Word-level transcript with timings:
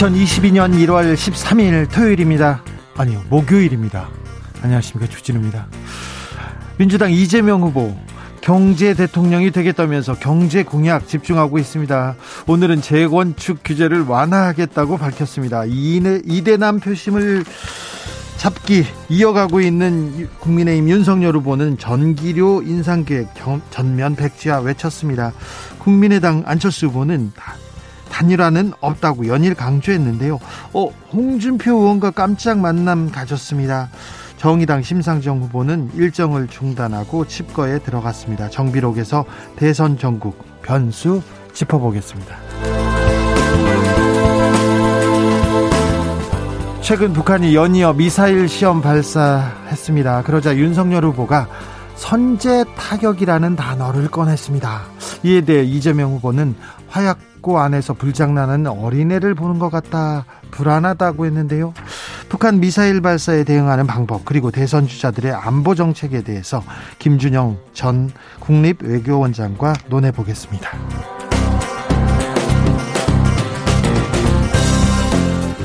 2022년 0.00 0.72
1월 0.86 1.14
13일 1.14 1.92
토요일입니다. 1.92 2.64
아니요, 2.96 3.22
목요일입니다. 3.28 4.08
안녕하십니까. 4.62 5.12
주진우입니다. 5.12 5.66
민주당 6.78 7.12
이재명 7.12 7.60
후보 7.60 7.94
경제 8.40 8.94
대통령이 8.94 9.50
되겠다면서 9.50 10.14
경제 10.14 10.62
공약 10.62 11.06
집중하고 11.06 11.58
있습니다. 11.58 12.16
오늘은 12.46 12.80
재건축 12.80 13.58
규제를 13.62 14.04
완화하겠다고 14.04 14.96
밝혔습니다. 14.96 15.64
이대남 15.66 16.80
표심을 16.80 17.44
잡기 18.38 18.86
이어가고 19.10 19.60
있는 19.60 20.30
국민의힘 20.38 20.88
윤석열 20.88 21.36
후보는 21.36 21.76
전기료 21.76 22.62
인상 22.62 23.04
계획 23.04 23.28
전면 23.70 24.16
백지화 24.16 24.60
외쳤습니다. 24.60 25.34
국민의당 25.78 26.44
안철수 26.46 26.86
후보는 26.86 27.32
단일화는 28.10 28.72
없다고 28.80 29.26
연일 29.28 29.54
강조했는데요. 29.54 30.38
어, 30.72 30.88
홍준표 31.12 31.72
의원과 31.72 32.10
깜짝 32.10 32.58
만남 32.58 33.10
가졌습니다. 33.10 33.88
정의당 34.36 34.82
심상정 34.82 35.40
후보는 35.42 35.90
일정을 35.94 36.48
중단하고 36.48 37.26
칩거에 37.26 37.80
들어갔습니다. 37.80 38.48
정비록에서 38.48 39.24
대선 39.56 39.98
전국 39.98 40.42
변수 40.62 41.22
짚어보겠습니다. 41.52 42.36
최근 46.80 47.12
북한이 47.12 47.54
연이어 47.54 47.92
미사일 47.92 48.48
시험 48.48 48.80
발사했습니다. 48.80 50.22
그러자 50.22 50.56
윤석열 50.56 51.04
후보가 51.04 51.46
선제 52.00 52.64
타격이라는 52.76 53.56
단어를 53.56 54.08
꺼냈습니다. 54.08 54.80
이에 55.22 55.42
대해 55.42 55.62
이재명 55.62 56.14
후보는 56.14 56.56
화약고 56.88 57.60
안에서 57.60 57.92
불장난하는 57.92 58.68
어린애를 58.68 59.34
보는 59.34 59.58
것 59.58 59.68
같다 59.70 60.24
불안하다고 60.50 61.26
했는데요. 61.26 61.74
북한 62.30 62.58
미사일 62.58 63.02
발사에 63.02 63.44
대응하는 63.44 63.86
방법 63.86 64.24
그리고 64.24 64.50
대선 64.50 64.86
주자들의 64.86 65.30
안보 65.30 65.74
정책에 65.74 66.22
대해서 66.22 66.64
김준영 66.98 67.58
전 67.74 68.10
국립외교원장과 68.40 69.74
논해 69.90 70.10
보겠습니다. 70.10 71.19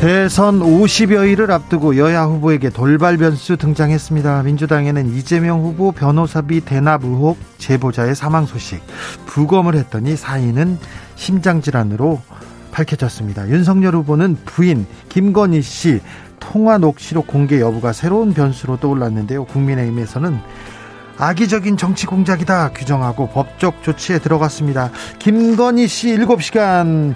대선 0.05 0.59
50여일을 0.59 1.49
앞두고 1.49 1.97
여야 1.97 2.25
후보에게 2.25 2.69
돌발 2.69 3.17
변수 3.17 3.57
등장했습니다. 3.57 4.43
민주당에는 4.43 5.11
이재명 5.15 5.61
후보 5.61 5.91
변호사비 5.91 6.61
대납 6.61 7.03
의혹 7.05 7.39
제보자의 7.57 8.13
사망 8.13 8.45
소식 8.45 8.83
부검을 9.25 9.73
했더니 9.73 10.15
사인은 10.15 10.77
심장질환으로 11.15 12.21
밝혀졌습니다. 12.71 13.49
윤석열 13.49 13.95
후보는 13.95 14.37
부인 14.45 14.85
김건희 15.09 15.63
씨 15.63 16.01
통화 16.39 16.77
녹취록 16.77 17.25
공개 17.25 17.59
여부가 17.59 17.91
새로운 17.91 18.35
변수로 18.35 18.77
떠올랐는데요. 18.77 19.45
국민의힘에서는 19.45 20.37
악의적인 21.17 21.77
정치 21.77 22.05
공작이다 22.05 22.73
규정하고 22.73 23.29
법적 23.29 23.81
조치에 23.81 24.19
들어갔습니다. 24.19 24.91
김건희 25.17 25.87
씨 25.87 26.15
7시간 26.15 27.15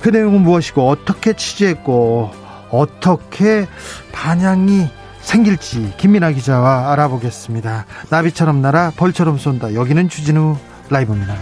그 0.00 0.08
내용은 0.08 0.42
무엇이고 0.42 0.88
어떻게 0.88 1.34
취재했고 1.34 2.30
어떻게 2.70 3.66
반향이 4.12 4.88
생길지 5.20 5.94
김민아 5.98 6.30
기자와 6.32 6.92
알아보겠습니다. 6.92 7.86
나비처럼 8.08 8.62
날아 8.62 8.92
벌처럼 8.96 9.38
쏜다. 9.38 9.74
여기는 9.74 10.08
주진우 10.08 10.56
라이브입니다. 10.88 11.36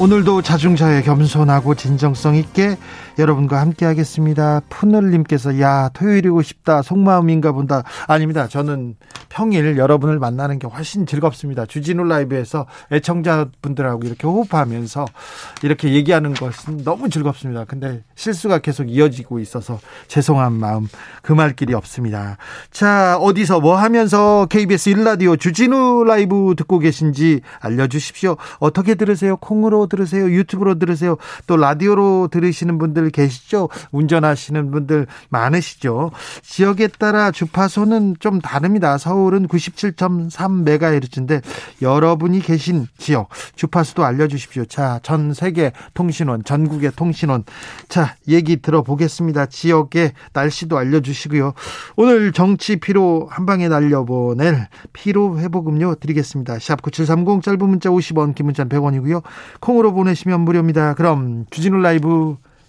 오늘도 0.00 0.40
자중자애 0.40 1.02
겸손하고 1.02 1.74
진정성 1.74 2.34
있게 2.36 2.78
여러분과 3.20 3.60
함께 3.60 3.84
하겠습니다. 3.84 4.60
푸늘님께서 4.70 5.60
야 5.60 5.90
토요일이고 5.90 6.40
싶다 6.42 6.82
속마음인가 6.82 7.52
본다 7.52 7.82
아닙니다. 8.08 8.48
저는 8.48 8.96
평일 9.28 9.76
여러분을 9.76 10.18
만나는 10.18 10.58
게 10.58 10.66
훨씬 10.66 11.06
즐겁습니다. 11.06 11.66
주진우 11.66 12.04
라이브에서 12.04 12.66
애청자분들하고 12.90 14.06
이렇게 14.06 14.26
호흡하면서 14.26 15.04
이렇게 15.62 15.92
얘기하는 15.92 16.34
것은 16.34 16.82
너무 16.82 17.10
즐겁습니다. 17.10 17.64
근데 17.66 18.02
실수가 18.14 18.58
계속 18.58 18.90
이어지고 18.90 19.38
있어서 19.40 19.78
죄송한 20.08 20.54
마음 20.54 20.88
금할 21.22 21.54
길이 21.54 21.74
없습니다. 21.74 22.38
자 22.70 23.18
어디서 23.18 23.60
뭐 23.60 23.76
하면서 23.76 24.46
KBS 24.46 24.92
1라디오 24.92 25.38
주진우 25.38 26.04
라이브 26.04 26.54
듣고 26.56 26.78
계신지 26.78 27.42
알려주십시오. 27.60 28.36
어떻게 28.58 28.94
들으세요? 28.94 29.36
콩으로 29.36 29.86
들으세요? 29.86 30.24
유튜브로 30.30 30.78
들으세요? 30.78 31.18
또 31.46 31.56
라디오로 31.56 32.28
들으시는 32.30 32.78
분들 32.78 33.09
계시죠? 33.10 33.68
운전하시는 33.92 34.70
분들 34.70 35.06
많으시죠? 35.28 36.10
지역에 36.42 36.86
따라 36.88 37.30
주파수는 37.30 38.16
좀 38.20 38.40
다릅니다. 38.40 38.96
서울은 38.98 39.48
97.3MHz인데 39.48 41.42
여러분이 41.82 42.40
계신 42.40 42.86
지역 42.98 43.28
주파수도 43.54 44.04
알려주십시오. 44.04 44.64
자, 44.66 45.00
전 45.02 45.34
세계 45.34 45.72
통신원, 45.94 46.44
전국의 46.44 46.92
통신원. 46.96 47.44
자, 47.88 48.16
얘기 48.28 48.56
들어보겠습니다. 48.56 49.46
지역의 49.46 50.12
날씨도 50.32 50.78
알려주시고요. 50.78 51.52
오늘 51.96 52.32
정치 52.32 52.76
피로 52.76 53.28
한 53.30 53.44
방에 53.44 53.68
날려보낼 53.68 54.68
피로 54.92 55.38
회복 55.38 55.68
음료 55.68 55.94
드리겠습니다. 55.94 56.58
샵 56.58 56.80
9730 56.80 57.42
짧은 57.42 57.68
문자 57.68 57.90
50원, 57.90 58.34
긴 58.34 58.46
문자 58.46 58.64
100원이고요. 58.64 59.22
콩으로 59.60 59.90
콩으로 59.90 59.92
보내시면 59.92 60.40
무료입니다. 60.40 60.94
그럼 60.94 61.46
주진우 61.50 61.78
라이브 61.78 62.36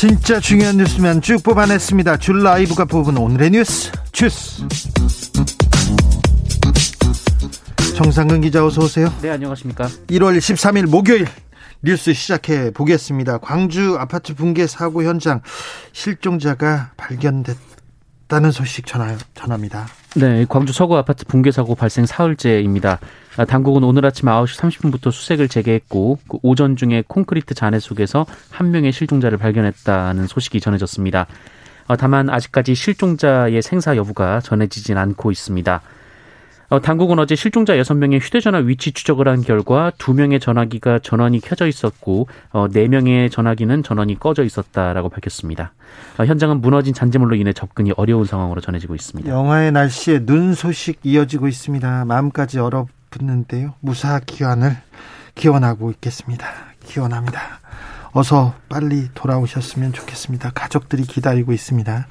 진짜 0.00 0.40
중요한 0.40 0.78
뉴스면 0.78 1.20
쭉 1.20 1.42
뽑아냈습니다. 1.42 2.16
줄 2.16 2.42
라이브가 2.42 2.86
뽑은 2.86 3.18
오늘의 3.18 3.50
뉴스 3.50 3.92
주스. 4.12 4.66
정상근 7.98 8.40
기자 8.40 8.64
어서 8.64 8.80
오세요. 8.80 9.12
네 9.20 9.28
안녕하십니까. 9.28 9.88
1월 10.06 10.38
13일 10.38 10.86
목요일 10.86 11.26
뉴스 11.82 12.14
시작해 12.14 12.70
보겠습니다. 12.70 13.36
광주 13.40 13.98
아파트 13.98 14.34
붕괴 14.34 14.66
사고 14.66 15.04
현장 15.04 15.42
실종자가 15.92 16.92
발견됐다는 16.96 18.52
소식 18.52 18.86
전하, 18.86 19.18
전합니다. 19.34 19.86
네, 20.16 20.44
광주 20.48 20.72
서구 20.72 20.96
아파트 20.96 21.24
붕괴 21.24 21.52
사고 21.52 21.76
발생 21.76 22.04
사흘째입니다. 22.04 22.98
아, 23.36 23.44
당국은 23.44 23.84
오늘 23.84 24.04
아침 24.04 24.26
9시 24.26 24.58
30분부터 24.58 25.12
수색을 25.12 25.46
재개했고 25.46 26.18
그 26.28 26.38
오전 26.42 26.74
중에 26.74 27.04
콘크리트 27.06 27.54
잔해 27.54 27.78
속에서 27.78 28.26
한 28.50 28.72
명의 28.72 28.90
실종자를 28.90 29.38
발견했다는 29.38 30.26
소식이 30.26 30.60
전해졌습니다. 30.60 31.28
어, 31.86 31.96
다만 31.96 32.28
아직까지 32.28 32.74
실종자의 32.74 33.62
생사 33.62 33.96
여부가 33.96 34.40
전해지진 34.40 34.98
않고 34.98 35.30
있습니다. 35.30 35.80
어, 36.70 36.80
당국은 36.80 37.18
어제 37.18 37.34
실종자 37.34 37.74
6명의 37.74 38.20
휴대전화 38.20 38.58
위치 38.58 38.92
추적을 38.92 39.26
한 39.26 39.42
결과 39.42 39.90
2명의 39.98 40.40
전화기가 40.40 41.00
전원이 41.00 41.40
켜져 41.40 41.66
있었고 41.66 42.28
어, 42.52 42.68
4명의 42.68 43.28
전화기는 43.28 43.82
전원이 43.82 44.20
꺼져 44.20 44.44
있었다라고 44.44 45.08
밝혔습니다. 45.08 45.72
어, 46.16 46.24
현장은 46.24 46.60
무너진 46.60 46.94
잔재물로 46.94 47.34
인해 47.34 47.52
접근이 47.52 47.92
어려운 47.96 48.24
상황으로 48.24 48.60
전해지고 48.60 48.94
있습니다. 48.94 49.28
영하의 49.28 49.72
날씨에 49.72 50.20
눈 50.24 50.54
소식 50.54 51.00
이어지고 51.02 51.48
있습니다. 51.48 52.04
마음까지 52.04 52.60
얼어붙는데요. 52.60 53.74
무사 53.80 54.20
기원을 54.20 54.76
기원하고 55.34 55.90
있겠습니다. 55.90 56.46
기원합니다. 56.86 57.58
어서 58.12 58.54
빨리 58.68 59.08
돌아오셨으면 59.14 59.92
좋겠습니다. 59.92 60.50
가족들이 60.50 61.02
기다리고 61.02 61.52
있습니다. 61.52 62.06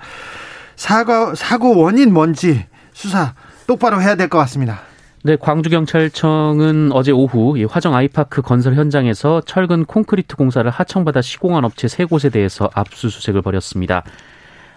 사고, 0.75 1.35
사고 1.35 1.77
원인 1.77 2.11
뭔지 2.11 2.65
수사 2.91 3.35
똑바로 3.69 4.01
해야 4.01 4.15
될 4.15 4.29
것 4.29 4.39
같습니다. 4.39 4.79
네, 5.23 5.35
광주경찰청은 5.35 6.91
어제 6.91 7.11
오후 7.11 7.55
화정 7.69 7.93
아이파크 7.93 8.41
건설 8.41 8.73
현장에서 8.73 9.41
철근 9.41 9.85
콘크리트 9.85 10.35
공사를 10.35 10.67
하청받아 10.71 11.21
시공한 11.21 11.65
업체 11.65 11.87
세 11.87 12.03
곳에 12.05 12.29
대해서 12.29 12.67
압수수색을 12.73 13.43
벌였습니다. 13.43 14.03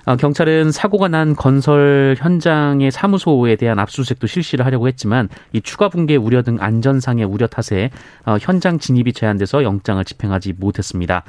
아, 0.05 0.17
경찰은 0.17 0.73
사고가 0.73 1.09
난 1.09 1.35
건설 1.35 2.17
현장의 2.19 2.91
사무소에 2.91 3.57
대한 3.57 3.79
압수수색도 3.79 4.27
실시를 4.27 4.67
하려고 4.67 4.89
했지만 4.89 5.31
이 5.53 5.63
추가 5.63 5.89
붕괴 5.89 6.17
우려 6.17 6.43
등 6.43 6.59
안전상의 6.61 7.25
우려 7.25 7.47
탓에 7.47 7.91
어, 8.27 8.37
현장 8.41 8.79
진입이 8.79 9.15
제한돼서 9.15 9.63
영장을 9.63 10.05
집행하지 10.05 10.53
못했습니다. 10.59 11.23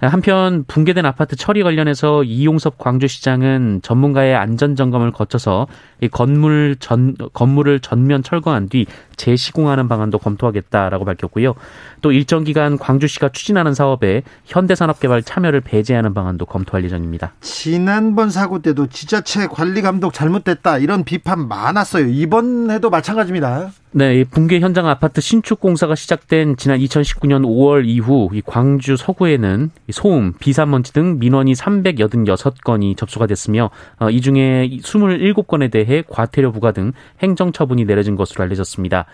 한편 0.00 0.64
붕괴된 0.66 1.06
아파트 1.06 1.36
처리 1.36 1.62
관련해서 1.62 2.24
이용섭 2.24 2.78
광주시장은 2.78 3.80
전문가의 3.82 4.34
안전 4.34 4.76
점검을 4.76 5.12
거쳐서 5.12 5.66
이 6.00 6.08
건물 6.08 6.76
전 6.78 7.16
건물을 7.32 7.80
전면 7.80 8.22
철거한 8.22 8.68
뒤 8.68 8.86
재시공하는 9.16 9.88
방안도 9.88 10.18
검토하겠다라고 10.18 11.04
밝혔고요. 11.04 11.54
또 12.02 12.12
일정 12.12 12.44
기간 12.44 12.76
광주시가 12.76 13.30
추진하는 13.30 13.74
사업에 13.74 14.22
현대산업개발 14.44 15.22
참여를 15.22 15.60
배제하는 15.60 16.12
방안도 16.12 16.46
검토할 16.46 16.84
예정입니다. 16.84 17.32
지난번 17.40 18.30
사고 18.30 18.60
때도 18.60 18.88
지자체 18.88 19.46
관리 19.46 19.80
감독 19.82 20.12
잘못됐다 20.12 20.78
이런 20.78 21.04
비판 21.04 21.48
많았어요. 21.48 22.06
이번에도 22.08 22.90
마찬가지입니다. 22.90 23.70
네, 23.96 24.24
붕괴 24.24 24.58
현장 24.58 24.88
아파트 24.88 25.20
신축 25.20 25.60
공사가 25.60 25.94
시작된 25.94 26.56
지난 26.56 26.80
2019년 26.80 27.44
5월 27.44 27.86
이후 27.86 28.28
광주 28.44 28.96
서구에는 28.96 29.70
소음, 29.92 30.32
비산먼지 30.32 30.92
등 30.92 31.20
민원이 31.20 31.52
386건이 31.52 32.96
접수가 32.96 33.28
됐으며 33.28 33.70
어, 34.00 34.10
이 34.10 34.20
중에 34.20 34.68
27건에 34.68 35.70
대해 35.70 36.02
과태료 36.08 36.50
부과 36.50 36.72
등 36.72 36.90
행정 37.22 37.52
처분이 37.52 37.84
내려진 37.84 38.16
것으로 38.16 38.42
알려졌습니다. 38.42 39.06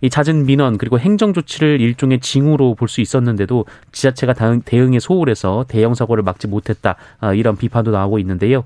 이 0.00 0.10
잦은 0.10 0.44
민원 0.44 0.76
그리고 0.76 0.98
행정 0.98 1.32
조치를 1.32 1.80
일종의 1.80 2.18
징후로 2.18 2.74
볼 2.74 2.88
수 2.88 3.00
있었는데도 3.00 3.64
지자체가 3.92 4.34
대응에 4.64 4.98
소홀해서 4.98 5.66
대형 5.68 5.94
사고를 5.94 6.24
막지 6.24 6.48
못했다 6.48 6.96
어, 7.20 7.32
이런 7.32 7.56
비판도 7.56 7.92
나오고 7.92 8.18
있는데요. 8.18 8.64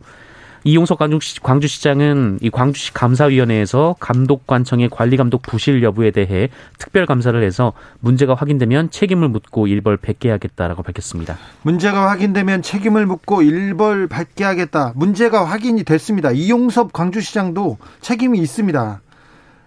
이용석 0.65 0.99
광주시장은 1.43 2.39
이 2.43 2.51
광주시 2.51 2.93
감사위원회에서 2.93 3.97
감독관청의 3.99 4.91
관리감독 4.91 5.43
부실 5.43 5.83
여부에 5.83 6.11
대해 6.11 6.49
특별 6.79 7.07
감사를 7.07 7.43
해서 7.43 7.73
문제가 8.01 8.35
확인되면 8.35 8.91
책임을 8.91 9.29
묻고 9.29 9.67
일벌 9.67 9.97
백계 9.97 10.31
하겠다라고 10.31 10.83
밝혔습니다. 10.83 11.39
문제가 11.63 12.11
확인되면 12.11 12.63
책임을 12.63 13.07
묻고 13.07 13.43
일벌 13.43 14.09
받게 14.09 14.45
하겠다. 14.45 14.93
문제가 14.97 15.45
확인이 15.45 15.83
됐습니다. 15.85 16.31
이용섭 16.31 16.93
광주시장도 16.93 17.79
책임이 18.01 18.39
있습니다. 18.41 19.01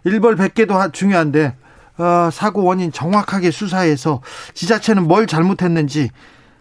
일벌 0.05 0.35
백계도 0.35 0.91
중요한데 0.91 1.55
어, 1.97 2.29
사고 2.31 2.63
원인 2.63 2.91
정확하게 2.91 3.51
수사해서 3.51 4.21
지자체는 4.53 5.07
뭘 5.07 5.27
잘못했는지 5.27 6.09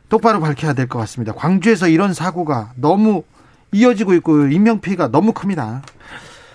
똑바로 0.09 0.41
밝혀야 0.41 0.75
될 0.75 0.89
것 0.89 0.99
같습니다. 1.01 1.33
광주에서 1.33 1.89
이런 1.89 2.13
사고가 2.13 2.73
너무 2.77 3.25
이어지고 3.73 4.15
있고 4.15 4.47
인명 4.47 4.81
피해가 4.81 5.11
너무 5.11 5.33
큽니다. 5.33 5.83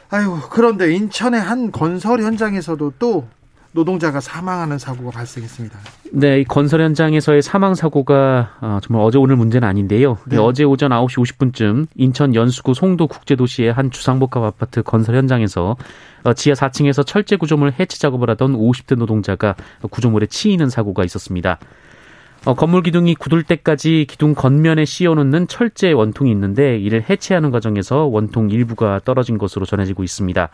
아유 0.10 0.40
그런데 0.50 0.94
인천의 0.94 1.42
한 1.42 1.72
건설 1.72 2.22
현장에서도 2.22 2.94
또 3.00 3.28
노동자가 3.74 4.19
사망하는 4.19 4.80
사고가 4.80 5.12
발생했습니다. 5.12 5.78
네, 6.14 6.40
이 6.40 6.44
건설 6.46 6.81
현장에서의 6.81 7.42
사망 7.42 7.75
사고가 7.75 8.58
어, 8.62 8.80
정말 8.81 9.06
어제 9.06 9.18
오늘 9.18 9.36
문제는 9.36 9.68
아닌데요. 9.68 10.18
네. 10.25 10.38
어제 10.38 10.64
오전 10.64 10.92
9시 10.92 11.22
50분쯤 11.24 11.88
인천 11.96 12.34
연수구 12.34 12.74
송도 12.74 13.08
국제도시의 13.08 13.74
한 13.74 13.92
주상복합 13.92 14.44
아파트 14.44 14.81
건설 14.81 15.16
현장에서 15.16 15.75
어, 16.24 16.34
지하 16.34 16.56
4층에서 16.56 17.06
철제 17.06 17.36
구조물 17.36 17.74
해체 17.80 18.00
작업을 18.00 18.30
하던 18.31 18.54
50대 18.54 18.98
노동자가 18.98 19.56
구조물에 19.92 20.28
치이는 20.28 20.69
사고가 20.69 21.04
있었습니다. 21.04 21.60
어, 22.47 22.53
건물 22.53 22.81
기둥이 22.81 23.13
굳을 23.15 23.44
때까지 23.44 24.05
기둥 24.07 24.33
겉면에 24.33 24.85
씌워놓는 24.85 25.49
철제 25.49 25.91
원통이 25.91 26.31
있는데 26.31 26.77
이를 26.77 27.03
해체하는 27.09 27.51
과정에서 27.51 28.05
원통 28.05 28.51
일부가 28.51 29.01
떨어진 29.03 29.38
것으로 29.38 29.65
전해지고 29.65 30.05
있습니다. 30.05 30.47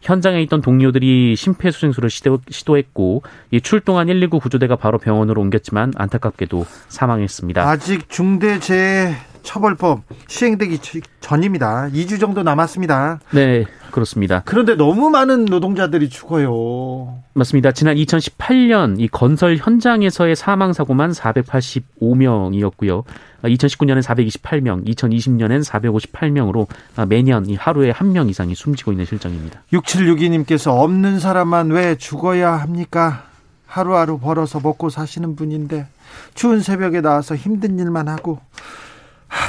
현장에 0.00 0.40
있던 0.42 0.60
동료들이 0.60 1.34
심폐소생술을 1.34 2.08
시도, 2.08 2.78
했고 2.78 3.24
출동한 3.64 4.06
119 4.06 4.38
구조대가 4.38 4.76
바로 4.76 4.98
병원으로 4.98 5.40
옮겼지만 5.40 5.92
안타깝게도 5.96 6.66
사망했습니다. 6.86 7.68
아직 7.68 8.08
중대재해 8.08 9.16
처벌법 9.44 10.02
시행되기 10.26 10.80
전입니다. 11.20 11.88
2주 11.92 12.18
정도 12.18 12.42
남았습니다. 12.42 13.20
네, 13.32 13.66
그렇습니다. 13.92 14.42
그런데 14.44 14.74
너무 14.74 15.10
많은 15.10 15.44
노동자들이 15.44 16.08
죽어요. 16.08 17.18
맞습니다. 17.34 17.70
지난 17.72 17.94
2018년 17.96 18.98
이 18.98 19.06
건설 19.06 19.56
현장에서의 19.56 20.34
사망 20.34 20.72
사고만 20.72 21.12
485명이었고요. 21.12 23.04
2019년엔 23.44 24.02
428명, 24.02 24.86
2020년엔 24.88 25.64
458명으로 25.64 26.66
매년 27.08 27.46
하루에 27.56 27.90
한 27.90 28.14
명 28.14 28.28
이상이 28.28 28.54
숨지고 28.54 28.92
있는 28.92 29.04
실정입니다. 29.04 29.62
6762님께서 29.72 30.70
없는 30.80 31.18
사람만 31.20 31.70
왜 31.70 31.96
죽어야 31.96 32.52
합니까? 32.52 33.24
하루하루 33.66 34.18
벌어서 34.18 34.60
먹고 34.62 34.88
사시는 34.88 35.34
분인데 35.34 35.88
추운 36.34 36.60
새벽에 36.60 37.00
나와서 37.00 37.34
힘든 37.34 37.76
일만 37.80 38.06
하고 38.08 38.38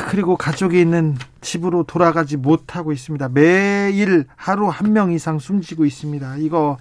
그리고 0.10 0.36
가족이 0.38 0.80
있는 0.80 1.16
집으로 1.42 1.84
돌아가지 1.84 2.38
못하고 2.38 2.92
있습니다. 2.92 3.30
매일 3.30 4.26
하루 4.36 4.68
한 4.68 4.94
명 4.94 5.12
이상 5.12 5.40
숨지고 5.40 5.86
있습니다. 5.86 6.38
이거 6.38 6.78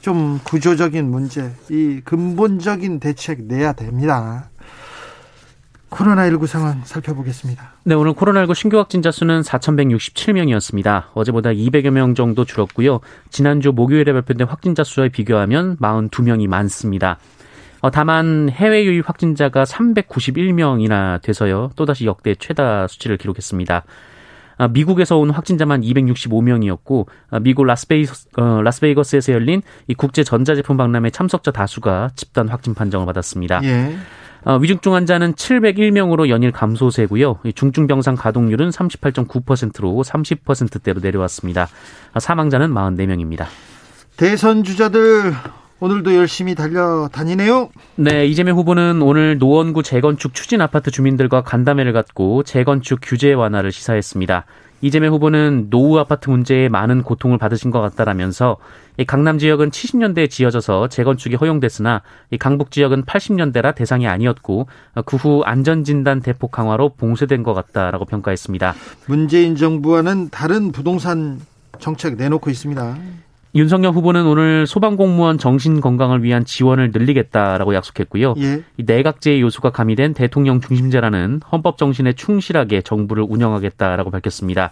좀 0.00 0.40
구조적인 0.44 1.10
문제, 1.10 1.52
이 1.70 2.00
근본적인 2.04 2.98
대책 3.00 3.42
내야 3.44 3.72
됩니다. 3.74 4.48
코로나19 5.90 6.46
상황 6.46 6.82
살펴보겠습니다. 6.84 7.72
네, 7.84 7.94
오늘 7.94 8.12
코로나19 8.12 8.54
신규 8.54 8.78
확진자 8.78 9.10
수는 9.10 9.40
4,167명이었습니다. 9.42 11.04
어제보다 11.14 11.50
200여 11.50 11.90
명 11.90 12.14
정도 12.14 12.44
줄었고요. 12.44 13.00
지난주 13.30 13.72
목요일에 13.72 14.12
발표된 14.12 14.46
확진자 14.46 14.84
수와 14.84 15.08
비교하면 15.08 15.76
42명이 15.78 16.46
많습니다. 16.46 17.18
어, 17.80 17.90
다만 17.90 18.50
해외 18.50 18.84
유입 18.84 19.08
확진자가 19.08 19.64
391명이나 19.64 21.22
돼서요. 21.22 21.70
또다시 21.76 22.06
역대 22.06 22.34
최다 22.34 22.88
수치를 22.88 23.16
기록했습니다. 23.16 23.84
아, 24.58 24.68
미국에서 24.68 25.16
온 25.16 25.30
확진자만 25.30 25.82
265명이었고 25.82 27.06
아, 27.30 27.38
미국 27.38 27.64
라스베이거스, 27.64 28.28
어, 28.36 28.60
라스베이거스에서 28.62 29.32
열린 29.32 29.62
이 29.86 29.94
국제 29.94 30.24
전자제품 30.24 30.76
박람회 30.76 31.10
참석자 31.10 31.52
다수가 31.52 32.10
집단 32.16 32.48
확진 32.48 32.74
판정을 32.74 33.06
받았습니다. 33.06 33.60
예. 33.62 33.96
어, 34.44 34.56
위중증 34.56 34.94
환자는 34.94 35.34
701명으로 35.34 36.28
연일 36.28 36.52
감소세고요. 36.52 37.38
중증 37.54 37.86
병상 37.86 38.16
가동률은 38.16 38.70
38.9%로 38.70 40.02
30%대로 40.02 41.00
내려왔습니다. 41.00 41.68
사망자는 42.18 42.72
44명입니다. 42.72 43.46
대선 44.16 44.64
주자들 44.64 45.34
오늘도 45.80 46.14
열심히 46.16 46.54
달려다니네요. 46.54 47.70
네, 47.96 48.26
이재명 48.26 48.56
후보는 48.56 49.00
오늘 49.00 49.38
노원구 49.38 49.82
재건축 49.84 50.34
추진 50.34 50.60
아파트 50.60 50.90
주민들과 50.90 51.42
간담회를 51.42 51.92
갖고 51.92 52.42
재건축 52.42 52.98
규제 53.02 53.32
완화를 53.32 53.70
시사했습니다. 53.70 54.44
이재명 54.80 55.12
후보는 55.14 55.70
노후 55.70 55.98
아파트 55.98 56.30
문제에 56.30 56.68
많은 56.68 57.02
고통을 57.02 57.36
받으신 57.38 57.72
것 57.72 57.80
같다라면서 57.80 58.58
강남 59.08 59.38
지역은 59.38 59.70
70년대에 59.70 60.30
지어져서 60.30 60.88
재건축이 60.88 61.34
허용됐으나 61.34 62.02
강북 62.38 62.70
지역은 62.70 63.04
80년대라 63.04 63.74
대상이 63.74 64.06
아니었고 64.06 64.66
그 65.04 65.16
후 65.16 65.42
안전진단 65.44 66.20
대폭 66.20 66.52
강화로 66.52 66.90
봉쇄된 66.90 67.42
것 67.42 67.54
같다라고 67.54 68.04
평가했습니다. 68.04 68.74
문재인 69.06 69.56
정부와는 69.56 70.30
다른 70.30 70.70
부동산 70.70 71.40
정책 71.80 72.16
내놓고 72.16 72.50
있습니다. 72.50 72.96
윤석열 73.54 73.92
후보는 73.92 74.26
오늘 74.26 74.66
소방공무원 74.66 75.38
정신 75.38 75.80
건강을 75.80 76.22
위한 76.22 76.44
지원을 76.44 76.90
늘리겠다라고 76.92 77.74
약속했고요. 77.74 78.34
예. 78.38 78.62
이 78.76 78.82
내각제의 78.84 79.40
요소가 79.40 79.70
가미된 79.70 80.14
대통령 80.14 80.60
중심제라는 80.60 81.40
헌법 81.50 81.78
정신에 81.78 82.12
충실하게 82.12 82.82
정부를 82.82 83.24
운영하겠다라고 83.28 84.10
밝혔습니다. 84.10 84.70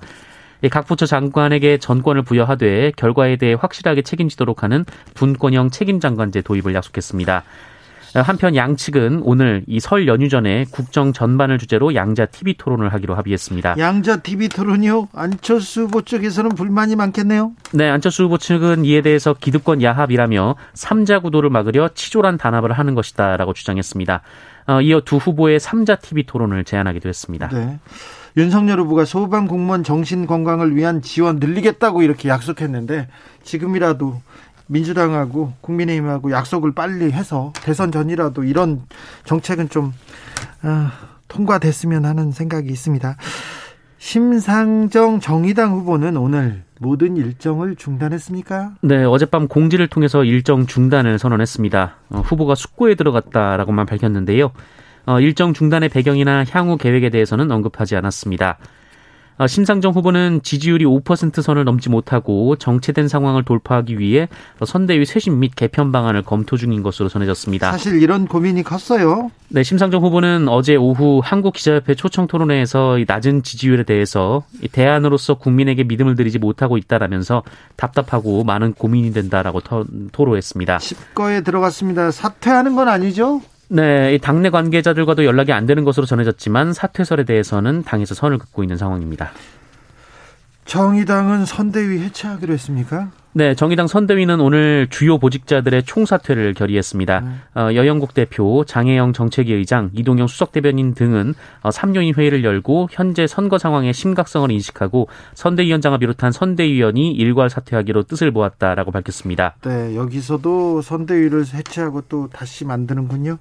각 0.71 0.87
부처 0.87 1.07
장관에게 1.07 1.79
전권을 1.79 2.23
부여하되 2.23 2.93
결과에 2.97 3.37
대해 3.37 3.55
확실하게 3.55 4.03
책임지도록 4.03 4.63
하는 4.63 4.85
분권형 5.15 5.71
책임 5.71 6.01
장관제 6.01 6.43
도입을 6.43 6.75
약속했습니다. 6.75 7.45
한편 8.23 8.57
양측은 8.57 9.21
오늘 9.25 9.65
이 9.67 9.79
설 9.81 10.09
연휴 10.09 10.29
전에 10.29 10.65
국정 10.71 11.13
전반을 11.13 11.59
주제로 11.59 11.95
양자 11.95 12.27
TV 12.27 12.55
토론을 12.57 12.93
하기로 12.93 13.15
합의했습니다. 13.15 13.77
양자 13.79 14.17
TV 14.19 14.49
토론이요? 14.49 15.09
안철수 15.15 15.83
후보 15.83 16.03
쪽에서는 16.03 16.51
불만이 16.51 16.97
많겠네요. 16.97 17.53
네, 17.73 17.89
안철수 17.89 18.25
후보 18.25 18.39
측은 18.39 18.85
이에 18.85 19.03
대해서 19.03 19.35
기득권 19.35 19.83
야합이라며 19.83 20.57
3자 20.75 21.23
구도를 21.23 21.51
막으려 21.51 21.91
치졸한 21.95 22.39
단합을 22.39 22.73
하는 22.73 22.95
것이다라고 22.95 23.53
주장했습니다. 23.53 24.23
어, 24.69 24.81
이어 24.81 25.01
두 25.03 25.17
후보의 25.17 25.61
3자 25.61 26.01
TV 26.01 26.25
토론을 26.27 26.65
제안하기도 26.65 27.09
했습니다. 27.09 27.49
네. 27.49 27.79
윤석열 28.37 28.81
후보가 28.81 29.05
소방 29.07 29.47
공무원 29.47 29.83
정신 29.83 30.27
건강을 30.27 30.77
위한 30.77 31.01
지원 31.01 31.37
늘리겠다고 31.37 32.03
이렇게 32.03 32.29
약속했는데 32.29 33.09
지금이라도 33.45 34.21
민주당하고 34.67 35.53
국민의힘하고 35.61 36.31
약속을 36.31 36.73
빨리 36.73 37.13
해서 37.13 37.53
대선 37.63 37.93
전이라도 37.93 38.45
이런 38.45 38.83
정책은 39.25 39.69
좀 39.69 39.93
어, 40.63 40.89
통과됐으면 41.29 42.05
하는 42.05 42.33
생각이 42.33 42.69
있습니다. 42.69 43.17
심상정 43.99 45.21
정의당 45.21 45.73
후보는 45.73 46.17
오늘 46.17 46.63
모든 46.79 47.17
일정을 47.17 47.77
중단했습니까? 47.77 48.75
네, 48.83 49.05
어젯밤 49.05 49.49
공지를 49.49 49.89
통해서 49.89 50.25
일정 50.25 50.67
중단을 50.67 51.19
선언했습니다. 51.19 51.97
어, 52.11 52.21
후보가 52.21 52.55
숙고에 52.55 52.95
들어갔다라고만 52.95 53.87
밝혔는데요. 53.87 54.53
어, 55.07 55.21
일정 55.21 55.55
중단의 55.55 55.89
배경이나 55.89 56.45
향후 56.51 56.77
계획에 56.77 57.11
대해서는 57.11 57.51
언급하지 57.51 57.97
않았습니다. 57.97 58.59
어, 59.39 59.47
심상정 59.47 59.93
후보는 59.93 60.41
지지율이 60.43 60.85
5% 60.85 61.43
선을 61.43 61.65
넘지 61.65 61.91
못하고 61.91 62.57
정체된 62.57 63.09
상황을 63.09 63.45
돌파하기 63.45 63.99
위해 63.99 64.29
선대위 64.65 65.05
쇄신 65.05 65.39
및 65.39 65.55
개편 65.55 65.93
방안을 65.93 66.23
검토 66.23 66.57
중인 66.57 66.83
것으로 66.83 67.09
전해졌습니다. 67.09 67.71
사실 67.71 68.03
이런 68.03 68.27
고민이 68.27 68.63
컸어요. 68.63 69.31
네, 69.49 69.63
심상정 69.63 70.03
후보는 70.03 70.49
어제 70.49 70.75
오후 70.75 71.21
한국기자협회 71.23 71.95
초청 71.95 72.27
토론회에서 72.27 72.99
낮은 73.07 73.43
지지율에 73.43 73.85
대해서 73.85 74.45
대안으로서 74.73 75.35
국민에게 75.35 75.85
믿음을 75.85 76.17
드리지 76.17 76.39
못하고 76.39 76.79
있다라면서 76.79 77.43
답답하고 77.77 78.43
많은 78.45 78.73
고민이 78.73 79.13
된다라고 79.13 79.61
토로했습니다. 80.13 80.79
집거에 80.79 81.43
들어갔습니다. 81.43 82.11
사퇴하는 82.11 82.75
건 82.75 82.89
아니죠? 82.89 83.41
네, 83.69 84.19
당내 84.19 84.51
관계자들과도 84.51 85.25
연락이 85.25 85.53
안 85.53 85.67
되는 85.67 85.85
것으로 85.85 86.07
전해졌지만 86.07 86.73
사퇴설에 86.73 87.25
대해서는 87.25 87.83
당에서 87.83 88.15
선을 88.15 88.39
긋고 88.39 88.63
있는 88.63 88.77
상황입니다. 88.77 89.33
정의당은 90.67 91.47
선대위 91.47 92.01
해체하기로 92.01 92.53
했습니까? 92.55 93.11
네, 93.37 93.55
정의당 93.55 93.87
선대위는 93.87 94.41
오늘 94.41 94.87
주요 94.89 95.19
보직자들의 95.19 95.83
총사퇴를 95.83 96.55
결의했습니다. 96.55 97.21
네. 97.21 97.31
어, 97.55 97.75
여영국 97.75 98.15
대표, 98.15 98.65
장혜영 98.65 99.13
정책위 99.13 99.53
의장, 99.53 99.91
이동영 99.93 100.27
수석 100.27 100.53
대변인 100.53 100.95
등은 100.95 101.35
어, 101.61 101.69
3요인 101.69 102.17
회의를 102.17 102.45
열고 102.45 102.89
현재 102.91 103.27
선거 103.27 103.59
상황의 103.59 103.93
심각성을 103.93 104.51
인식하고 104.51 105.09
선대위원장을 105.35 105.99
비롯한 105.99 106.33
선대위원이 106.33 107.13
일괄 107.13 107.51
사퇴하기로 107.51 108.05
뜻을 108.05 108.31
모았다라고 108.31 108.91
밝혔습니다. 108.91 109.57
네, 109.67 109.95
여기서도 109.95 110.81
선대위를 110.81 111.45
해체하고 111.53 112.05
또 112.09 112.31
다시 112.33 112.65
만드는군요. 112.65 113.37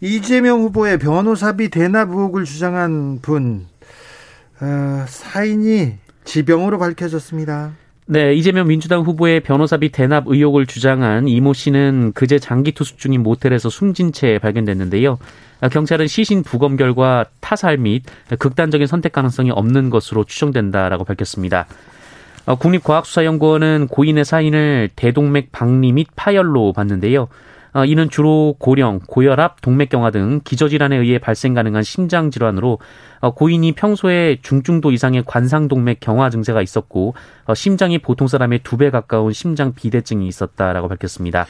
이재명 0.00 0.60
후보의 0.60 1.00
변호사비 1.00 1.70
대납 1.70 2.10
의혹을 2.10 2.44
주장한 2.44 3.18
분 3.20 3.66
어, 4.60 5.04
사인이 5.08 5.94
지병으로 6.22 6.78
밝혀졌습니다. 6.78 7.72
네, 8.06 8.34
이재명 8.34 8.66
민주당 8.66 9.00
후보의 9.00 9.40
변호사비 9.40 9.88
대납 9.88 10.24
의혹을 10.26 10.66
주장한 10.66 11.26
이모 11.26 11.54
씨는 11.54 12.12
그제 12.12 12.38
장기 12.38 12.72
투숙 12.72 12.98
중인 12.98 13.22
모텔에서 13.22 13.70
숨진 13.70 14.12
채 14.12 14.38
발견됐는데요. 14.38 15.18
경찰은 15.72 16.06
시신 16.06 16.42
부검 16.42 16.76
결과 16.76 17.24
타살 17.40 17.78
및 17.78 18.02
극단적인 18.38 18.86
선택 18.86 19.12
가능성이 19.12 19.50
없는 19.52 19.88
것으로 19.88 20.24
추정된다라고 20.24 21.04
밝혔습니다. 21.04 21.66
어, 22.44 22.56
국립과학수사연구원은 22.56 23.88
고인의 23.88 24.26
사인을 24.26 24.90
대동맥 24.94 25.50
박리 25.50 25.92
및 25.92 26.08
파열로 26.14 26.74
봤는데요. 26.74 27.28
어, 27.74 27.84
이는 27.84 28.08
주로 28.08 28.54
고령, 28.60 29.00
고혈압, 29.08 29.60
동맥경화 29.60 30.12
등 30.12 30.40
기저질환에 30.44 30.96
의해 30.96 31.18
발생 31.18 31.54
가능한 31.54 31.82
심장 31.82 32.30
질환으로 32.30 32.78
어, 33.20 33.34
고인이 33.34 33.72
평소에 33.72 34.38
중증도 34.42 34.92
이상의 34.92 35.24
관상동맥 35.26 35.98
경화 35.98 36.30
증세가 36.30 36.62
있었고 36.62 37.14
어, 37.46 37.54
심장이 37.54 37.98
보통 37.98 38.28
사람의 38.28 38.60
두 38.62 38.76
배 38.76 38.90
가까운 38.90 39.32
심장 39.32 39.72
비대증이 39.72 40.26
있었다라고 40.28 40.88
밝혔습니다. 40.88 41.46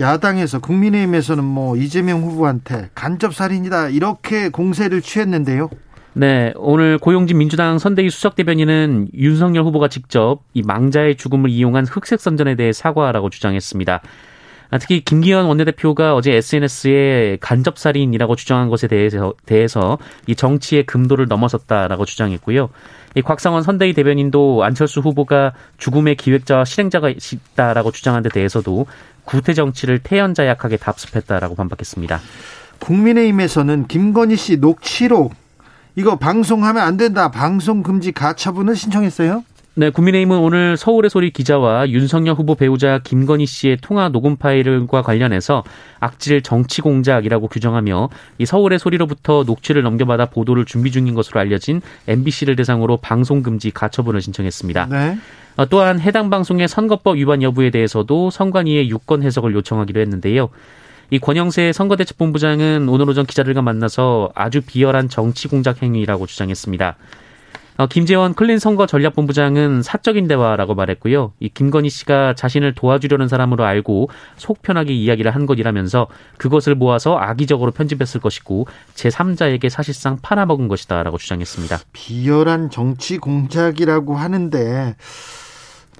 야당에서 0.00 0.58
국민의힘에서는 0.58 1.44
뭐 1.44 1.76
이재명 1.76 2.22
후보한테 2.22 2.90
간접 2.94 3.34
살인이다 3.34 3.88
이렇게 3.90 4.48
공세를 4.48 5.00
취했는데요. 5.02 5.70
네, 6.14 6.52
오늘 6.56 6.98
고용진 6.98 7.38
민주당 7.38 7.78
선대위 7.78 8.10
수석 8.10 8.36
대변인은 8.36 9.08
윤석열 9.14 9.64
후보가 9.64 9.88
직접 9.88 10.40
이 10.52 10.62
망자의 10.62 11.16
죽음을 11.16 11.48
이용한 11.48 11.86
흑색 11.86 12.20
선전에 12.20 12.54
대해 12.56 12.72
사과하라고 12.72 13.30
주장했습니다. 13.30 14.02
아, 14.72 14.78
특히 14.78 15.04
김기현 15.04 15.44
원내대표가 15.44 16.14
어제 16.14 16.32
SNS에 16.32 17.36
간접살인이라고 17.42 18.36
주장한 18.36 18.70
것에 18.70 18.88
대해서, 18.88 19.34
대해서 19.44 19.98
이 20.26 20.34
정치의 20.34 20.86
금도를 20.86 21.28
넘어섰다라고 21.28 22.06
주장했고요. 22.06 22.70
이 23.14 23.20
곽상원 23.20 23.62
선대위 23.62 23.92
대변인도 23.92 24.64
안철수 24.64 25.00
후보가 25.00 25.52
죽음의 25.76 26.16
기획자와 26.16 26.64
실행자가 26.64 27.10
있다라고 27.10 27.92
주장한 27.92 28.22
데 28.22 28.30
대해서도 28.30 28.86
구태 29.26 29.52
정치를 29.52 29.98
태연자약하게 29.98 30.78
답습했다라고 30.78 31.54
반박했습니다. 31.54 32.18
국민의힘에서는 32.78 33.88
김건희 33.88 34.36
씨 34.36 34.56
녹취록 34.56 35.34
이거 35.96 36.16
방송하면 36.16 36.82
안 36.82 36.96
된다. 36.96 37.30
방송 37.30 37.82
금지 37.82 38.10
가처분을 38.12 38.74
신청했어요. 38.74 39.44
네, 39.74 39.88
국민의힘은 39.88 40.36
오늘 40.36 40.76
서울의 40.76 41.08
소리 41.08 41.30
기자와 41.30 41.88
윤석열 41.88 42.34
후보 42.34 42.54
배우자 42.54 42.98
김건희 43.02 43.46
씨의 43.46 43.78
통화 43.80 44.10
녹음 44.10 44.36
파일과 44.36 45.00
관련해서 45.00 45.64
악질 45.98 46.42
정치 46.42 46.82
공작이라고 46.82 47.48
규정하며 47.48 48.10
이 48.36 48.44
서울의 48.44 48.78
소리로부터 48.78 49.44
녹취를 49.46 49.82
넘겨받아 49.82 50.26
보도를 50.26 50.66
준비 50.66 50.90
중인 50.90 51.14
것으로 51.14 51.40
알려진 51.40 51.80
MBC를 52.06 52.54
대상으로 52.54 52.98
방송 52.98 53.42
금지 53.42 53.70
가처분을 53.70 54.20
신청했습니다. 54.20 54.88
네. 54.90 55.18
어, 55.56 55.66
또한 55.66 56.00
해당 56.00 56.28
방송의 56.28 56.68
선거법 56.68 57.16
위반 57.16 57.42
여부에 57.42 57.70
대해서도 57.70 58.28
선관위의 58.28 58.90
유권 58.90 59.22
해석을 59.22 59.54
요청하기로 59.54 60.02
했는데요. 60.02 60.50
이 61.08 61.18
권영세 61.18 61.72
선거대책본부장은 61.72 62.90
오늘 62.90 63.08
오전 63.08 63.24
기자들과 63.24 63.62
만나서 63.62 64.32
아주 64.34 64.60
비열한 64.60 65.08
정치 65.08 65.48
공작 65.48 65.82
행위라고 65.82 66.26
주장했습니다. 66.26 66.96
어, 67.82 67.88
김재원 67.88 68.34
클린 68.34 68.60
선거 68.60 68.86
전략본부장은 68.86 69.82
사적인 69.82 70.28
대화라고 70.28 70.76
말했고요. 70.76 71.32
이 71.40 71.48
김건희 71.48 71.90
씨가 71.90 72.34
자신을 72.36 72.76
도와주려는 72.76 73.26
사람으로 73.26 73.64
알고 73.64 74.08
속 74.36 74.62
편하게 74.62 74.92
이야기를 74.92 75.34
한 75.34 75.46
것이라면서 75.46 76.06
그것을 76.36 76.76
모아서 76.76 77.16
악의적으로 77.16 77.72
편집했을 77.72 78.20
것이고 78.20 78.68
제3자에게 78.94 79.68
사실상 79.68 80.18
팔아먹은 80.22 80.68
것이다라고 80.68 81.18
주장했습니다. 81.18 81.80
비열한 81.92 82.70
정치 82.70 83.18
공작이라고 83.18 84.14
하는데 84.14 84.94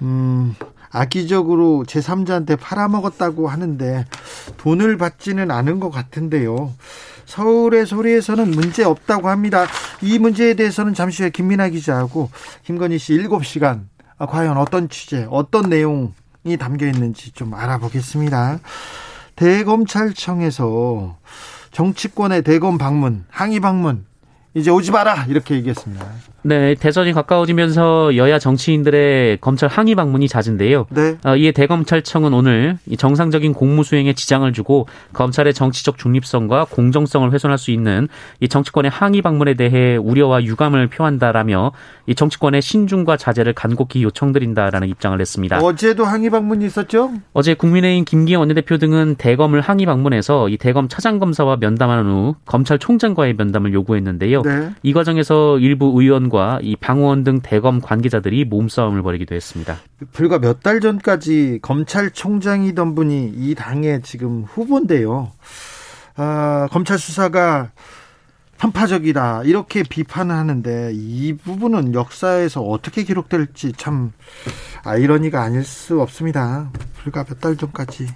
음 0.03 0.55
악의적으로 0.89 1.83
제3자한테 1.85 2.57
팔아먹었다고 2.61 3.49
하는데 3.49 4.05
돈을 4.55 4.97
받지는 4.97 5.51
않은 5.51 5.81
것 5.81 5.89
같은데요. 5.89 6.71
서울의 7.33 7.87
소리에서는 7.87 8.51
문제 8.51 8.83
없다고 8.83 9.27
합니다. 9.27 9.65
이 10.03 10.19
문제에 10.19 10.53
대해서는 10.53 10.93
잠시 10.93 11.23
후에 11.23 11.31
김민아 11.31 11.69
기자하고 11.69 12.29
김건희 12.63 12.99
씨 12.99 13.17
7시간 13.17 13.85
아, 14.19 14.27
과연 14.27 14.55
어떤 14.57 14.87
취재, 14.87 15.25
어떤 15.31 15.67
내용이 15.67 16.57
담겨 16.59 16.85
있는지 16.85 17.31
좀 17.31 17.55
알아보겠습니다. 17.55 18.59
대검찰청에서 19.35 21.17
정치권의 21.71 22.43
대검 22.43 22.77
방문, 22.77 23.25
항의 23.29 23.59
방문 23.61 24.05
이제 24.53 24.69
오지 24.69 24.91
마라 24.91 25.25
이렇게 25.25 25.55
얘기했습니다. 25.55 26.05
네, 26.45 26.75
대선이 26.75 27.13
가까워지면서 27.13 28.17
여야 28.17 28.37
정치인들의 28.37 29.37
검찰 29.39 29.69
항의 29.69 29.95
방문이 29.95 30.27
잦은데요. 30.27 30.87
네. 30.89 31.15
어, 31.23 31.37
이에 31.37 31.51
대검찰청은 31.53 32.33
오늘 32.33 32.77
정상적인 32.97 33.53
공무 33.53 33.83
수행에 33.83 34.11
지장을 34.13 34.51
주고 34.51 34.87
검찰의 35.13 35.53
정치적 35.53 35.97
중립성과 35.97 36.65
공정성을 36.69 37.31
훼손할 37.31 37.57
수 37.57 37.71
있는 37.71 38.09
이 38.41 38.49
정치권의 38.49 38.91
항의 38.91 39.21
방문에 39.21 39.53
대해 39.53 39.95
우려와 39.95 40.43
유감을 40.43 40.87
표한다라며 40.87 41.71
이 42.07 42.15
정치권의 42.15 42.61
신중과 42.61 43.15
자제를 43.15 43.53
간곡히 43.53 44.03
요청드린다라는 44.03 44.89
입장을 44.89 45.17
냈습니다. 45.17 45.59
어제도 45.59 46.03
항의 46.03 46.29
방문이 46.29 46.65
있었죠? 46.65 47.11
어제 47.31 47.53
국민의힘 47.53 48.03
김기현 48.03 48.39
원내대표 48.39 48.77
등은 48.77 49.15
대검을 49.15 49.61
항의 49.61 49.85
방문해서 49.85 50.49
이 50.49 50.57
대검 50.57 50.89
차장 50.89 51.19
검사와 51.19 51.55
면담한 51.55 52.05
후 52.05 52.35
검찰총장과의 52.45 53.35
면담을 53.37 53.73
요구했는데요. 53.73 54.41
네. 54.41 54.69
이 54.83 54.91
과정에서 54.91 55.57
일부 55.59 55.93
의원 55.95 56.32
의원과 56.33 56.59
이 56.63 56.75
방어원 56.75 57.23
등 57.23 57.39
대검 57.41 57.79
관계자들이 57.79 58.45
몸싸움을 58.45 59.03
벌이기도 59.03 59.35
했습니다. 59.35 59.77
불과 60.11 60.39
몇 60.39 60.61
달 60.63 60.79
전까지 60.79 61.59
검찰총장이던 61.61 62.95
분이 62.95 63.33
이 63.35 63.55
당의 63.55 64.01
지금 64.01 64.43
후보인데요. 64.43 65.31
아, 66.15 66.67
검찰 66.71 66.97
수사가 66.97 67.71
편파적이다 68.57 69.43
이렇게 69.43 69.83
비판을 69.83 70.33
하는데 70.33 70.91
이 70.93 71.33
부분은 71.33 71.93
역사에서 71.93 72.61
어떻게 72.61 73.03
기록될지 73.03 73.73
참 73.75 74.13
아이러니가 74.83 75.41
아닐 75.41 75.63
수 75.63 76.01
없습니다. 76.01 76.71
불과 77.03 77.23
몇 77.25 77.39
달 77.39 77.57
전까지 77.57 78.07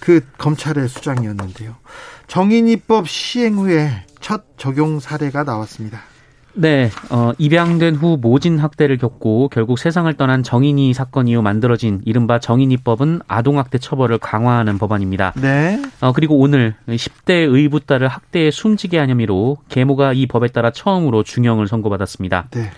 그 0.00 0.24
검찰의 0.38 0.88
수장이었는데요. 0.88 1.76
정인이법 2.28 3.08
시행 3.08 3.56
후에 3.58 4.06
첫 4.20 4.44
적용 4.56 5.00
사례가 5.00 5.44
나왔습니다. 5.44 6.00
네, 6.60 6.90
어, 7.10 7.30
입양된 7.38 7.94
후 7.94 8.18
모진 8.20 8.58
학대를 8.58 8.98
겪고 8.98 9.48
결국 9.48 9.78
세상을 9.78 10.12
떠난 10.14 10.42
정인이 10.42 10.92
사건 10.92 11.28
이후 11.28 11.40
만들어진 11.40 12.00
이른바 12.04 12.40
정인이법은 12.40 13.20
아동학대 13.28 13.78
처벌을 13.78 14.18
강화하는 14.18 14.76
법안입니다. 14.76 15.34
네. 15.36 15.80
어, 16.00 16.10
그리고 16.12 16.36
오늘 16.36 16.74
10대 16.88 17.46
의붓 17.48 17.86
딸을 17.86 18.08
학대에 18.08 18.50
숨지게 18.50 18.98
한 18.98 19.08
혐의로 19.08 19.58
계모가 19.68 20.14
이 20.14 20.26
법에 20.26 20.48
따라 20.48 20.72
처음으로 20.72 21.22
중형을 21.22 21.68
선고받았습니다. 21.68 22.48
네. 22.50 22.72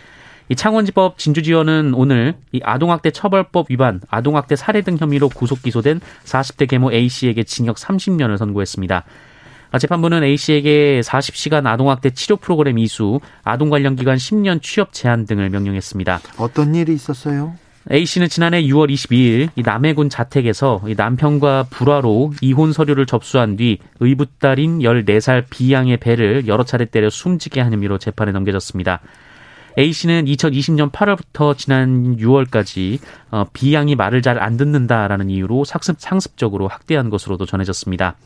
이 0.51 0.57
창원지법 0.57 1.17
진주지원은 1.17 1.95
오늘 1.95 2.35
이 2.53 2.61
아동학대 2.63 3.13
처벌법 3.13 3.71
위반, 3.71 4.03
아동학대 4.11 4.57
살해 4.57 4.83
등 4.83 4.99
혐의로 4.99 5.31
구속 5.31 5.63
기소된 5.63 6.01
40대 6.25 6.69
계모 6.69 6.93
A 6.93 7.09
씨에게 7.09 7.45
징역 7.45 7.77
30년을 7.77 8.37
선고했습니다. 8.37 9.05
아, 9.73 9.79
재판부는 9.79 10.25
A 10.25 10.37
씨에게 10.37 11.01
40시간 11.05 11.67
아동학대 11.67 12.11
치료 12.11 12.37
프로그램 12.37 12.79
이수, 12.79 13.21
아동 13.45 13.71
관련 13.71 13.95
기관 13.97 14.17
10년 14.17 14.63
취업 14.63 14.93
제한 14.93 15.27
등을 15.27 15.51
명령했습니다. 15.51 16.21
어떤 16.39 16.75
일이 16.75 16.95
있었어요? 16.95 17.55
A 17.91 18.05
씨는 18.05 18.29
지난해 18.29 18.63
6월 18.63 18.93
22일 18.93 19.49
이 19.57 19.63
남해군 19.63 20.11
자택에서 20.11 20.83
이 20.87 20.95
남편과 20.97 21.67
불화로 21.71 22.33
이혼 22.43 22.73
서류를 22.73 23.07
접수한 23.07 23.57
뒤 23.57 23.79
의붓딸인 24.01 24.81
14살 24.81 25.45
B양의 25.49 25.97
배를 25.97 26.47
여러 26.47 26.63
차례 26.63 26.85
때려 26.85 27.09
숨지게 27.09 27.61
한 27.61 27.73
혐의로 27.73 27.97
재판에 27.99 28.33
넘겨졌습니다. 28.33 29.01
A 29.79 29.93
씨는 29.93 30.27
2020년 30.27 30.91
8월부터 30.91 31.57
지난 31.57 32.17
6월까지 32.17 32.99
어, 33.31 33.45
B양이 33.53 33.95
말을 33.95 34.21
잘 34.21 34.39
안 34.39 34.57
듣는다라는 34.57 35.31
이유로 35.31 35.65
상습, 35.65 35.97
상습적으로 35.99 36.69
학대한 36.69 37.09
것으로도 37.09 37.47
전해졌습니다. 37.47 38.17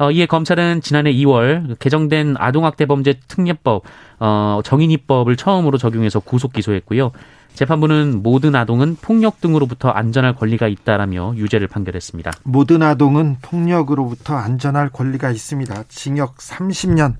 어, 0.00 0.10
이에 0.10 0.24
검찰은 0.24 0.80
지난해 0.80 1.12
2월 1.12 1.78
개정된 1.78 2.36
아동학대범죄 2.38 3.20
특례법 3.28 3.82
어, 4.18 4.60
정인이법을 4.64 5.36
처음으로 5.36 5.76
적용해서 5.76 6.20
구속 6.20 6.54
기소했고요. 6.54 7.12
재판부는 7.52 8.22
모든 8.22 8.54
아동은 8.54 8.96
폭력 9.02 9.42
등으로부터 9.42 9.90
안전할 9.90 10.34
권리가 10.36 10.68
있다라며 10.68 11.34
유죄를 11.36 11.68
판결했습니다. 11.68 12.30
모든 12.44 12.80
아동은 12.80 13.36
폭력으로부터 13.42 14.36
안전할 14.36 14.88
권리가 14.88 15.30
있습니다. 15.30 15.84
징역 15.88 16.38
30년. 16.38 17.16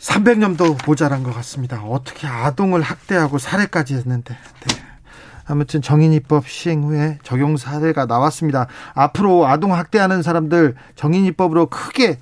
300년도 0.00 0.86
모자란 0.86 1.22
것 1.22 1.34
같습니다. 1.34 1.82
어떻게 1.82 2.26
아동을 2.26 2.80
학대하고 2.80 3.36
살해까지 3.36 3.94
했는데. 3.94 4.34
네. 4.66 4.95
아무튼 5.46 5.80
정인이법 5.80 6.48
시행 6.48 6.82
후에 6.82 7.18
적용 7.22 7.56
사례가 7.56 8.06
나왔습니다. 8.06 8.66
앞으로 8.94 9.46
아동 9.46 9.74
학대하는 9.74 10.22
사람들 10.22 10.74
정인이법으로 10.96 11.66
크게 11.66 12.18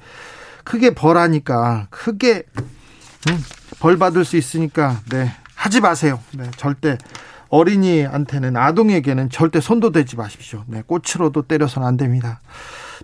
크게 0.64 0.94
벌하니까 0.94 1.86
크게 1.90 2.44
음, 3.30 3.44
벌 3.80 3.98
받을 3.98 4.24
수 4.24 4.36
있으니까 4.36 5.00
네 5.10 5.30
하지 5.54 5.80
마세요. 5.80 6.20
네 6.32 6.50
절대 6.56 6.98
어린이한테는 7.48 8.56
아동에게는 8.56 9.30
절대 9.30 9.60
손도 9.60 9.92
대지 9.92 10.16
마십시오. 10.16 10.64
네 10.66 10.82
꽃으로도 10.86 11.42
때려서는 11.42 11.86
안 11.86 11.96
됩니다. 11.96 12.40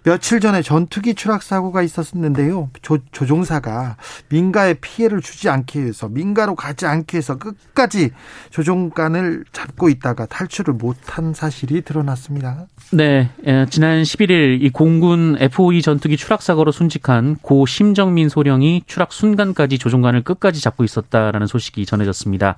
며칠 0.02 0.40
전에 0.40 0.62
전투기 0.62 1.14
추락 1.14 1.42
사고가 1.42 1.82
있었는데요. 1.82 2.70
조, 2.82 2.98
조종사가 3.12 3.96
민가에 4.28 4.74
피해를 4.74 5.20
주지 5.20 5.48
않기 5.48 5.82
위해서 5.82 6.08
민가로 6.08 6.54
가지 6.54 6.86
않기 6.86 7.16
위해서 7.16 7.36
끝까지 7.36 8.10
조종관을 8.50 9.44
잡고 9.52 9.88
있다가 9.88 10.26
탈출을 10.26 10.74
못한 10.74 11.34
사실이 11.34 11.82
드러났습니다. 11.82 12.66
네, 12.92 13.30
예, 13.46 13.66
지난 13.70 14.02
11일 14.02 14.62
이 14.62 14.70
공군 14.70 15.36
F-5E 15.38 15.82
전투기 15.82 16.16
추락 16.16 16.42
사고로 16.42 16.72
순직한 16.72 17.36
고 17.42 17.66
심정민 17.66 18.28
소령이 18.28 18.82
추락 18.86 19.12
순간까지 19.12 19.78
조종관을 19.78 20.22
끝까지 20.22 20.60
잡고 20.60 20.84
있었다라는 20.84 21.46
소식이 21.46 21.84
전해졌습니다. 21.86 22.56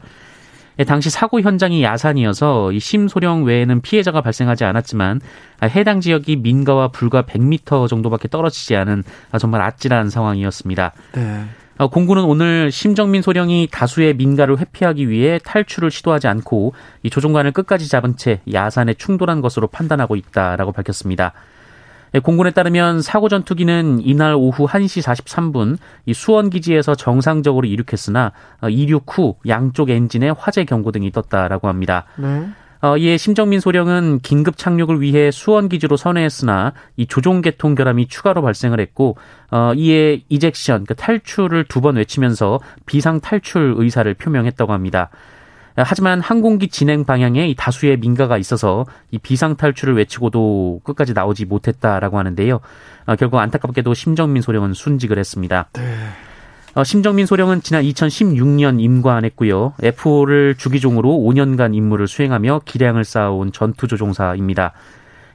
예, 0.78 0.84
당시 0.84 1.10
사고 1.10 1.40
현장이 1.40 1.82
야산이어서 1.82 2.72
이 2.72 2.80
심소령 2.80 3.44
외에는 3.44 3.80
피해자가 3.82 4.20
발생하지 4.20 4.64
않았지만 4.64 5.20
아, 5.60 5.66
해당 5.66 6.00
지역이 6.00 6.36
민가와 6.36 6.88
불과 6.88 7.22
100m 7.22 7.88
정도밖에 7.88 8.28
떨어지지 8.28 8.76
않은 8.76 9.04
아, 9.30 9.38
정말 9.38 9.62
아찔한 9.62 10.10
상황이었습니다. 10.10 10.92
네. 11.14 11.44
어, 11.78 11.88
공군은 11.88 12.24
오늘 12.24 12.70
심정민 12.70 13.22
소령이 13.22 13.68
다수의 13.70 14.14
민가를 14.14 14.58
회피하기 14.58 15.08
위해 15.08 15.38
탈출을 15.42 15.90
시도하지 15.90 16.28
않고 16.28 16.74
이 17.02 17.10
조종관을 17.10 17.52
끝까지 17.52 17.88
잡은 17.88 18.16
채 18.16 18.40
야산에 18.52 18.94
충돌한 18.94 19.40
것으로 19.40 19.66
판단하고 19.66 20.16
있다라고 20.16 20.72
밝혔습니다. 20.72 21.32
예, 22.14 22.18
공군에 22.18 22.50
따르면 22.50 23.00
사고 23.00 23.28
전투기는 23.28 24.00
이날 24.04 24.34
오후 24.34 24.66
1시 24.66 25.02
43분 25.02 25.78
이 26.06 26.12
수원 26.14 26.50
기지에서 26.50 26.94
정상적으로 26.94 27.66
이륙했으나 27.66 28.32
어, 28.60 28.68
이륙 28.68 29.04
후 29.08 29.36
양쪽 29.48 29.90
엔진에 29.90 30.30
화재 30.30 30.64
경고 30.64 30.92
등이 30.92 31.10
떴다라고 31.10 31.68
합니다. 31.68 32.04
네. 32.16 32.46
어, 32.82 32.96
이에 32.96 33.16
심정민 33.16 33.60
소령은 33.60 34.18
긴급 34.24 34.56
착륙을 34.56 35.00
위해 35.00 35.30
수원 35.30 35.68
기지로 35.68 35.96
선회했으나 35.96 36.72
이 36.96 37.06
조종 37.06 37.40
계통 37.40 37.76
결함이 37.76 38.08
추가로 38.08 38.42
발생을 38.42 38.80
했고 38.80 39.16
어, 39.52 39.72
이에 39.74 40.22
이젝션 40.28 40.84
그 40.84 40.94
탈출을 40.96 41.64
두 41.64 41.80
번 41.80 41.96
외치면서 41.96 42.60
비상 42.86 43.20
탈출 43.20 43.74
의사를 43.78 44.12
표명했다고 44.14 44.72
합니다. 44.72 45.10
하지만 45.76 46.20
항공기 46.20 46.68
진행 46.68 47.04
방향에 47.04 47.54
다수의 47.56 47.98
민가가 47.98 48.38
있어서 48.38 48.84
이 49.10 49.18
비상 49.18 49.56
탈출을 49.56 49.96
외치고도 49.96 50.80
끝까지 50.84 51.14
나오지 51.14 51.46
못했다라고 51.46 52.18
하는데요. 52.18 52.60
어, 53.06 53.16
결국 53.16 53.38
안타깝게도 53.38 53.94
심정민 53.94 54.42
소령은 54.42 54.74
순직을 54.74 55.18
했습니다. 55.18 55.68
네. 55.72 55.82
어, 56.74 56.84
심정민 56.84 57.26
소령은 57.26 57.62
지난 57.62 57.82
2016년 57.82 58.80
임관했고요. 58.80 59.74
F5를 59.80 60.56
주기종으로 60.56 61.08
5년간 61.08 61.74
임무를 61.74 62.08
수행하며 62.08 62.62
기량을 62.64 63.04
쌓아온 63.04 63.52
전투조종사입니다. 63.52 64.72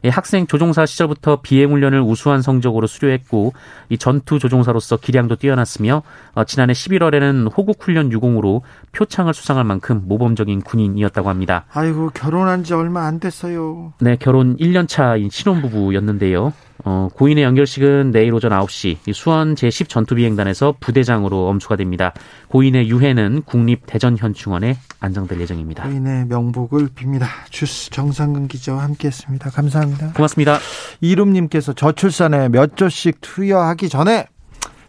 학생 0.06 0.48
조종사 0.48 0.86
시절부터 0.86 1.42
비행 1.42 1.72
훈련을 1.72 2.02
우수한 2.02 2.42
성적으로 2.42 2.88
수료했고 2.88 3.54
이 3.90 3.98
전투 3.98 4.40
조종사로서 4.40 4.98
기량도 4.98 5.36
뛰어났으며 5.36 6.04
어, 6.34 6.44
지난해 6.44 6.74
11월에는 6.74 7.52
호국 7.56 7.78
훈련 7.82 8.12
유공으로 8.12 8.62
표창을 8.92 9.34
수상할 9.34 9.64
만큼 9.64 10.04
모범적인 10.06 10.62
군인이었다고 10.62 11.30
합니다. 11.30 11.66
아이고 11.74 12.12
결혼한 12.14 12.64
지 12.64 12.74
얼마 12.74 13.06
안 13.06 13.20
됐어요. 13.20 13.94
네, 14.00 14.18
결혼 14.20 14.56
1년 14.58 14.88
차인 14.88 15.30
신혼부부였는데요. 15.30 16.54
어, 16.90 17.10
고인의 17.14 17.44
연결식은 17.44 18.12
내일 18.12 18.34
오전 18.34 18.52
9시 18.52 19.14
수원 19.14 19.56
제10 19.56 19.90
전투비행단에서 19.90 20.76
부대장으로 20.80 21.50
엄수가 21.50 21.76
됩니다. 21.76 22.14
고인의 22.48 22.90
유해는 22.90 23.42
국립대전현충원에 23.44 24.78
안정될 25.02 25.42
예정입니다. 25.42 25.84
고인의 25.84 26.28
명복을 26.28 26.88
빕니다. 26.96 27.26
주스 27.50 27.90
정상근 27.90 28.48
기자와 28.48 28.84
함께했습니다. 28.84 29.50
감사합니다. 29.50 30.14
고맙습니다. 30.14 30.60
이름님께서 31.02 31.74
저출산에 31.74 32.48
몇 32.48 32.78
조씩 32.78 33.18
투여하기 33.20 33.90
전에 33.90 34.28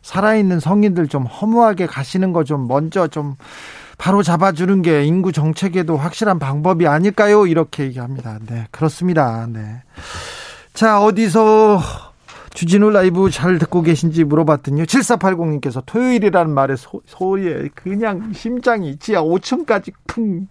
살아있는 0.02 0.60
성인들 0.60 1.08
좀 1.08 1.26
허무하게 1.26 1.86
가시는 1.86 2.32
거 2.32 2.44
좀 2.44 2.68
먼저 2.68 3.08
좀 3.08 3.34
바로 3.98 4.22
잡아주는 4.22 4.82
게 4.82 5.04
인구 5.04 5.32
정책에도 5.32 5.96
확실한 5.96 6.38
방법이 6.38 6.86
아닐까요? 6.86 7.48
이렇게 7.48 7.82
얘기합니다. 7.82 8.38
네, 8.46 8.68
그렇습니다. 8.70 9.48
네. 9.52 9.82
자, 10.78 11.02
어디서 11.02 11.80
주진우 12.54 12.90
라이브 12.90 13.30
잘 13.30 13.58
듣고 13.58 13.82
계신지 13.82 14.22
물어봤더니요. 14.22 14.84
7480님께서 14.84 15.82
토요일이라는 15.84 16.54
말에 16.54 16.76
소, 16.76 17.02
소리에 17.04 17.70
그냥 17.74 18.32
심장이 18.32 18.96
지하 18.96 19.20
5층까지 19.20 19.92
쿵 20.06 20.46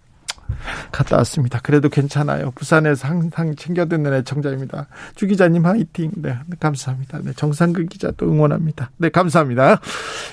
갔다 0.92 1.16
왔습니다. 1.18 1.60
그래도 1.62 1.88
괜찮아요. 1.88 2.50
부산에서 2.52 3.08
항상 3.08 3.54
챙겨 3.56 3.86
듣는 3.86 4.12
애청자입니다. 4.14 4.86
주 5.14 5.26
기자님 5.26 5.66
화이팅. 5.66 6.12
네, 6.16 6.36
네 6.46 6.56
감사합니다. 6.58 7.20
네, 7.22 7.32
정상근 7.34 7.88
기자 7.88 8.10
또 8.16 8.26
응원합니다. 8.26 8.90
네, 8.96 9.08
감사합니다. 9.08 9.80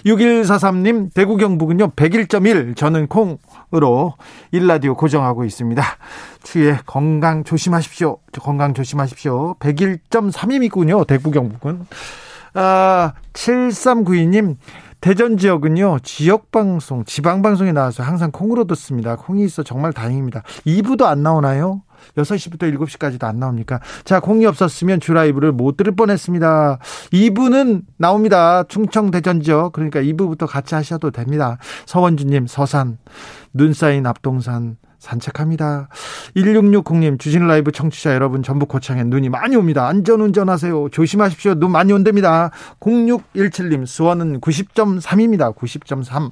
6143님, 0.06 1.14
대구 1.14 1.38
경북은요, 1.38 1.92
101.1. 1.92 2.76
저는 2.76 3.08
콩으로 3.08 4.14
일라디오 4.52 4.96
고정하고 4.96 5.46
있습니다. 5.46 5.84
주에 6.44 6.80
건강 6.86 7.44
조심하십시오. 7.44 8.18
건강 8.40 8.74
조심하십시오. 8.74 9.56
101.3이군요. 9.60 11.08
대구 11.08 11.32
경북은. 11.32 11.86
아, 12.54 13.14
7392님, 13.34 14.56
대전 15.06 15.38
지역은요, 15.38 16.00
지역방송, 16.02 17.06
지방방송에 17.06 17.74
나와서 17.74 18.02
항상 18.02 18.32
콩으로 18.32 18.64
듣습니다. 18.64 19.16
콩이 19.16 19.46
있어 19.46 19.62
정말 19.62 19.94
다행입니다. 19.94 20.42
2부도 20.66 21.04
안 21.04 21.22
나오나요? 21.22 21.84
6시부터 22.18 22.76
7시까지도 22.76 23.26
안 23.26 23.38
나옵니까? 23.38 23.80
자, 24.04 24.20
콩이 24.20 24.48
없었으면 24.48 25.00
주라이브를 25.00 25.52
못 25.52 25.78
들을 25.78 25.96
뻔 25.96 26.10
했습니다. 26.10 26.80
2부는 27.14 27.84
나옵니다. 27.98 28.64
충청 28.64 29.12
대전 29.12 29.42
지역. 29.42 29.74
그러니까 29.74 30.02
2부부터 30.02 30.48
같이 30.48 30.74
하셔도 30.74 31.12
됩니다. 31.12 31.60
서원주님, 31.86 32.48
서산, 32.48 32.98
눈 33.54 33.74
쌓인 33.74 34.08
앞동산, 34.08 34.78
산책합니다. 35.06 35.90
1660님, 36.36 37.20
주진 37.20 37.48
라이브 37.48 37.72
청취자 37.72 38.14
여러분, 38.14 38.44
전북 38.44 38.70
고창에 38.70 39.04
눈이 39.04 39.30
많이 39.30 39.56
옵니다. 39.56 39.88
안전 39.88 40.22
운전 40.22 40.50
하세요. 40.50 40.90
조심하십시오. 40.90 41.56
눈 41.56 41.72
많이 41.72 41.94
온답니다. 41.94 42.52
0617님, 42.80 43.86
수원은 43.86 44.42
90.3입니다. 44.42 45.56
90.3. 45.56 46.32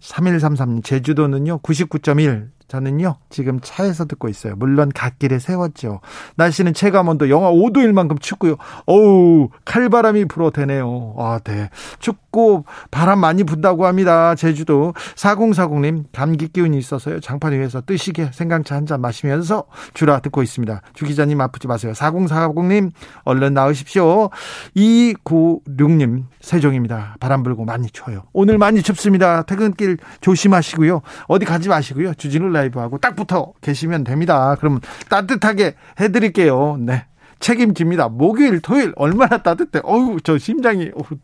3133님, 0.00 0.84
제주도는요, 0.84 1.58
99.1. 1.58 2.55
저는요, 2.68 3.16
지금 3.30 3.60
차에서 3.62 4.06
듣고 4.06 4.28
있어요. 4.28 4.56
물론 4.56 4.90
갓길에 4.92 5.38
세웠죠. 5.38 6.00
날씨는 6.34 6.74
체감온도 6.74 7.30
영하 7.30 7.50
5도일 7.52 7.92
만큼 7.92 8.18
춥고요. 8.18 8.56
어우, 8.86 9.50
칼바람이 9.64 10.24
불어대네요. 10.24 11.14
아, 11.18 11.38
네. 11.44 11.70
춥고 12.00 12.64
바람 12.90 13.20
많이 13.20 13.44
분다고 13.44 13.86
합니다. 13.86 14.34
제주도. 14.34 14.94
4040님, 15.14 16.06
감기 16.12 16.48
기운이 16.48 16.76
있어서요. 16.78 17.20
장판 17.20 17.52
위에서 17.52 17.82
뜨시게 17.82 18.30
생강차 18.32 18.74
한 18.74 18.86
잔 18.86 19.00
마시면서 19.00 19.64
주라 19.94 20.20
듣고 20.20 20.44
있습니다. 20.44 20.80
주 20.94 21.04
기자님 21.06 21.40
아프지 21.40 21.66
마세요. 21.66 21.92
4040님, 21.92 22.92
얼른 23.24 23.52
나으십시오. 23.54 24.30
296님, 24.76 26.24
세종입니다. 26.40 27.16
바람 27.20 27.42
불고 27.42 27.64
많이 27.64 27.90
추워요. 27.90 28.22
오늘 28.32 28.58
많이 28.58 28.82
춥습니다. 28.82 29.42
퇴근길 29.42 29.98
조심하시고요. 30.20 31.02
어디 31.26 31.44
가지 31.44 31.68
마시고요. 31.68 32.14
주진우 32.14 32.48
라이브하고 32.56 32.98
딱 32.98 33.16
붙어 33.16 33.52
계시면 33.60 34.04
됩니다. 34.04 34.56
그러면 34.58 34.80
따뜻하게 35.08 35.74
해드릴게요. 36.00 36.76
네. 36.80 37.06
책임집니다. 37.38 38.08
목요일, 38.08 38.60
토요일 38.60 38.92
얼마나 38.96 39.38
따뜻해. 39.38 39.80
어우, 39.84 40.20
저 40.22 40.38
심장이 40.38 40.90
어후, 40.94 41.16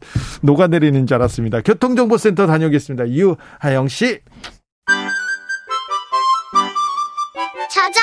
녹아내리는 0.42 1.07
줄 1.07 1.14
알았습니다. 1.14 1.62
교통정보센터 1.62 2.47
다녀오겠습니다. 2.47 3.09
유하영 3.09 3.88
씨. 3.88 4.21
찾아 7.71 8.01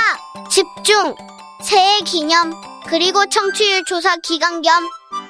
집중 0.49 1.15
새해 1.63 1.99
기념 2.01 2.51
그리고 2.87 3.23
청취율 3.27 3.83
조사 3.85 4.15
기간 4.17 4.63
겸 4.63 4.89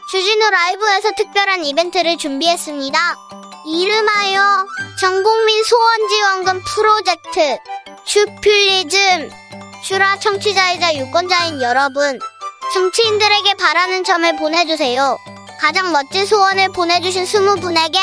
주진우 0.10 0.50
라이브에서 0.50 1.12
특별한 1.18 1.66
이벤트를 1.66 2.18
준비했습니다. 2.18 3.00
이름하여 3.66 4.66
전국민 5.00 5.64
소원지원금 5.64 6.62
프로젝트 6.64 7.58
슈필리즘 8.06 9.30
슈라 9.84 10.20
청취자이자 10.20 10.96
유권자인 10.96 11.62
여러분 11.62 12.20
청취인들에게 12.74 13.56
바라는 13.56 14.04
점을 14.04 14.36
보내주세요. 14.38 15.18
가장 15.60 15.92
멋진 15.92 16.26
소원을 16.26 16.70
보내주신 16.70 17.26
20분에게 17.26 17.98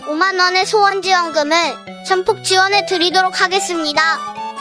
5만원의 0.00 0.66
소원지원금을 0.66 1.56
전폭 2.06 2.44
지원해 2.44 2.84
드리도록 2.86 3.40
하겠습니다. 3.40 4.18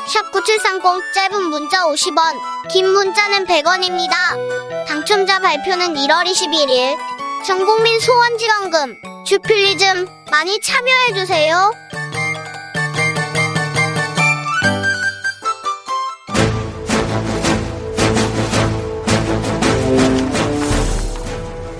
샵 0.07 0.31
9730 0.31 1.13
짧은 1.15 1.43
문자 1.43 1.85
50원 1.85 2.69
긴 2.71 2.87
문자는 2.89 3.45
100원입니다. 3.45 4.87
당첨자 4.87 5.39
발표는 5.39 5.95
1월 5.95 6.25
21일 6.25 6.97
전국민 7.45 7.99
소원지원금 7.99 9.01
주필리즘 9.25 10.18
많이 10.31 10.59
참여해주세요. 10.59 11.71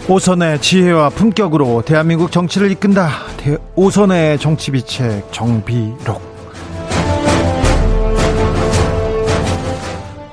오선의 0.07 0.59
지혜와 0.59 1.09
품격으로 1.09 1.83
대한민국 1.85 2.31
정치를 2.31 2.71
이끈다. 2.71 3.09
오선의 3.75 4.39
정치비책 4.39 5.31
정비록. 5.31 6.19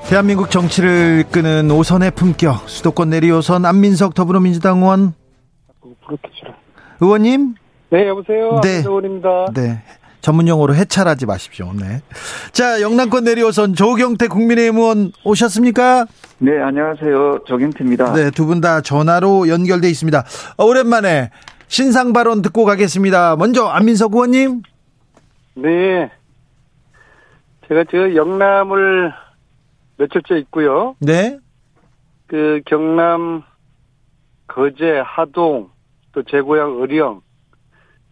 대한민국 0.09 0.49
정치를 0.49 1.25
이끄는 1.27 1.69
오선의 1.69 2.11
품격 2.11 2.67
수도권 2.69 3.09
내리 3.09 3.29
오선 3.29 3.65
안민석 3.65 4.13
더불어민주당 4.13 4.77
의원 4.77 5.13
의원님 7.01 7.55
네 7.89 8.07
여보세요? 8.07 8.59
네. 8.63 8.77
의원입니다. 8.79 9.45
네. 9.53 9.81
전문 10.21 10.47
용어로 10.47 10.75
해찰하지 10.75 11.25
마십시오. 11.25 11.71
네 11.73 12.01
자 12.51 12.81
영남권 12.81 13.23
내리오선 13.23 13.75
조경태 13.75 14.27
국민의힘 14.27 14.77
의원 14.77 15.11
오셨습니까? 15.23 16.05
네 16.39 16.59
안녕하세요. 16.59 17.39
조경태입니다. 17.45 18.13
네 18.13 18.31
두 18.31 18.45
분 18.47 18.59
다 18.61 18.81
전화로 18.81 19.47
연결돼 19.47 19.89
있습니다. 19.89 20.25
어, 20.57 20.65
오랜만에 20.65 21.29
신상 21.67 22.13
발언 22.13 22.41
듣고 22.41 22.65
가겠습니다. 22.65 23.35
먼저 23.37 23.65
안민석 23.67 24.13
의원님. 24.13 24.63
네. 25.55 26.11
제가 27.67 27.83
저 27.91 28.15
영남을 28.15 29.11
며칠째 29.97 30.37
있고요. 30.39 30.95
네. 30.99 31.37
그 32.27 32.61
경남 32.65 33.43
거제, 34.47 35.01
하동, 35.05 35.69
또 36.13 36.23
제 36.23 36.39
고향 36.41 36.77
의령, 36.81 37.21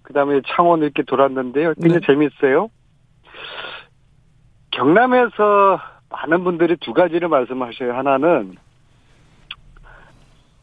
그 0.06 0.14
다음에 0.14 0.40
창원 0.48 0.82
이렇게 0.82 1.04
돌았는데요. 1.04 1.74
굉장히 1.74 2.00
네. 2.02 2.06
재밌어요. 2.06 2.70
경남에서 4.72 5.80
많은 6.10 6.44
분들이 6.44 6.78
두 6.78 6.94
가지를 6.94 7.28
말씀하셔요. 7.28 7.94
하나는, 7.94 8.56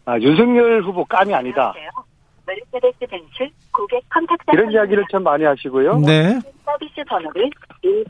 아, 0.05 0.19
윤석열 0.19 0.83
후보 0.83 1.05
깜이 1.05 1.35
아니다. 1.35 1.75
메르세데스 2.47 2.99
벤츠 3.09 3.53
고객 3.73 4.03
contact 4.11 4.45
이런 4.53 4.73
이야기를 4.73 5.05
참 5.11 5.23
많이 5.23 5.45
하시고요. 5.45 5.99
네. 5.99 6.39
서비스 6.65 7.03
번호를 7.09 7.51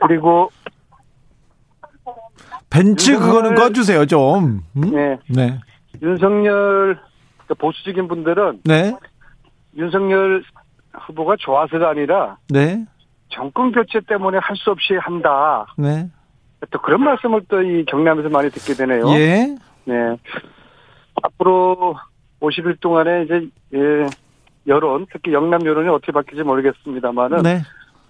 그리고 0.01 0.49
벤츠 2.69 3.17
그거는 3.19 3.55
꺼주세요 3.55 4.05
좀. 4.07 4.61
음? 4.75 4.81
네. 4.91 5.17
네. 5.27 5.59
윤석열 6.01 6.99
그러니까 7.37 7.53
보수적인 7.59 8.07
분들은 8.07 8.61
네. 8.65 8.95
윤석열 9.77 10.43
후보가 11.01 11.35
좋아서가 11.39 11.89
아니라 11.89 12.37
네. 12.49 12.85
정권 13.29 13.71
교체 13.71 13.99
때문에 14.07 14.37
할 14.41 14.55
수 14.55 14.69
없이 14.71 14.93
한다. 14.95 15.65
네. 15.77 16.07
또 16.71 16.79
그런 16.79 17.03
말씀을 17.03 17.41
또 17.49 17.61
이 17.61 17.83
경남에서 17.85 18.29
많이 18.29 18.49
듣게 18.49 18.73
되네요. 18.73 19.09
예. 19.15 19.55
네. 19.85 19.95
앞으로 21.23 21.95
50일 22.41 22.79
동안에 22.79 23.23
이제 23.23 23.47
예, 23.73 24.05
여론, 24.67 25.05
특히 25.11 25.33
영남 25.33 25.65
여론이 25.65 25.89
어떻게 25.89 26.11
바뀔지 26.11 26.43
모르겠습니다만은 26.43 27.43
네. 27.43 27.61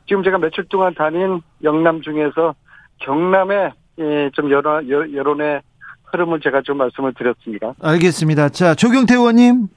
지금 0.08 0.24
제가 0.24 0.38
며칠 0.38 0.66
동안 0.66 0.94
다닌 0.94 1.42
영남 1.64 2.02
중에서 2.02 2.54
경남에 3.00 3.72
예, 4.00 4.30
좀 4.34 4.52
여론, 4.52 4.88
여론의 4.90 5.62
흐름을 6.06 6.42
제가 6.42 6.62
좀 6.62 6.78
말씀을 6.78 7.14
드렸습니다. 7.14 7.74
알겠습니다. 7.82 8.50
자, 8.50 8.76
조경태 8.76 9.16
의원님. 9.16 9.68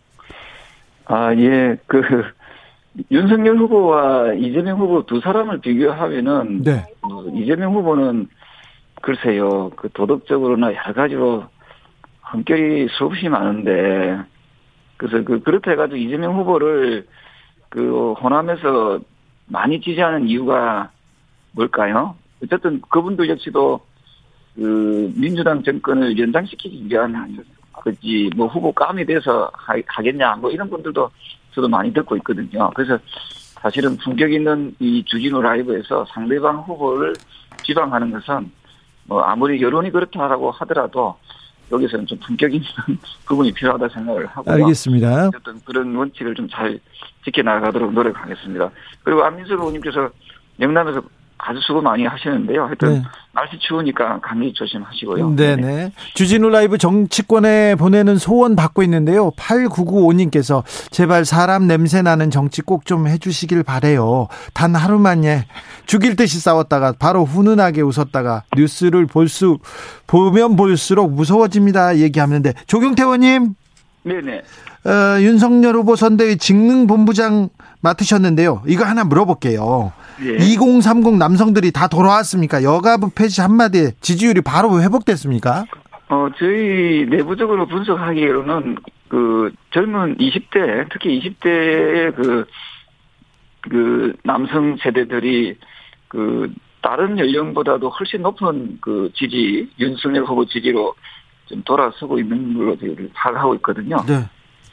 아, 1.07 1.35
예, 1.35 1.77
그, 1.87 2.03
윤석열 3.11 3.59
후보와 3.59 4.35
이재명 4.35 4.79
후보 4.79 5.05
두 5.05 5.21
사람을 5.21 5.61
비교하면은, 5.61 6.63
네. 6.63 6.85
어, 7.03 7.25
이재명 7.35 7.75
후보는 7.75 8.29
글쎄요, 9.03 9.71
그 9.77 9.89
도덕적으로나 9.91 10.75
여러 10.75 10.93
가지로 10.95 11.45
흠결이 12.23 12.89
수없이 12.91 13.29
많은데, 13.29 14.19
그래서 14.97 15.23
그, 15.25 15.41
그렇다 15.41 15.73
해가지고 15.73 15.97
이재명 15.97 16.37
후보를 16.39 17.07
그 17.69 18.13
호남에서 18.15 19.01
많이 19.47 19.81
지지하는 19.81 20.27
이유가 20.29 20.91
뭘까요? 21.53 22.17
어쨌든 22.43 22.81
그분도 22.89 23.29
역시도 23.29 23.81
그 24.55 25.13
민주당 25.15 25.63
정권을 25.63 26.19
연장시키기 26.19 26.87
위한 26.89 27.45
그지 27.83 28.31
뭐 28.37 28.47
후보 28.47 28.73
감이 28.73 29.05
돼서 29.05 29.51
하겠냐 29.87 30.37
뭐 30.37 30.51
이런 30.51 30.69
분들도 30.69 31.11
저도 31.57 31.69
많이 31.69 31.93
듣고 31.93 32.17
있거든요. 32.19 32.71
그래서 32.75 32.99
사실은 33.63 33.97
품격 33.97 34.31
있는 34.31 34.77
이 34.79 35.03
주진우 35.07 35.41
라이브에서 35.41 36.05
상대방 36.13 36.59
후보를 36.59 37.15
지방하는 37.65 38.11
것은 38.13 38.51
뭐 39.05 39.23
아무리 39.23 39.61
여론이 39.63 39.91
그렇다라고 39.91 40.51
하더라도 40.51 41.17
여기서는 41.73 42.07
좀 42.07 42.19
품격 42.19 42.53
있는 42.55 42.67
부분이 43.27 43.53
필요하다 43.53 43.89
생각을 43.89 44.27
하고 44.27 44.51
알겠습니다. 44.53 45.31
어떤 45.35 45.61
그런 45.65 45.97
원칙을 45.97 46.35
좀 46.35 46.47
잘 46.49 46.79
지켜나가도록 47.25 47.93
노력하겠습니다. 47.93 48.71
그리고 49.03 49.25
안민석 49.25 49.55
의원님께서 49.59 50.11
영남에서 50.61 51.03
아주 51.39 51.61
수고 51.61 51.83
많이 51.83 52.05
하시는데요. 52.05 52.65
하여튼 52.65 52.95
네. 52.95 53.03
날씨 53.33 53.59
추우니까 53.59 54.21
감기 54.21 54.53
조심하시고요. 54.55 55.37
네네. 55.37 55.63
네. 55.63 55.93
주진우 56.15 56.49
라이브 56.49 56.79
정치권에 56.79 57.75
보내는 57.75 58.17
소원 58.17 58.57
받고 58.57 58.83
있는데요. 58.85 59.31
8995님께서 59.33 60.63
제발 60.91 61.25
사람 61.25 61.67
냄새 61.67 62.03
나는 62.03 62.31
정치 62.31 62.63
꼭 62.63 62.87
좀 62.87 63.09
해주시길 63.09 63.65
바래요. 63.65 64.29
단 64.55 64.75
하루만에 64.77 65.47
죽일 65.87 66.15
듯이 66.15 66.39
싸웠다가 66.39 66.95
바로 66.99 67.25
훈훈하게 67.25 67.83
웃었다가 67.83 68.45
뉴스를 68.57 69.07
볼 69.07 69.29
수 69.29 69.59
보면 70.07 70.55
볼수록 70.57 71.13
무서워집니다. 71.13 71.97
얘기하는데 71.99 72.53
조경태 72.69 73.03
의원님. 73.03 73.55
네네. 74.07 74.39
어, 74.39 75.21
윤석열 75.21 75.75
후보 75.75 75.97
선대위 75.97 76.39
직능본부장 76.39 77.49
맡으셨는데요. 77.81 78.63
이거 78.69 78.85
하나 78.85 79.03
물어볼게요. 79.03 79.93
예. 80.23 80.37
2030 80.37 81.17
남성들이 81.17 81.73
다 81.73 81.89
돌아왔습니까? 81.89 82.63
여가부 82.63 83.11
폐지 83.17 83.41
한마디에 83.41 83.91
지지율이 84.01 84.43
바로 84.43 84.81
회복됐습니까? 84.81 85.65
어, 86.09 86.29
저희 86.39 87.05
내부적으로 87.11 87.67
분석하기로는 87.67 88.77
그 89.09 89.53
젊은 89.73 90.17
20대, 90.19 90.89
특히 90.93 91.21
20대의 91.21 92.15
그, 92.15 92.47
그 93.63 94.15
남성 94.23 94.77
세대들이 94.77 95.57
그 96.07 96.55
다른 96.81 97.19
연령보다도 97.19 97.89
훨씬 97.89 98.23
높은 98.23 98.79
그 98.81 99.11
지지, 99.17 99.69
윤석열 99.81 100.25
후보 100.25 100.47
지지로 100.47 100.95
좀 101.47 101.63
돌아서고 101.65 102.19
있는 102.19 102.55
걸로 102.55 102.77
저희를 102.77 103.11
파악하고 103.15 103.55
있거든요. 103.57 103.97
네. 104.07 104.25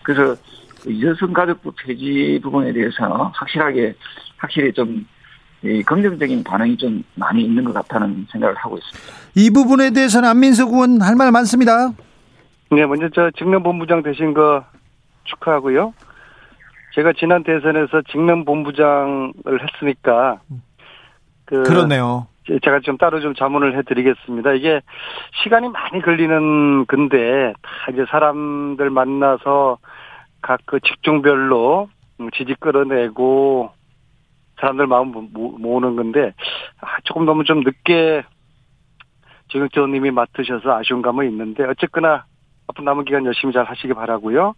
그래서 0.01 0.35
그 0.81 1.01
여성가족부 1.01 1.71
폐지 1.77 2.39
부분에 2.43 2.73
대해서 2.73 3.31
확실하게, 3.33 3.95
확실히 4.37 4.73
좀 4.73 5.05
긍정적인 5.85 6.43
반응이 6.43 6.75
좀 6.77 7.03
많이 7.15 7.43
있는 7.43 7.63
것 7.63 7.73
같다는 7.73 8.27
생각을 8.31 8.55
하고 8.55 8.77
있습니다. 8.77 9.13
이 9.35 9.49
부분에 9.49 9.91
대해서는 9.91 10.27
안민석 10.27 10.73
의원 10.73 11.01
할 11.01 11.15
말 11.15 11.31
많습니다. 11.31 11.91
네, 12.69 12.85
먼저 12.85 13.07
저 13.13 13.31
직능본부장 13.37 14.03
되신 14.03 14.33
거 14.33 14.65
축하하고요. 15.23 15.93
제가 16.95 17.13
지난 17.17 17.43
대선에서 17.43 18.01
직능본부장을 18.11 19.33
했으니까 19.61 20.41
그 21.45 21.63
그렇네요. 21.63 22.27
제가 22.45 22.81
좀 22.81 22.97
따로 22.97 23.21
좀 23.21 23.33
자문을 23.33 23.77
해드리겠습니다. 23.77 24.53
이게 24.53 24.81
시간이 25.43 25.69
많이 25.69 26.01
걸리는 26.01 26.85
근데 26.85 27.53
다 27.61 27.91
이제 27.91 28.05
사람들 28.09 28.89
만나서 28.89 29.77
각 30.41 30.59
그 30.65 30.79
직종별로 30.81 31.89
지지 32.33 32.53
끌어내고 32.59 33.71
사람들 34.59 34.87
마음 34.87 35.11
모으는 35.33 35.95
건데 35.95 36.33
아, 36.81 36.97
조금 37.03 37.25
너무 37.25 37.43
좀 37.43 37.61
늦게 37.61 38.23
정영태 39.49 39.79
의원님이 39.79 40.11
맡으셔서 40.11 40.77
아쉬운 40.77 41.01
감은 41.01 41.29
있는데 41.29 41.63
어쨌거나 41.65 42.25
앞으로 42.67 42.85
남은 42.85 43.05
기간 43.05 43.25
열심히 43.25 43.53
잘 43.53 43.65
하시기 43.65 43.93
바라고요. 43.93 44.53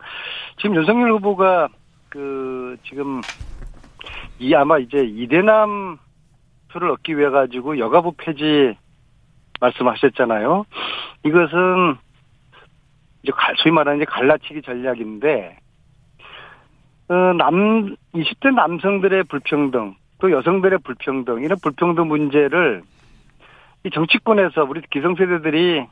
지금 0.58 0.76
윤석열 0.76 1.12
후보가 1.14 1.70
그 2.10 2.78
지금 2.88 3.22
이 4.40 4.54
아마 4.54 4.78
이제 4.78 5.04
이대남 5.04 5.98
표를 6.72 6.90
얻기 6.92 7.18
위해 7.18 7.30
가지고 7.30 7.78
여가부 7.78 8.14
폐지 8.18 8.78
말씀하셨잖아요. 9.60 10.66
이것은 11.24 11.96
이제 13.24 13.32
소위 13.58 13.74
말하는 13.74 14.00
이제 14.02 14.06
갈라치기 14.06 14.62
전략인데 14.62 15.58
어, 17.08 17.14
남 17.14 17.96
20대 18.14 18.54
남성들의 18.54 19.24
불평등 19.26 19.96
또 20.20 20.32
여성들의 20.32 20.80
불평등 20.84 21.44
이런 21.44 21.58
불평등 21.62 22.08
문제를 22.08 22.84
이 23.84 23.90
정치권에서 23.92 24.64
우리 24.64 24.82
기성세대들이 24.90 25.86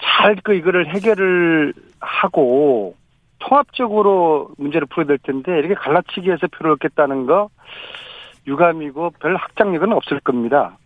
잘 0.00 0.36
그 0.42 0.54
이거를 0.54 0.88
해결을 0.88 1.72
하고 2.00 2.96
통합적으로 3.38 4.50
문제를 4.58 4.86
풀어야 4.86 5.06
될 5.06 5.18
텐데 5.18 5.58
이렇게 5.58 5.74
갈라치기 5.74 6.30
해서 6.30 6.46
표를 6.48 6.72
얻겠다는 6.72 7.26
거 7.26 7.48
유감이고 8.46 9.10
별 9.20 9.36
확장력은 9.36 9.92
없을 9.92 10.20
겁니다. 10.20 10.76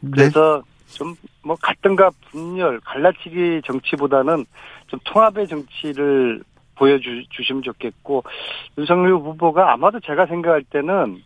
네. 0.00 0.10
그래서 0.12 0.62
좀뭐 0.94 1.56
갈등과 1.60 2.10
분열, 2.30 2.80
갈라치기 2.80 3.62
정치보다는 3.64 4.44
좀 4.86 5.00
통합의 5.04 5.48
정치를 5.48 6.42
보여주시면 6.76 7.62
좋겠고 7.62 8.22
윤석열 8.78 9.14
후보가 9.14 9.72
아마도 9.72 9.98
제가 10.00 10.26
생각할 10.26 10.62
때는 10.64 11.22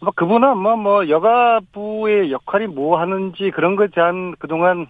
뭐 0.00 0.12
그분은 0.14 0.58
뭐, 0.58 0.76
뭐 0.76 1.08
여가부의 1.08 2.30
역할이 2.30 2.66
뭐 2.66 3.00
하는지 3.00 3.50
그런 3.50 3.74
것에 3.74 3.90
대한 3.94 4.34
그동안 4.38 4.86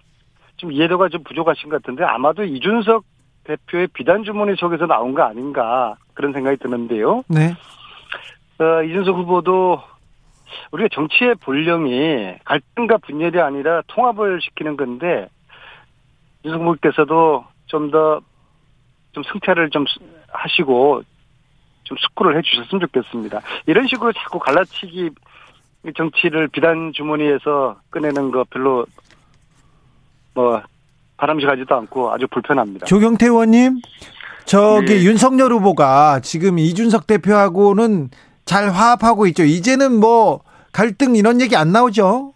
좀 0.57 0.71
이해도가 0.71 1.09
좀 1.09 1.23
부족하신 1.23 1.69
것 1.69 1.81
같은데 1.81 2.03
아마도 2.03 2.43
이준석 2.43 3.03
대표의 3.45 3.87
비단 3.93 4.23
주머니 4.23 4.55
속에서 4.55 4.85
나온 4.85 5.13
거 5.13 5.23
아닌가 5.23 5.95
그런 6.13 6.33
생각이 6.33 6.57
드는데요. 6.57 7.23
네. 7.27 7.53
어, 8.59 8.83
이준석 8.83 9.15
후보도 9.17 9.81
우리가 10.71 10.89
정치의 10.93 11.35
본령이 11.35 12.35
갈등과 12.45 12.97
분열이 12.97 13.39
아니라 13.41 13.81
통합을 13.87 14.39
시키는 14.41 14.77
건데 14.77 15.27
이준석 16.43 16.61
후보께서도 16.61 17.45
좀 17.67 17.91
더 17.91 18.21
좀 19.15 19.23
승태를 19.31 19.69
좀 19.69 19.85
하시고 20.27 21.01
좀 21.85 21.97
숙고를 21.97 22.37
해주셨으면 22.37 22.81
좋겠습니다. 22.81 23.39
이런 23.65 23.87
식으로 23.87 24.11
자꾸 24.11 24.39
갈라치기 24.39 25.09
정치를 25.95 26.49
비단 26.49 26.91
주머니에서 26.93 27.77
꺼내는 27.91 28.31
거 28.31 28.43
별로 28.49 28.85
뭐 30.33 30.61
바람직하지도 31.15 31.73
않고 31.73 32.11
아주 32.11 32.27
불편합니다. 32.27 32.87
조경태 32.87 33.27
의원님, 33.27 33.79
저기 34.43 34.95
네. 34.95 35.03
윤석열 35.05 35.53
후보가 35.53 36.19
지금 36.19 36.59
이준석 36.59 37.07
대표하고는 37.07 38.09
잘 38.45 38.69
화합하고 38.69 39.27
있죠. 39.27 39.43
이제는 39.43 39.99
뭐 39.99 40.41
갈등 40.71 41.15
이런 41.15 41.41
얘기 41.41 41.55
안 41.55 41.71
나오죠? 41.71 42.33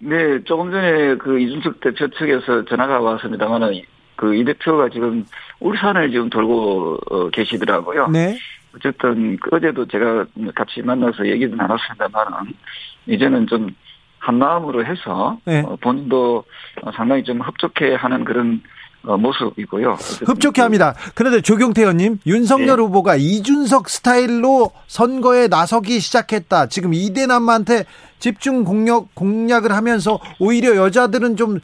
네, 0.00 0.42
조금 0.44 0.70
전에 0.70 1.16
그 1.16 1.40
이준석 1.40 1.80
대표 1.80 2.08
측에서 2.08 2.64
전화가 2.66 3.00
왔습니다만은 3.00 3.82
그 4.18 4.34
이 4.34 4.44
대표가 4.44 4.88
지금 4.88 5.24
울산을 5.60 6.10
지금 6.10 6.28
돌고 6.28 6.98
어, 7.08 7.30
계시더라고요. 7.30 8.08
네. 8.08 8.36
어쨌든 8.74 9.38
어제도 9.50 9.86
제가 9.86 10.26
같이 10.54 10.82
만나서 10.82 11.26
얘기도 11.26 11.54
나눴습니다만은 11.56 12.52
이제는 13.06 13.46
좀 13.46 13.68
한마음으로 14.18 14.84
해서 14.84 15.38
네. 15.44 15.62
어, 15.64 15.76
본인도 15.80 16.44
상당히 16.96 17.22
좀 17.22 17.40
협조해하는 17.40 18.24
그런 18.24 18.54
어, 18.56 18.68
모습이고요. 19.02 19.92
흡족해 20.26 20.62
합니다. 20.62 20.94
그런데 21.14 21.40
조경태 21.40 21.82
의원님, 21.82 22.18
윤석열 22.26 22.76
네. 22.76 22.82
후보가 22.82 23.16
이준석 23.16 23.88
스타일로 23.88 24.72
선거에 24.86 25.48
나서기 25.48 26.00
시작했다. 26.00 26.66
지금 26.66 26.92
이대남한테 26.92 27.84
집중 28.18 28.64
공략, 28.64 29.14
공략을 29.14 29.72
하면서 29.72 30.18
오히려 30.40 30.76
여자들은 30.76 31.36
좀 31.36 31.60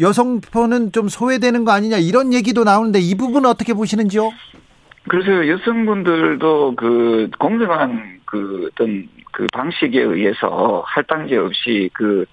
여성표는 0.00 0.92
좀 0.92 1.08
소외되는 1.08 1.64
거 1.64 1.72
아니냐 1.72 1.98
이런 1.98 2.32
얘기도 2.32 2.64
나오는데 2.64 3.00
이 3.00 3.14
부분은 3.14 3.48
어떻게 3.48 3.74
보시는지요? 3.74 4.30
그래서 5.08 5.48
여성분들도 5.48 6.74
그 6.76 7.30
공정한 7.38 8.20
그 8.24 8.68
어떤 8.72 9.08
그 9.32 9.46
방식에 9.52 10.00
의해서 10.00 10.82
할당제 10.86 11.36
없이 11.36 11.88
그, 11.92 12.24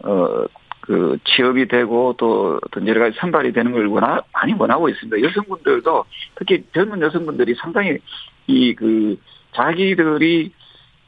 어, 0.00 0.44
그 0.86 1.18
취업이 1.24 1.66
되고 1.68 2.14
또 2.16 2.60
어떤 2.64 2.86
여러 2.86 3.00
가지 3.00 3.16
선발이 3.18 3.52
되는 3.52 3.72
걸 3.72 3.86
원하, 3.86 4.22
많이 4.32 4.52
원하고 4.52 4.88
있습니다. 4.88 5.20
여성분들도 5.28 6.04
특히 6.36 6.64
젊은 6.72 7.00
여성분들이 7.00 7.54
상당히 7.54 7.98
이 8.46 8.74
그 8.74 9.18
자기들이 9.52 10.52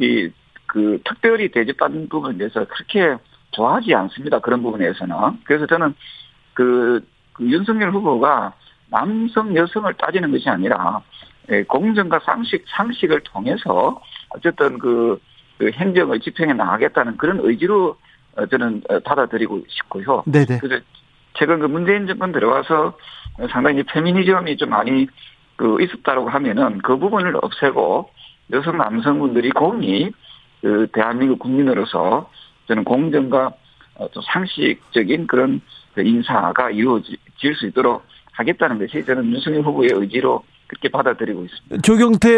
이 0.00 0.30
그 0.68 1.00
특별히 1.04 1.48
대접받는 1.50 2.08
부분에 2.08 2.36
대해서 2.38 2.64
그렇게 2.66 3.16
좋아하지 3.52 3.94
않습니다. 3.94 4.38
그런 4.38 4.62
부분에서는. 4.62 5.14
그래서 5.44 5.66
저는 5.66 5.94
그, 6.54 7.04
그 7.32 7.44
윤석열 7.44 7.90
후보가 7.90 8.52
남성 8.90 9.56
여성을 9.56 9.92
따지는 9.94 10.30
것이 10.30 10.48
아니라 10.48 11.02
예, 11.50 11.64
공정과 11.64 12.20
상식 12.20 12.64
상식을 12.68 13.20
통해서 13.20 14.00
어쨌든 14.28 14.78
그, 14.78 15.18
그 15.56 15.70
행정을 15.70 16.20
집행해 16.20 16.52
나가겠다는 16.52 17.16
그런 17.16 17.40
의지로 17.42 17.90
어, 17.90 17.96
저는 18.46 18.82
어, 18.88 18.98
받아들이고 19.00 19.62
싶고요. 19.68 20.22
네네. 20.26 20.58
그래서 20.60 20.82
최근 21.34 21.60
그 21.60 21.66
문재인 21.66 22.06
정권 22.06 22.32
들어와서 22.32 22.96
상당히 23.50 23.82
페미니즘이 23.84 24.56
좀 24.56 24.70
많이 24.70 25.06
그 25.56 25.80
있었다라고 25.80 26.28
하면은 26.28 26.78
그 26.78 26.96
부분을 26.96 27.36
없애고 27.40 28.10
여성 28.52 28.78
남성분들이 28.78 29.50
공히 29.50 30.10
그 30.60 30.88
대한민국 30.92 31.38
국민으로서 31.38 32.30
저는 32.66 32.84
공정과 32.84 33.52
어, 33.96 34.08
좀 34.10 34.22
상식적인 34.32 35.26
그런 35.26 35.60
그 35.94 36.02
인사가 36.02 36.70
이루어질 36.70 37.16
수 37.56 37.66
있도록 37.66 38.04
하겠다는 38.32 38.78
것이 38.78 39.04
저는 39.04 39.32
윤석열 39.32 39.62
후보의 39.62 39.90
의지로 39.92 40.44
그렇게 40.68 40.88
받아들이고 40.88 41.44
있습니다. 41.44 41.82
조경태 41.82 42.28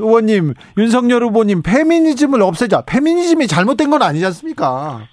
의원님, 0.00 0.54
윤석열 0.76 1.22
후보님, 1.22 1.62
페미니즘을 1.62 2.42
없애자. 2.42 2.82
페미니즘이 2.82 3.46
잘못된 3.46 3.88
건 3.88 4.02
아니지 4.02 4.26
않습니까? 4.26 5.06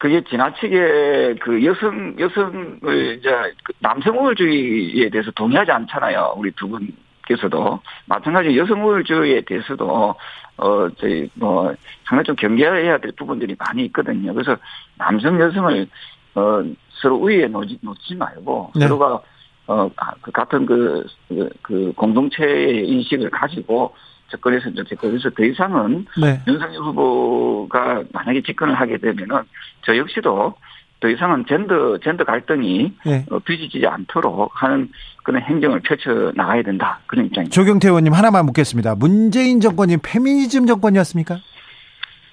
그게 0.00 0.24
지나치게 0.24 1.34
그 1.42 1.62
여성 1.62 2.18
여성을 2.18 3.18
이제 3.18 3.30
그 3.62 3.74
남성 3.80 4.18
우월주의에 4.18 5.10
대해서 5.10 5.30
동의하지 5.32 5.70
않잖아요. 5.72 6.36
우리 6.38 6.50
두 6.52 6.70
분께서도 6.70 7.78
마찬가지 8.06 8.56
여성 8.56 8.82
우월주의에 8.82 9.42
대해서도 9.42 10.14
어 10.56 10.88
저희 10.96 11.28
뭐 11.34 11.74
상당히 12.06 12.24
좀 12.24 12.36
경계해야 12.36 12.96
될 12.96 13.12
부분들이 13.12 13.54
많이 13.58 13.84
있거든요. 13.84 14.32
그래서 14.32 14.56
남성 14.96 15.38
여성을 15.38 15.86
어 16.34 16.64
서로 17.02 17.16
우위에 17.16 17.48
놓지, 17.48 17.80
놓지 17.82 18.14
말고 18.14 18.72
네. 18.76 18.88
서로가 18.88 19.20
어그 19.66 20.30
같은 20.30 20.64
그, 20.64 21.04
그, 21.28 21.50
그 21.60 21.92
공동체의 21.94 22.88
인식을 22.88 23.28
가지고 23.28 23.94
접근해서 24.30 24.68
이제 24.70 24.82
그래서 25.00 25.30
더 25.30 25.44
이상은 25.44 26.06
네. 26.20 26.40
윤석열 26.46 26.82
후보가 26.82 28.04
만약에 28.12 28.42
집권을 28.42 28.74
하게 28.74 28.98
되면은 28.98 29.42
저 29.82 29.96
역시도 29.96 30.54
더 31.00 31.08
이상은 31.08 31.44
젠더 31.48 31.98
젠더 31.98 32.24
갈등이 32.24 32.92
네. 33.06 33.26
어, 33.30 33.38
빚어지지 33.38 33.86
않도록 33.86 34.50
하는 34.62 34.90
그런 35.24 35.42
행정을 35.42 35.80
펼쳐 35.80 36.32
나가야 36.34 36.62
된다 36.62 37.00
그런 37.06 37.26
입장입니다. 37.26 37.54
조경태 37.54 37.88
의원님 37.88 38.12
하나만 38.12 38.44
묻겠습니다. 38.46 38.94
문재인 38.96 39.60
정권이 39.60 39.96
페미니즘 40.02 40.66
정권이었습니까? 40.66 41.38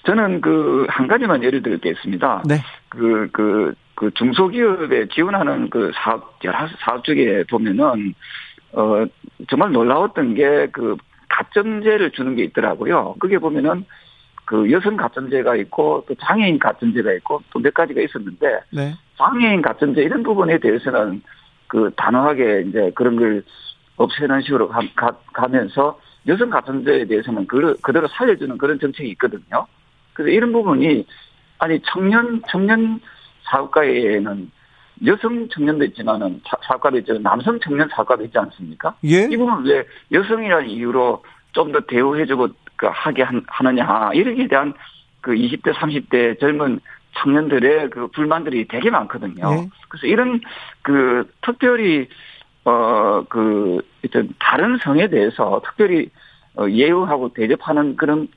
저는 0.05 0.41
그 0.41 0.77
한 0.89 1.07
가지만 1.07 1.43
예를 1.43 1.61
들겠습니다. 1.61 2.43
네. 2.45 2.61
그, 2.89 3.29
그, 3.31 3.73
그 3.93 4.11
중소기업에 4.15 5.07
지원하는 5.09 5.69
그 5.69 5.91
사업, 5.95 6.39
사업 6.79 7.03
중에 7.03 7.43
보면은, 7.49 8.13
어, 8.73 9.05
정말 9.49 9.71
놀라웠던 9.71 10.33
게 10.35 10.67
그 10.71 10.95
가점제를 11.37 12.11
주는 12.11 12.35
게 12.35 12.43
있더라고요. 12.45 13.15
그게 13.19 13.37
보면은 13.37 13.85
그 14.45 14.71
여성 14.71 14.95
가점제가 14.95 15.55
있고 15.57 16.05
또 16.07 16.15
장애인 16.15 16.57
가점제가 16.57 17.13
있고 17.13 17.41
또 17.51 17.59
몇 17.59 17.73
가지가 17.73 18.01
있었는데 18.01 18.59
네. 18.71 18.93
장애인 19.17 19.61
가점제 19.61 20.01
이런 20.01 20.23
부분에 20.23 20.57
대해서는 20.59 21.21
그 21.67 21.91
단호하게 21.97 22.65
이제 22.67 22.91
그런 22.95 23.17
걸 23.17 23.43
없애는 23.97 24.41
식으로 24.41 24.69
가, 24.69 25.11
가 25.33 25.47
면서 25.47 25.99
여성 26.27 26.49
가점제에 26.49 27.05
대해서는 27.05 27.45
그, 27.47 27.75
그대로 27.81 28.07
살려주는 28.07 28.57
그런 28.57 28.79
정책이 28.79 29.09
있거든요. 29.11 29.67
그래서 30.13 30.31
이런 30.31 30.51
부분이 30.53 31.05
아니 31.59 31.79
청년 31.83 32.41
청년 32.49 32.99
사업가에는 33.43 34.51
여성 35.05 35.47
청년도 35.49 35.85
있지만은 35.85 36.41
사업가도 36.67 36.97
있지만 36.99 37.23
남성 37.23 37.59
청년 37.59 37.87
사업가도 37.89 38.23
있지 38.25 38.37
않습니까? 38.37 38.95
예? 39.05 39.27
이 39.29 39.37
부분 39.37 39.65
왜 39.65 39.85
여성이라는 40.11 40.69
이유로 40.69 41.23
좀 41.57 41.71
더 41.71 41.79
대우해주고 41.81 42.49
그 42.75 42.87
하게 42.91 43.25
하느냐 43.47 44.11
이러기에 44.13 44.47
대한 44.47 44.73
그 45.21 45.31
20대 45.31 45.73
30대 45.73 46.39
젊은 46.39 46.79
청년들의 47.17 47.89
그 47.89 48.07
불만들이 48.07 48.67
되게 48.67 48.91
많거든요. 48.91 49.51
예? 49.51 49.69
그래서 49.89 50.05
이런 50.05 50.39
그 50.83 51.27
특별히 51.41 52.07
어그 52.63 53.81
다른 54.39 54.77
성에 54.77 55.07
대해서 55.07 55.61
특별히 55.65 56.09
어, 56.55 56.69
예우하고 56.69 57.33
대접하는 57.33 57.95
그런 57.95 58.27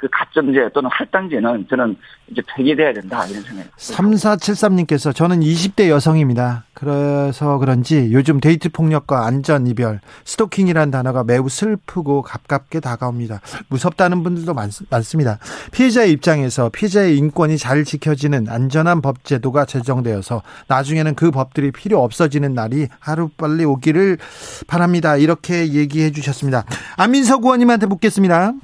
그 0.00 0.08
가점제 0.10 0.70
또는 0.72 0.88
할당제는 0.90 1.66
저는 1.68 1.94
이제 2.30 2.40
폐기돼야 2.56 2.94
된다 2.94 3.26
이런 3.26 3.42
생각입니다. 3.42 3.76
3473님께서 3.76 5.14
저는 5.14 5.40
20대 5.40 5.88
여성입니다. 5.90 6.64
그래서 6.72 7.58
그런지 7.58 8.08
요즘 8.10 8.40
데이트 8.40 8.70
폭력과 8.70 9.26
안전 9.26 9.66
이별, 9.66 10.00
스토킹이라는 10.24 10.90
단어가 10.90 11.22
매우 11.22 11.50
슬프고 11.50 12.22
가깝게 12.22 12.80
다가옵니다. 12.80 13.42
무섭다는 13.68 14.22
분들도 14.22 14.54
많, 14.54 14.70
많습니다. 14.88 15.38
피해자의 15.72 16.12
입장에서 16.12 16.70
피해자의 16.70 17.18
인권이 17.18 17.58
잘 17.58 17.84
지켜지는 17.84 18.48
안전한 18.48 19.02
법 19.02 19.24
제도가 19.24 19.66
제정되어서 19.66 20.42
나중에는 20.68 21.14
그 21.14 21.30
법들이 21.30 21.72
필요 21.72 22.02
없어지는 22.02 22.54
날이 22.54 22.88
하루빨리 23.00 23.66
오기를 23.66 24.16
바랍니다. 24.66 25.18
이렇게 25.18 25.74
얘기해 25.74 26.12
주셨습니다. 26.12 26.64
안민석 26.96 27.44
의원님한테 27.44 27.84
묻겠습니다. 27.84 28.54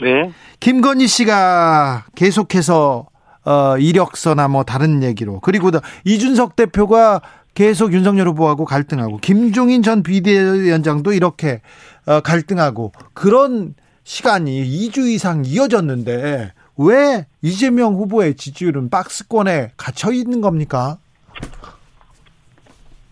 네. 0.00 0.32
김건희 0.60 1.06
씨가 1.06 2.06
계속해서 2.14 3.06
어, 3.44 3.78
이력서나 3.78 4.48
뭐 4.48 4.64
다른 4.64 5.02
얘기로 5.02 5.40
그리고 5.40 5.70
이준석 6.04 6.56
대표가 6.56 7.20
계속 7.54 7.92
윤석열 7.92 8.28
후보하고 8.28 8.64
갈등하고 8.64 9.18
김종인 9.18 9.82
전 9.82 10.02
비대위원장도 10.02 11.12
이렇게 11.12 11.60
어, 12.06 12.20
갈등하고 12.20 12.92
그런 13.12 13.74
시간이 14.04 14.64
2주 14.64 15.08
이상 15.08 15.42
이어졌는데 15.44 16.52
왜 16.76 17.26
이재명 17.42 17.94
후보의 17.94 18.36
지지율은 18.36 18.88
박스권에 18.90 19.72
갇혀 19.76 20.12
있는 20.12 20.40
겁니까? 20.40 20.98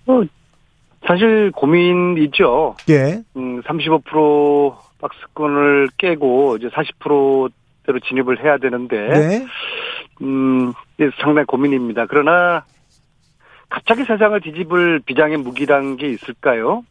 어, 0.07 0.22
사실 1.07 1.53
고민이죠. 1.53 2.77
예. 2.88 3.22
음, 3.37 3.62
35% 3.62 4.74
박스권을 5.00 5.88
깨고 5.96 6.56
이제 6.56 6.68
40%대로 6.68 8.00
진입을 8.00 8.42
해야 8.42 8.58
되는데, 8.58 9.08
네. 9.08 9.46
음, 10.22 10.72
상당히 11.20 11.46
고민입니다. 11.46 12.06
그러나 12.06 12.64
갑자기 13.68 14.04
세상을 14.04 14.40
뒤집을 14.40 15.00
비장의 15.00 15.38
무기란 15.38 15.96
게 15.96 16.08
있을까요? 16.08 16.84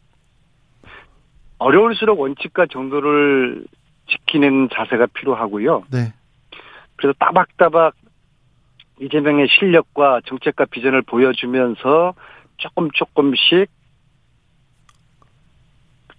어려울수록 1.58 2.20
원칙과 2.20 2.66
정도를 2.66 3.64
지키는 4.08 4.68
자세가 4.72 5.06
필요하고요. 5.06 5.84
네. 5.90 6.12
그래서 6.96 7.14
따박따박 7.18 7.94
이재명의 9.00 9.46
실력과 9.48 10.20
정책과 10.26 10.66
비전을 10.66 11.02
보여주면서 11.02 12.14
조금 12.56 12.90
조금씩 12.92 13.70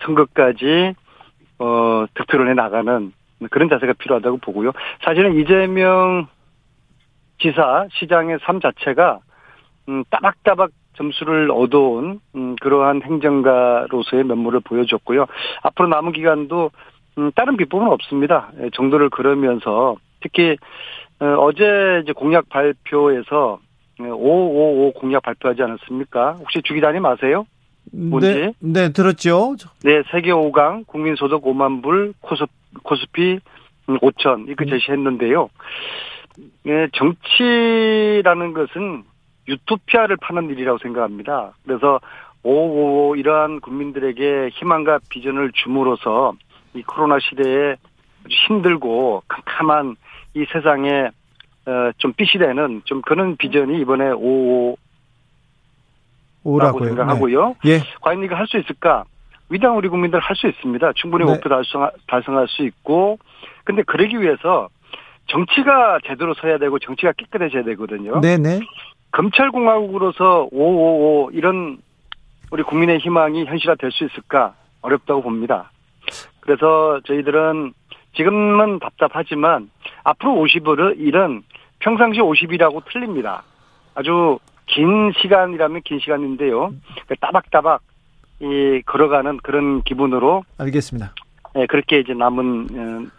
선거까지 0.01 0.95
어, 1.59 2.05
득표를 2.13 2.49
해 2.49 2.53
나가는 2.53 3.11
그런 3.51 3.69
자세가 3.69 3.93
필요하다고 3.93 4.37
보고요. 4.37 4.71
사실은 5.03 5.35
이재명 5.39 6.27
지사 7.39 7.87
시장의 7.91 8.39
삶 8.41 8.59
자체가 8.59 9.19
음, 9.87 10.03
따박따박 10.09 10.71
점수를 10.95 11.49
얻어온 11.51 12.19
음, 12.35 12.55
그러한 12.61 13.01
행정가로서의 13.01 14.25
면모를 14.25 14.59
보여줬고요. 14.61 15.25
앞으로 15.63 15.87
남은 15.87 16.11
기간도 16.11 16.71
음, 17.17 17.31
다른 17.35 17.57
비법은 17.57 17.87
없습니다. 17.87 18.51
예, 18.61 18.69
정도를 18.73 19.09
그러면서 19.09 19.95
특히 20.21 20.57
어, 21.19 21.51
제 21.53 22.01
이제 22.03 22.13
공약 22.13 22.49
발표에서 22.49 23.59
555 23.99 24.87
예, 24.87 24.99
공약 24.99 25.23
발표하지 25.23 25.63
않았습니까? 25.63 26.33
혹시 26.39 26.61
주기자님 26.61 27.05
아세요? 27.05 27.45
뭔지? 27.91 28.27
네, 28.33 28.53
네 28.59 28.91
들었죠. 28.91 29.55
네, 29.83 30.03
세계 30.11 30.31
5강 30.31 30.87
국민소득 30.87 31.43
5만 31.43 31.81
불 31.81 32.13
코스, 32.21 32.45
코스피 32.83 33.39
5천 33.87 34.49
이거 34.49 34.65
음. 34.65 34.69
제시했는데요. 34.69 35.49
네, 36.63 36.87
정치라는 36.93 38.53
것은 38.53 39.03
유토피아를 39.47 40.17
파는 40.17 40.49
일이라고 40.49 40.77
생각합니다. 40.79 41.53
그래서 41.65 41.99
오오 42.43 43.15
이러한 43.15 43.59
국민들에게 43.59 44.49
희망과 44.53 44.99
비전을 45.09 45.51
줌으로써 45.53 46.33
이 46.73 46.83
코로나 46.83 47.17
시대에 47.19 47.75
힘들고 48.29 49.23
캄캄한 49.27 49.95
이 50.35 50.45
세상에 50.51 51.09
어, 51.65 51.91
좀 51.97 52.13
빛이 52.13 52.43
되는 52.43 52.81
좀 52.85 53.01
그런 53.01 53.35
비전이 53.35 53.81
이번에 53.81 54.11
오오 54.11 54.77
오라고 56.43 56.83
생각하고요. 56.85 57.55
네. 57.63 57.71
예. 57.71 57.79
과연 58.01 58.23
이거 58.23 58.35
할 58.35 58.47
수 58.47 58.57
있을까? 58.57 59.03
위대한 59.49 59.75
우리 59.75 59.89
국민들 59.89 60.19
할 60.19 60.35
수 60.35 60.47
있습니다. 60.47 60.93
충분히 60.95 61.25
네. 61.25 61.31
목표 61.31 61.49
달성, 61.49 61.89
달성할 62.07 62.47
수 62.47 62.63
있고. 62.63 63.17
근데 63.63 63.83
그러기 63.83 64.19
위해서 64.21 64.69
정치가 65.27 65.99
제대로 66.07 66.33
서야 66.35 66.57
되고 66.57 66.79
정치가 66.79 67.11
깨끗해져야 67.13 67.63
되거든요. 67.63 68.19
네네. 68.21 68.61
검찰공화국으로서 69.11 70.47
오오오 70.51 71.31
이런 71.31 71.77
우리 72.51 72.63
국민의 72.63 72.99
희망이 72.99 73.45
현실화 73.45 73.75
될 73.75 73.91
수 73.91 74.05
있을까 74.05 74.53
어렵다고 74.81 75.21
봅니다. 75.21 75.71
그래서 76.39 76.99
저희들은 77.05 77.73
지금은 78.15 78.79
답답하지만 78.79 79.69
앞으로 80.03 80.33
50을 80.33 80.97
일은 80.99 81.43
평상시 81.79 82.19
50이라고 82.19 82.83
틀립니다. 82.91 83.43
아주 83.95 84.39
긴 84.69 85.11
시간이라면 85.21 85.81
긴 85.83 85.99
시간인데요. 85.99 86.73
그 87.07 87.15
따박따박 87.17 87.81
이 88.41 88.81
걸어가는 88.85 89.37
그런 89.43 89.81
기분으로 89.83 90.43
알겠습니다. 90.57 91.13
네, 91.55 91.65
그렇게 91.67 91.99
이제 91.99 92.13
남은 92.13 92.67
어, 92.71 93.11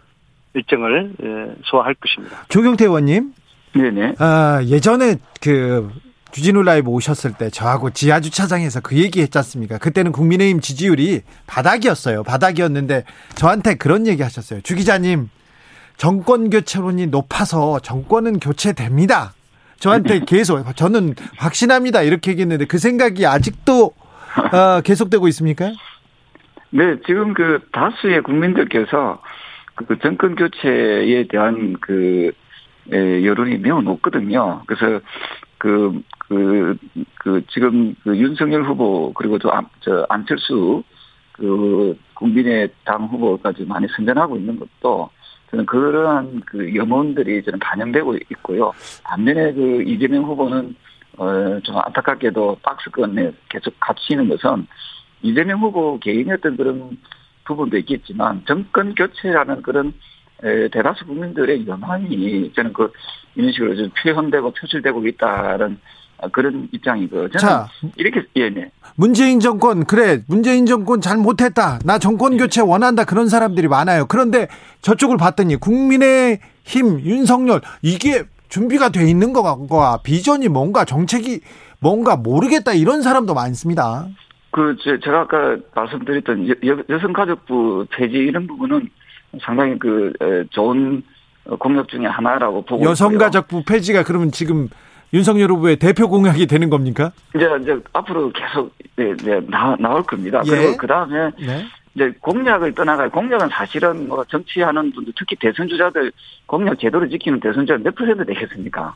일정을 0.53 1.13
예, 1.23 1.55
소화할 1.63 1.93
것입니다. 1.95 2.43
조경태 2.49 2.85
의원님. 2.85 3.33
네네. 3.73 4.15
아, 4.19 4.61
예전에 4.65 5.15
그 5.41 5.89
주진우 6.31 6.63
라이브 6.63 6.89
오셨을 6.89 7.33
때 7.33 7.49
저하고 7.49 7.91
지하 7.91 8.19
주차장에서 8.19 8.81
그 8.81 8.97
얘기 8.97 9.21
했지 9.21 9.37
않습니까? 9.37 9.77
그때는 9.77 10.11
국민의힘 10.11 10.61
지지율이 10.61 11.21
바닥이었어요. 11.45 12.23
바닥이었는데 12.23 13.03
저한테 13.35 13.75
그런 13.75 14.07
얘기 14.07 14.23
하셨어요. 14.23 14.61
주 14.61 14.75
기자님, 14.75 15.29
정권 15.97 16.49
교체론이 16.49 17.07
높아서 17.07 17.79
정권은 17.79 18.39
교체됩니다. 18.39 19.33
저한테 19.81 20.19
계속 20.19 20.63
저는 20.75 21.15
확신합니다. 21.37 22.03
이렇게 22.03 22.31
얘기했는데 22.31 22.65
그 22.65 22.77
생각이 22.77 23.25
아직도 23.25 23.93
어, 24.53 24.81
계속되고 24.81 25.27
있습니까? 25.29 25.71
네, 26.69 26.97
지금 27.05 27.33
그 27.33 27.59
다수의 27.73 28.21
국민들께서 28.21 29.21
그 29.75 29.97
정권 29.99 30.35
교체에 30.35 31.27
대한 31.27 31.75
그 31.81 32.31
여론이 32.91 33.57
매우 33.57 33.81
높거든요. 33.81 34.61
그래서 34.67 35.01
그, 35.57 36.01
그, 36.27 36.77
그, 37.15 37.43
지금 37.51 37.95
그 38.03 38.15
윤석열 38.17 38.63
후보, 38.63 39.13
그리고 39.13 39.37
저, 39.39 39.49
안, 39.49 39.67
저 39.81 40.05
안철수, 40.09 40.83
그, 41.33 41.97
국민의 42.15 42.69
당 42.83 43.05
후보까지 43.05 43.65
많이 43.65 43.87
선전하고 43.95 44.37
있는 44.37 44.59
것도 44.59 45.09
저는 45.51 45.65
그러한 45.65 46.41
그 46.45 46.73
염원들이 46.73 47.43
저는 47.43 47.59
반영되고 47.59 48.15
있고요. 48.31 48.71
반면에 49.03 49.53
그 49.53 49.83
이재명 49.83 50.23
후보는, 50.23 50.75
어, 51.17 51.59
좀 51.61 51.77
안타깝게도 51.77 52.57
박스권에 52.63 53.31
계속 53.49 53.73
갇히는 53.79 54.29
것은 54.29 54.65
이재명 55.21 55.59
후보 55.59 55.99
개인의 55.99 56.35
어떤 56.35 56.57
그런 56.57 56.97
부분도 57.43 57.77
있겠지만 57.77 58.43
정권 58.47 58.95
교체라는 58.95 59.61
그런 59.61 59.93
대다수 60.41 61.05
국민들의 61.05 61.67
연환이 61.67 62.51
저는 62.55 62.73
그 62.73 62.91
이런 63.35 63.51
식으로 63.51 63.75
좀 63.75 63.89
표현되고 64.01 64.51
표출되고 64.51 65.05
있다는 65.05 65.79
그런 66.31 66.67
입장이고 66.71 67.29
저는 67.29 67.39
자, 67.39 67.67
이렇게 67.95 68.23
예, 68.35 68.49
네. 68.49 68.71
문재인 68.95 69.39
정권 69.39 69.85
그래 69.85 70.19
문재인 70.27 70.65
정권 70.65 71.01
잘 71.01 71.17
못했다. 71.17 71.79
나 71.83 71.97
정권 71.97 72.37
교체 72.37 72.61
원한다. 72.61 73.03
그런 73.03 73.27
사람들이 73.27 73.67
많아요. 73.67 74.05
그런데 74.07 74.47
저쪽을 74.81 75.17
봤더니 75.17 75.55
국민의 75.55 76.39
힘 76.63 76.99
윤석열 76.99 77.61
이게 77.81 78.23
준비가 78.49 78.89
돼 78.89 79.09
있는 79.09 79.33
거가 79.33 79.99
비전이 80.03 80.49
뭔가 80.49 80.85
정책이 80.85 81.41
뭔가 81.79 82.15
모르겠다. 82.15 82.73
이런 82.73 83.01
사람도 83.01 83.33
많습니다. 83.33 84.07
그 84.51 84.75
제가 85.03 85.21
아까 85.21 85.57
말씀드렸던 85.73 86.49
여, 86.49 86.99
성가족부 86.99 87.87
폐지 87.89 88.17
이런 88.17 88.45
부분은 88.47 88.89
상당히 89.41 89.79
그 89.79 90.11
좋은 90.49 91.01
공약 91.57 91.87
중에 91.87 92.05
하나라고 92.05 92.61
보고 92.63 92.83
여성가족부 92.83 93.63
폐지가 93.63 94.03
그러면 94.03 94.31
지금 94.31 94.67
윤석열 95.13 95.51
후보의 95.51 95.77
대표 95.77 96.07
공약이 96.09 96.47
되는 96.47 96.69
겁니까? 96.69 97.11
이제 97.35 97.47
이제 97.61 97.77
앞으로 97.93 98.31
계속 98.31 98.73
네, 98.95 99.15
네, 99.17 99.41
나, 99.47 99.75
나올 99.79 100.03
겁니다. 100.03 100.41
예. 100.45 100.49
그리고 100.49 100.77
그 100.77 100.87
다음에 100.87 101.31
네. 101.39 101.65
이제 101.95 102.13
공약을 102.21 102.73
떠나갈 102.73 103.09
공약은 103.09 103.49
사실은 103.49 104.07
뭐 104.07 104.23
정치하는 104.25 104.91
분들 104.93 105.13
특히 105.17 105.35
대선 105.35 105.67
주자들 105.67 106.11
공약 106.45 106.79
제대로 106.79 107.07
지키는 107.07 107.39
대선 107.41 107.65
주자 107.65 107.77
몇 107.77 107.93
퍼센트 107.95 108.25
되겠습니까? 108.25 108.95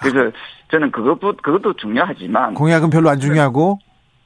그래서 0.00 0.30
저는 0.70 0.90
그것 0.90 1.18
그것도 1.40 1.74
중요하지만 1.74 2.54
공약은 2.54 2.90
별로 2.90 3.08
안 3.08 3.20
중요하고 3.20 3.78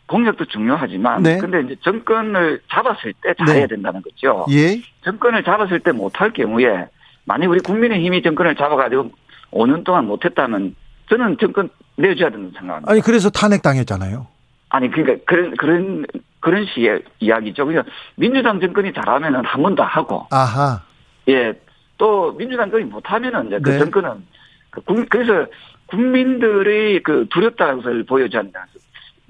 공약도 0.07 0.47
중요하지만 0.47 1.23
네. 1.23 1.39
근데 1.39 1.61
이제 1.61 1.77
정권을 1.83 2.63
잡았을 2.73 3.13
때 3.23 3.35
잘해야 3.35 3.67
네. 3.67 3.67
된다는 3.69 4.03
거죠. 4.03 4.47
예. 4.51 4.81
정권을 5.05 5.45
잡았을 5.45 5.81
때 5.81 5.93
못할 5.93 6.33
경우에 6.33 6.89
만약 7.25 7.51
우리 7.51 7.61
국민의 7.61 8.03
힘이 8.05 8.23
정권을 8.23 8.57
잡아가지고 8.57 9.13
5년 9.53 9.85
동안 9.85 10.07
못했다면 10.07 10.75
저는 11.09 11.37
정권 11.41 11.69
내줘야 11.97 12.31
된다고 12.31 12.53
생각합니다. 12.59 12.91
아니 12.93 13.01
그래서 13.01 13.31
탄핵 13.31 13.63
당했잖아요. 13.63 14.27
아니 14.71 14.91
그러니까 14.91 15.25
그런 15.27 15.57
그런 15.57 16.05
그런 16.41 16.67
시의 16.67 17.03
이야기죠. 17.21 17.65
그냥 17.67 17.85
민주당 18.17 18.61
정권이 18.61 18.93
잘하면은 18.93 19.45
한 19.45 19.63
번 19.63 19.75
더 19.75 19.83
하고. 19.83 20.27
아하. 20.31 20.83
예. 21.29 21.53
또 21.97 22.33
민주당 22.37 22.71
정권이 22.71 22.85
못하면은 22.91 23.47
이제 23.49 23.59
그 23.61 23.71
네. 23.71 23.79
정권은 23.79 24.25
그 24.71 24.81
그래서 25.09 25.47
국민들의 25.87 27.03
그 27.03 27.27
두렵다는 27.31 27.77
것을 27.83 28.05
한다. 28.35 28.67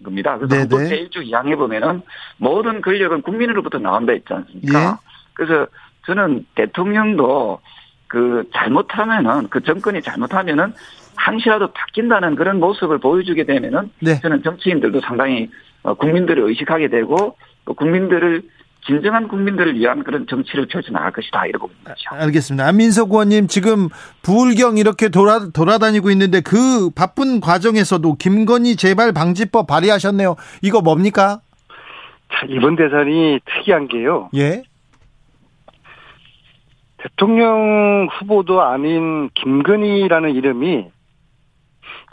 겁니다. 0.05 0.37
그래서 0.39 0.57
헌법 0.57 0.79
제1조 0.81 1.17
2항에 1.29 1.57
보면은 1.57 2.03
모든 2.37 2.81
권력은 2.81 3.23
국민으로부터 3.23 3.79
나온다 3.79 4.13
있지 4.13 4.33
않습니까? 4.33 4.81
예. 4.81 5.09
그래서 5.35 5.67
저는 6.07 6.47
대통령도 6.55 7.61
그 8.07 8.49
잘못하면은 8.55 9.49
그 9.49 9.61
정권이 9.63 10.03
잘못하면은 10.03 10.73
항시라도 11.19 11.73
바뀐다는 11.73 12.37
그런 12.37 12.61
모습을 12.61 12.99
보여주게 12.99 13.45
되면은 13.45 13.91
네. 14.01 14.21
저는 14.21 14.43
정치인들도 14.43 15.01
상당히 15.01 15.51
어, 15.83 15.95
국민들을 15.95 16.43
의식하게 16.49 16.89
되고 16.89 17.37
국민들을 17.65 18.43
진정한 18.87 19.29
국민들을 19.29 19.75
위한 19.75 20.03
그런 20.03 20.27
정치를 20.27 20.67
펼쳐 20.67 20.91
나갈 20.93 21.13
것이다 21.13 21.47
이러고 21.47 21.67
봅니다. 21.67 21.95
알겠습니다. 22.11 22.67
안민석 22.67 23.11
의원님 23.11 23.49
지금 23.49 23.89
부울경 24.23 24.79
이렇게 24.79 25.11
돌아 25.11 25.51
돌아다니고 25.53 26.11
있는데 26.13 26.41
그 26.41 26.89
바쁜 26.91 27.41
과정에서도 27.41 28.15
김건희 28.15 28.77
재발 28.77 29.13
방지법 29.13 29.67
발의하셨네요. 29.67 30.37
이거 30.63 30.81
뭡니까? 30.81 31.41
자, 32.33 32.47
이번 32.49 32.77
대선이 32.77 33.41
특이한 33.45 33.89
게요. 33.89 34.31
예. 34.37 34.63
대통령 36.99 38.09
후보도 38.11 38.63
아닌 38.63 39.29
김건희라는 39.35 40.35
이름이 40.35 40.87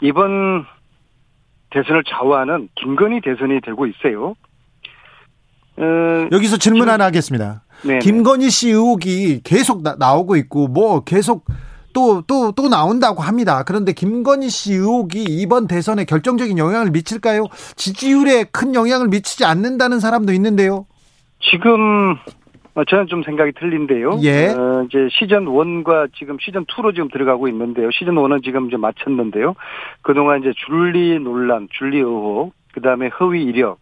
이번 0.00 0.64
대선을 1.70 2.04
좌우하는 2.08 2.68
김건희 2.76 3.20
대선이 3.20 3.60
되고 3.60 3.86
있어요. 3.86 4.34
어, 5.78 6.28
여기서 6.32 6.56
질문 6.56 6.88
하나 6.88 7.04
하겠습니다. 7.06 7.62
네네. 7.82 7.98
김건희 7.98 8.48
씨 8.50 8.70
의혹이 8.70 9.42
계속 9.44 9.82
나, 9.82 10.14
오고 10.14 10.36
있고 10.36 10.68
뭐 10.68 11.00
계속 11.04 11.44
또 11.92 12.22
또 12.22 12.52
또 12.52 12.68
나온다고 12.68 13.22
합니다. 13.22 13.62
그런데 13.64 13.92
김건희 13.92 14.48
씨 14.50 14.74
의혹이 14.74 15.24
이번 15.24 15.66
대선에 15.66 16.04
결정적인 16.04 16.58
영향을 16.58 16.90
미칠까요? 16.90 17.44
지지율에 17.76 18.44
큰 18.44 18.74
영향을 18.74 19.08
미치지 19.08 19.44
않는다는 19.44 20.00
사람도 20.00 20.32
있는데요. 20.34 20.86
지금 21.40 22.12
어, 22.12 22.16
저는 22.84 23.06
좀 23.06 23.22
생각이 23.22 23.52
틀린데요. 23.52 24.18
예. 24.22 24.48
어, 24.48 24.84
이제 24.86 25.08
시즌 25.10 25.46
1과 25.46 26.10
지금 26.14 26.36
시즌 26.40 26.66
2로 26.66 26.94
지금 26.94 27.08
들어가고 27.08 27.48
있는데요. 27.48 27.90
시즌 27.90 28.14
1은 28.14 28.44
지금 28.44 28.66
이제 28.66 28.76
마쳤는데요. 28.76 29.54
그동안 30.02 30.40
이제 30.40 30.52
줄리 30.66 31.18
논란, 31.18 31.68
줄리 31.72 31.98
의혹, 31.98 32.52
그 32.74 32.82
다음에 32.82 33.08
허위 33.08 33.44
이력, 33.44 33.78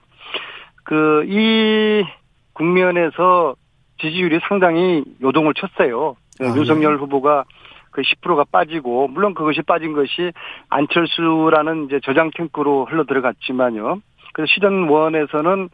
그, 0.84 1.24
이 1.26 2.04
국면에서 2.52 3.56
지지율이 4.00 4.40
상당히 4.48 5.02
요동을 5.22 5.54
쳤어요. 5.54 6.16
아, 6.40 6.44
윤석열 6.56 6.94
네. 6.94 6.98
후보가 7.00 7.44
그 7.90 8.02
10%가 8.02 8.44
빠지고, 8.50 9.08
물론 9.08 9.34
그것이 9.34 9.62
빠진 9.62 9.92
것이 9.92 10.32
안철수라는 10.68 11.86
이제 11.86 12.00
저장 12.04 12.30
탱크로 12.34 12.86
흘러 12.86 13.04
들어갔지만요. 13.04 14.00
그래서 14.32 14.52
시즌 14.52 14.86
1에서는, 14.86 15.68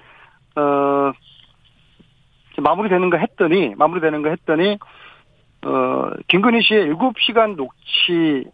어, 0.57 1.13
마무리되는 2.61 3.11
거 3.11 3.17
했더니, 3.17 3.75
마무리되는 3.77 4.23
거 4.23 4.31
했더니, 4.31 4.79
어, 5.65 6.11
김건희 6.29 6.63
씨의 6.63 6.93
7시간 6.95 7.57
녹취, 7.57 8.45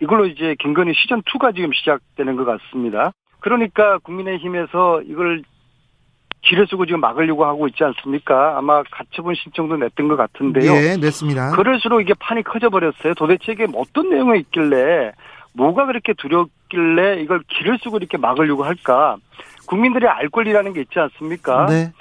이걸로 0.00 0.26
이제 0.26 0.54
김건희 0.58 0.92
시즌 0.94 1.22
2가 1.22 1.54
지금 1.54 1.72
시작되는 1.72 2.36
것 2.36 2.44
같습니다. 2.44 3.12
그러니까 3.40 3.98
국민의힘에서 3.98 5.02
이걸 5.02 5.42
길을 6.42 6.66
쓰고 6.68 6.86
지금 6.86 7.00
막으려고 7.00 7.44
하고 7.44 7.68
있지 7.68 7.84
않습니까? 7.84 8.58
아마 8.58 8.82
가처분 8.90 9.34
신청도 9.34 9.76
냈던 9.76 10.08
것 10.08 10.16
같은데요. 10.16 10.72
네, 10.72 10.96
냈습니다. 10.96 11.52
그럴수록 11.52 12.00
이게 12.00 12.14
판이 12.18 12.42
커져 12.42 12.68
버렸어요. 12.68 13.14
도대체 13.14 13.52
이게 13.52 13.66
어떤 13.74 14.10
내용이 14.10 14.40
있길래 14.40 15.12
뭐가 15.54 15.86
그렇게 15.86 16.14
두렵길래 16.14 17.20
이걸 17.20 17.42
길을 17.48 17.78
쓰고 17.82 17.98
이렇게 17.98 18.16
막으려고 18.16 18.64
할까? 18.64 19.16
국민들이 19.66 20.06
알 20.08 20.28
권리라는 20.28 20.72
게 20.72 20.80
있지 20.80 20.98
않습니까? 20.98 21.66
네. 21.66 21.92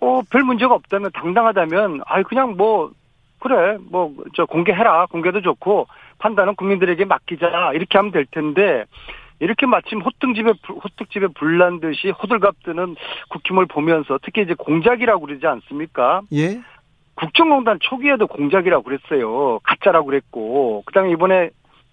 어, 0.00 0.22
별 0.30 0.42
문제가 0.42 0.74
없다면 0.74 1.10
당당하다면 1.12 2.02
아 2.06 2.22
그냥 2.22 2.56
뭐 2.56 2.92
그래 3.40 3.78
뭐 3.90 4.12
저 4.34 4.44
공개해라 4.46 5.06
공개도 5.06 5.40
좋고 5.42 5.86
판단은 6.18 6.54
국민들에게 6.56 7.04
맡기자 7.04 7.72
이렇게 7.74 7.98
하면 7.98 8.12
될 8.12 8.26
텐데 8.26 8.84
이렇게 9.40 9.66
마침 9.66 10.00
호등집에 10.00 10.52
호떡집에 10.68 11.28
불난 11.34 11.80
듯이 11.80 12.10
호들갑 12.10 12.62
뜨는 12.64 12.96
국힘을 13.30 13.66
보면서 13.66 14.18
특히 14.22 14.42
이제 14.42 14.54
공작이라고 14.54 15.26
그러지 15.26 15.46
않습니까? 15.46 16.22
예. 16.32 16.60
국정농단 17.16 17.78
초기에도 17.80 18.26
공작이라고 18.26 18.82
그랬어요. 18.82 19.60
가짜라고 19.62 20.06
그랬고 20.06 20.82
그다음에 20.86 21.10
이번에 21.12 21.50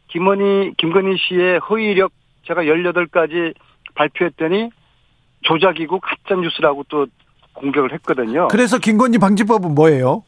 김건희 0.07 0.73
김건희 0.77 1.17
씨의 1.17 1.59
허위 1.59 1.91
이력 1.91 2.11
제가 2.43 2.63
18가지 2.63 3.53
발표했더니 3.95 4.69
조작이고 5.41 5.99
가짜 5.99 6.35
뉴스라고 6.35 6.85
또 6.89 7.07
공격을 7.53 7.93
했거든요. 7.93 8.47
그래서 8.49 8.77
김건희 8.79 9.17
방지법은 9.19 9.75
뭐예요? 9.75 10.23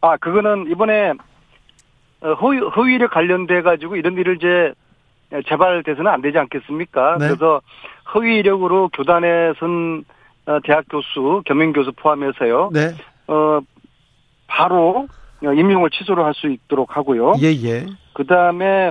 아, 0.00 0.16
그거는 0.18 0.70
이번에 0.70 1.12
허위, 2.40 2.58
허위 2.58 2.94
이력 2.94 3.10
관련돼 3.12 3.62
가지고 3.62 3.96
이런 3.96 4.14
일을 4.16 4.36
이제 4.36 4.72
재발돼서는 5.48 6.10
안 6.10 6.20
되지 6.22 6.38
않겠습니까? 6.38 7.16
네. 7.18 7.26
그래서 7.28 7.60
허위 8.14 8.36
이력으로 8.38 8.88
교단에 8.92 9.52
선 9.58 10.04
어, 10.46 10.58
대학 10.62 10.84
교수, 10.90 11.42
겸임 11.46 11.72
교수 11.72 11.90
포함해서요. 11.92 12.70
네. 12.72 12.90
어 13.28 13.60
바로 14.46 15.08
임용을 15.42 15.88
취소를 15.90 16.22
할 16.24 16.34
수 16.34 16.48
있도록 16.50 16.96
하고요. 16.96 17.32
예, 17.40 17.46
예. 17.46 17.86
그다음에 18.12 18.90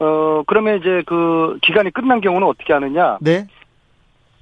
어 0.00 0.42
그러면 0.46 0.78
이제 0.78 1.02
그 1.06 1.58
기간이 1.62 1.90
끝난 1.92 2.20
경우는 2.20 2.46
어떻게 2.46 2.74
하느냐? 2.74 3.16
네. 3.22 3.46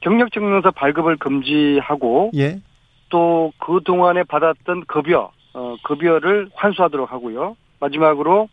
경력 0.04 0.30
증명서 0.32 0.70
발급을 0.70 1.16
금지하고 1.16 2.30
예. 2.36 2.60
또 3.08 3.52
그 3.58 3.80
동안에 3.82 4.24
받았던 4.24 4.84
급여 4.86 5.30
어 5.54 5.76
급여를 5.82 6.50
환수하도록 6.54 7.10
하고요. 7.10 7.56
마지막으로 7.80 8.48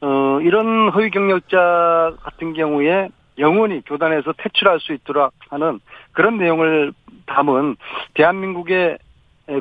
어 0.00 0.40
이런 0.42 0.88
허위 0.90 1.10
경력자 1.10 2.16
같은 2.22 2.52
경우에 2.52 3.08
영원히 3.38 3.82
교단에서 3.84 4.32
퇴출할 4.38 4.80
수 4.80 4.92
있도록 4.92 5.32
하는 5.50 5.80
그런 6.12 6.38
내용을 6.38 6.92
담은 7.26 7.76
대한민국의 8.14 8.76
예, 8.80 8.98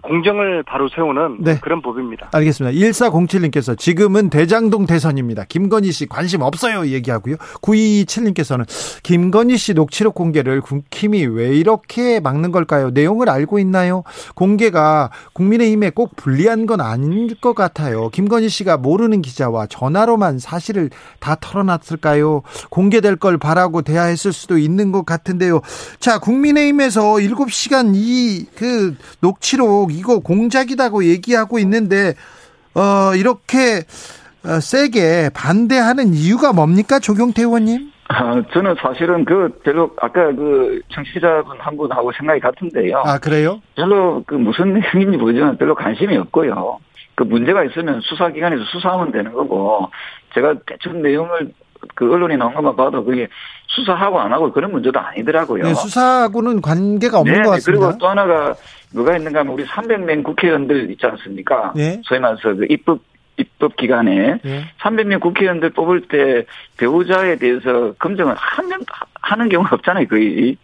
공정을 0.03 0.63
바로 0.63 0.89
세우는 0.89 1.37
네. 1.39 1.59
그런 1.61 1.81
법입니다. 1.81 2.29
알겠습니다. 2.33 2.77
1407님께서 2.77 3.77
지금은 3.77 4.29
대장동 4.29 4.85
대선입니다. 4.85 5.45
김건희 5.49 5.91
씨 5.91 6.05
관심 6.07 6.41
없어요 6.41 6.85
얘기하고요. 6.87 7.35
9227님께서는 7.61 8.65
김건희 9.03 9.57
씨 9.57 9.73
녹취록 9.73 10.15
공개를 10.15 10.61
국힘이 10.61 11.25
왜 11.25 11.55
이렇게 11.55 12.19
막는 12.19 12.51
걸까요? 12.51 12.91
내용을 12.91 13.29
알고 13.29 13.59
있나요? 13.59 14.03
공개가 14.35 15.09
국민의힘에 15.33 15.91
꼭 15.91 16.15
불리한 16.15 16.65
건 16.65 16.81
아닐 16.81 17.39
것 17.39 17.55
같아요. 17.55 18.09
김건희 18.09 18.49
씨가 18.49 18.77
모르는 18.77 19.21
기자와 19.21 19.67
전화로만 19.67 20.39
사실을 20.39 20.89
다 21.19 21.35
털어놨을까요? 21.39 22.43
공개될 22.69 23.15
걸 23.15 23.37
바라고 23.37 23.81
대화했을 23.81 24.33
수도 24.33 24.57
있는 24.57 24.91
것 24.91 25.05
같은데요. 25.05 25.61
자, 25.99 26.19
국민의힘에서 26.19 27.13
7시간 27.15 27.93
이 27.95 28.49
그 28.55 28.95
녹취록 29.21 29.78
이거 29.89 30.19
공작이라고 30.19 31.05
얘기하고 31.05 31.59
있는데 31.59 32.13
어 32.75 33.15
이렇게 33.15 33.83
어, 34.45 34.59
세게 34.59 35.31
반대하는 35.33 36.13
이유가 36.13 36.53
뭡니까 36.53 36.99
조경태 36.99 37.41
의원님? 37.41 37.91
아, 38.07 38.41
저는 38.53 38.75
사실은 38.81 39.23
그 39.23 39.59
별로 39.63 39.91
아까 40.01 40.33
그 40.33 40.81
청취자분 40.89 41.59
한 41.59 41.77
분하고 41.77 42.11
생각이 42.11 42.39
같은데요. 42.39 43.03
아 43.05 43.19
그래요? 43.19 43.61
별로 43.75 44.23
그 44.25 44.35
무슨 44.35 44.73
내용인지 44.93 45.17
모르지만 45.17 45.57
별로 45.57 45.75
관심이 45.75 46.17
없고요. 46.17 46.79
그 47.15 47.23
문제가 47.23 47.63
있으면 47.65 48.01
수사기관에서 48.01 48.63
수사하면 48.71 49.11
되는 49.11 49.31
거고 49.33 49.91
제가 50.33 50.55
대충 50.65 51.01
내용을 51.01 51.51
그 51.95 52.11
언론에 52.11 52.35
나온 52.37 52.53
것만 52.53 52.75
봐도 52.75 53.03
그게 53.03 53.27
수사하고 53.67 54.19
안 54.19 54.31
하고 54.33 54.51
그런 54.51 54.71
문제도 54.71 54.99
아니더라고요. 54.99 55.63
네, 55.63 55.73
수사하고는 55.73 56.61
관계가 56.61 57.19
없는 57.19 57.33
네, 57.33 57.41
것 57.41 57.49
같습니다. 57.51 57.85
그리고 57.85 57.97
또 57.97 58.07
하나가 58.07 58.55
누가 58.93 59.15
있는가 59.15 59.39
하면 59.39 59.53
우리 59.53 59.65
300명 59.65 60.23
국회의원들 60.23 60.91
있지 60.91 61.05
않습니까? 61.05 61.73
네. 61.75 62.01
소위 62.03 62.19
말해서 62.19 62.55
그 62.55 62.65
입법 62.69 62.99
입법 63.37 63.75
기간에 63.77 64.39
네. 64.43 64.63
300명 64.81 65.21
국회의원들 65.21 65.69
뽑을 65.69 66.07
때 66.07 66.45
배우자에 66.77 67.37
대해서 67.37 67.93
검증을 67.99 68.35
하면 68.35 68.81
하는 69.21 69.49
경우가 69.49 69.75
없잖아요, 69.77 70.07
거의. 70.07 70.57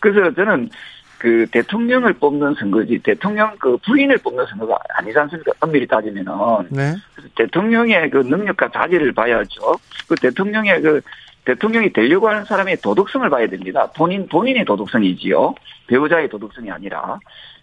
그래서 0.00 0.32
저는 0.34 0.70
그 1.18 1.46
대통령을 1.50 2.14
뽑는 2.14 2.54
선거지 2.54 2.98
대통령 2.98 3.56
그 3.58 3.76
부인을 3.78 4.18
뽑는 4.18 4.44
선거가 4.46 4.78
아니지 4.96 5.18
않습니까? 5.18 5.52
엄밀히 5.60 5.86
따지면은. 5.86 6.32
네. 6.70 6.94
대통령의 7.36 8.10
그 8.10 8.18
능력과 8.18 8.70
자질을 8.70 9.12
봐야죠. 9.12 9.76
그 10.08 10.14
대통령의 10.16 10.80
그 10.82 11.00
대통령이 11.44 11.92
되려고 11.92 12.28
하는 12.28 12.44
사람의 12.44 12.78
도덕성을 12.78 13.28
봐야 13.30 13.46
됩니다. 13.46 13.90
본인 13.96 14.28
본인의 14.28 14.64
도덕성이지요. 14.64 15.54
배우자의 15.86 16.28
도덕성이 16.28 16.70
아니라. 16.70 17.18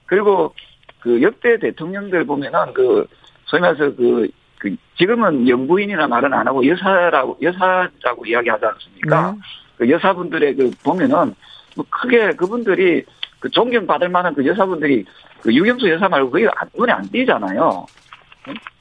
그리고 0.06 0.54
그 0.99 1.22
역대 1.22 1.60
대통령들 1.60 2.26
보면은 2.26 2.74
그 2.74 3.06
소위 3.45 3.62
말해서 3.62 3.95
그, 3.95 4.30
그 4.58 4.76
지금은 4.97 5.47
영부인이나 5.47 6.08
말은 6.08 6.34
안 6.34 6.47
하고 6.47 6.66
여사라고 6.66 7.38
여사라고 7.41 8.26
이야기하지 8.26 8.66
않습니까? 8.66 9.32
네. 9.32 9.38
그 9.78 9.89
여사분들의 9.89 10.56
그 10.56 10.72
보면은 10.84 11.36
뭐 11.76 11.86
크게 11.89 12.32
그분들이 12.34 13.04
그 13.43 13.49
존경받을 13.49 14.07
만한 14.07 14.33
그 14.33 14.45
여사분들이 14.47 15.03
그 15.41 15.53
유경수 15.53 15.89
여사 15.89 16.07
말고 16.07 16.31
그게 16.31 16.47
눈에 16.77 16.93
안 16.93 17.05
띄잖아요. 17.09 17.85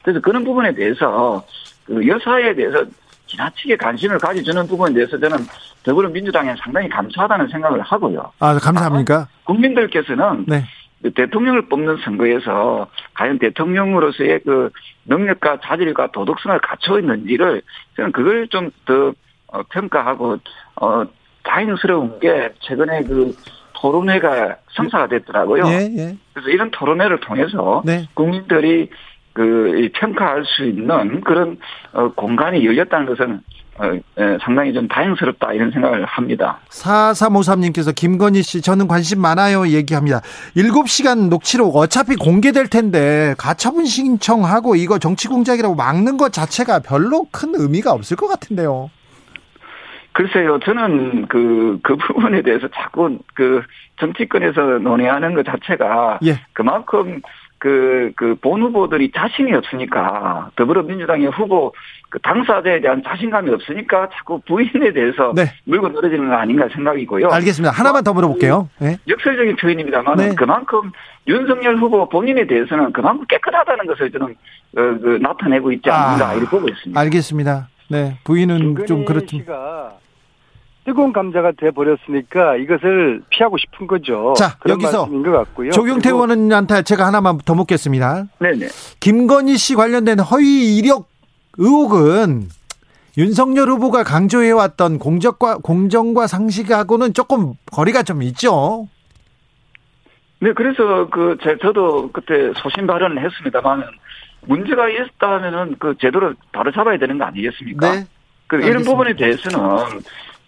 그래서 0.02 0.20
그런 0.20 0.44
부분에 0.44 0.72
대해서 0.72 1.44
그 1.84 2.06
여사에 2.06 2.54
대해서 2.54 2.84
지나치게 3.26 3.74
관심을 3.74 4.18
가져주는 4.18 4.64
부분에 4.68 4.94
대해서 4.94 5.18
저는 5.18 5.38
더불어민주당에 5.82 6.54
상당히 6.62 6.88
감사하다는 6.88 7.48
생각을 7.48 7.80
하고요. 7.80 8.30
아, 8.38 8.56
감사합니까? 8.56 9.26
국민들께서는 9.42 10.44
네. 10.46 10.62
그 11.02 11.10
대통령을 11.10 11.62
뽑는 11.62 11.96
선거에서 12.04 12.86
과연 13.14 13.40
대통령으로서의 13.40 14.42
그 14.44 14.70
능력과 15.06 15.58
자질과 15.60 16.12
도덕성을 16.12 16.56
갖춰 16.60 17.00
있는지를 17.00 17.62
저는 17.96 18.12
그걸 18.12 18.46
좀더 18.46 19.12
어, 19.48 19.62
평가하고 19.70 20.38
어 20.80 21.04
다행스러운 21.42 22.20
게 22.20 22.50
최근에 22.60 23.02
그 23.02 23.34
토론회가 23.82 24.56
성사가 24.76 25.08
됐더라고요. 25.08 25.64
예, 25.66 25.90
예. 25.96 26.16
그래서 26.32 26.48
이런 26.50 26.70
토론회를 26.70 27.18
통해서 27.20 27.82
네. 27.84 28.08
국민들이 28.14 28.88
그 29.32 29.88
평가할 29.94 30.44
수 30.44 30.64
있는 30.64 31.20
그런 31.22 31.58
어, 31.92 32.12
공간이 32.14 32.64
열렸다는 32.64 33.06
것은 33.06 33.40
어, 33.78 33.90
예, 33.94 34.38
상당히 34.44 34.72
좀 34.72 34.86
다행스럽다 34.86 35.54
이런 35.54 35.72
생각을 35.72 36.04
합니다. 36.04 36.60
4353님께서 36.68 37.92
김건희 37.92 38.42
씨 38.42 38.60
저는 38.60 38.86
관심 38.86 39.20
많아요 39.20 39.66
얘기합니다. 39.66 40.20
7시간 40.54 41.28
녹취록 41.28 41.74
어차피 41.74 42.14
공개될 42.14 42.68
텐데 42.68 43.34
가처분 43.38 43.86
신청하고 43.86 44.76
이거 44.76 44.98
정치 44.98 45.26
공작이라고 45.26 45.74
막는 45.74 46.18
것 46.18 46.32
자체가 46.32 46.80
별로 46.80 47.26
큰 47.32 47.54
의미가 47.56 47.90
없을 47.92 48.16
것 48.16 48.28
같은데요. 48.28 48.90
글쎄요, 50.12 50.58
저는 50.60 51.26
그, 51.26 51.78
그 51.82 51.96
부분에 51.96 52.42
대해서 52.42 52.68
자꾸 52.68 53.18
그 53.34 53.62
정치권에서 53.98 54.78
논의하는 54.78 55.34
것 55.34 55.44
자체가 55.44 56.18
예. 56.24 56.40
그만큼 56.52 57.20
그, 57.62 58.10
그, 58.16 58.34
본 58.40 58.60
후보들이 58.60 59.12
자신이 59.14 59.54
없으니까, 59.54 60.50
더불어민주당의 60.56 61.28
후보, 61.28 61.72
그 62.10 62.18
당사자에 62.18 62.80
대한 62.80 63.04
자신감이 63.06 63.50
없으니까 63.50 64.08
자꾸 64.12 64.40
부인에 64.48 64.92
대해서 64.92 65.32
네. 65.32 65.44
물고 65.64 65.88
늘어지는 65.88 66.28
거 66.28 66.34
아닌가 66.34 66.66
생각이고요. 66.74 67.28
알겠습니다. 67.30 67.72
하나만 67.72 68.02
더 68.02 68.14
물어볼게요. 68.14 68.68
네. 68.80 68.96
역설적인 69.06 69.54
표현입니다만, 69.54 70.16
네. 70.16 70.34
그만큼 70.34 70.90
윤석열 71.28 71.76
후보 71.76 72.08
본인에 72.08 72.48
대해서는 72.48 72.92
그만큼 72.92 73.24
깨끗하다는 73.28 73.86
것을 73.86 74.10
저는 74.10 74.26
어, 74.26 74.98
그, 75.00 75.18
나타내고 75.22 75.70
있지 75.70 75.88
않는가, 75.88 76.30
아, 76.30 76.34
이렇게 76.34 76.50
보고 76.50 76.68
있습니다. 76.68 77.00
알겠습니다. 77.00 77.68
네. 77.88 78.18
부인은 78.24 78.86
좀 78.86 79.04
그렇죠. 79.04 79.38
뜨거운 80.84 81.12
감자가 81.12 81.52
돼 81.52 81.70
버렸으니까 81.70 82.56
이것을 82.56 83.22
피하고 83.30 83.56
싶은 83.56 83.86
거죠. 83.86 84.34
자 84.36 84.56
여기서 84.68 85.08
조경태 85.72 86.10
의원한테 86.10 86.82
제가 86.82 87.06
하나만 87.06 87.38
더 87.44 87.54
묻겠습니다. 87.54 88.24
네네. 88.40 88.66
김건희 88.98 89.56
씨 89.56 89.74
관련된 89.76 90.18
허위 90.20 90.76
이력 90.76 91.08
의혹은 91.58 92.48
윤석열 93.16 93.68
후보가 93.68 94.04
강조해왔던 94.04 94.98
공적과 94.98 95.58
공정과 95.58 96.26
상식하고는 96.26 97.12
조금 97.12 97.54
거리가 97.70 98.02
좀 98.02 98.22
있죠. 98.22 98.88
네, 100.40 100.52
그래서 100.54 101.08
그 101.10 101.36
저도 101.60 102.10
그때 102.10 102.52
소신 102.56 102.86
발언을 102.86 103.24
했습니다만 103.24 103.84
문제가 104.40 104.88
있다면은 104.88 105.76
그 105.78 105.94
제대로 106.00 106.32
바로 106.50 106.72
잡아야 106.72 106.98
되는 106.98 107.16
거 107.18 107.24
아니겠습니까? 107.26 107.94
네. 107.94 108.04
그 108.48 108.56
이런 108.56 108.82
부분에 108.82 109.14
대해서는 109.14 110.00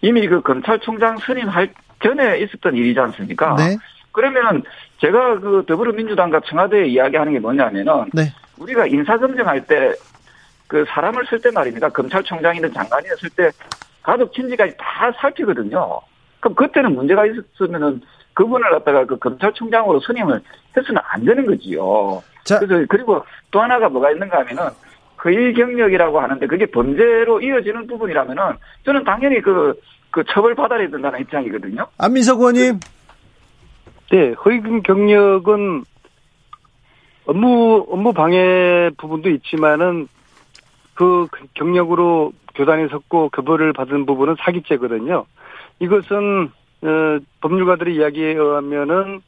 이미 0.05 0.27
그 0.27 0.41
검찰총장 0.41 1.17
선임할 1.17 1.69
전에 2.03 2.39
있었던 2.39 2.75
일이지 2.75 2.99
않습니까? 2.99 3.55
네. 3.55 3.77
그러면은 4.11 4.63
제가 4.99 5.39
그 5.39 5.63
더불어민주당과 5.67 6.41
청와대에 6.45 6.85
이야기하는 6.85 7.33
게 7.33 7.39
뭐냐면은 7.39 8.05
네. 8.13 8.31
우리가 8.57 8.85
인사검증할 8.87 9.65
때 9.65 9.93
그 10.67 10.85
사람을 10.87 11.25
쓸 11.27 11.39
때 11.41 11.51
말입니다. 11.51 11.89
검찰총장이든 11.89 12.73
장관이든 12.73 13.15
쓸 13.17 13.29
때 13.31 13.49
가족 14.01 14.33
친지까지 14.33 14.75
다 14.77 15.11
살피거든요. 15.19 16.01
그럼 16.39 16.55
그때는 16.55 16.95
문제가 16.95 17.25
있었으면은 17.25 18.01
그분을 18.33 18.69
갖다가 18.71 19.05
그 19.05 19.17
검찰총장으로 19.17 19.99
선임을 20.01 20.41
해서는 20.75 21.01
안 21.05 21.23
되는 21.23 21.45
거지요. 21.45 22.21
자. 22.43 22.59
그래서 22.59 22.85
그리고 22.89 23.23
또 23.51 23.61
하나가 23.61 23.89
뭐가 23.89 24.11
있는가 24.11 24.39
하면은 24.39 24.69
허위 25.23 25.53
경력이라고 25.53 26.19
하는데 26.19 26.45
그게 26.45 26.65
범죄로 26.67 27.41
이어지는 27.41 27.87
부분이라면은 27.87 28.43
저는 28.83 29.03
당연히 29.03 29.41
그, 29.41 29.73
그 30.15 30.23
처벌 30.29 30.55
받아야 30.55 30.87
된다는 30.89 31.19
입장이거든요. 31.19 31.87
안민석 31.97 32.39
의원님. 32.39 32.79
네, 34.13 34.31
허위 34.45 34.61
경력은 34.81 35.83
업무, 37.25 37.85
업무 37.89 38.13
방해 38.13 38.91
부분도 38.97 39.29
있지만은 39.31 40.07
그 40.93 41.27
경력으로 41.55 42.31
교단에 42.55 42.87
섰고 42.87 43.27
급여를 43.27 43.73
받은 43.73 44.05
부분은 44.05 44.37
사기죄거든요. 44.39 45.25
이것은 45.79 46.49
어, 46.83 47.19
법률가들의 47.41 47.93
이야기에 47.97 48.35
의하면은 48.35 49.19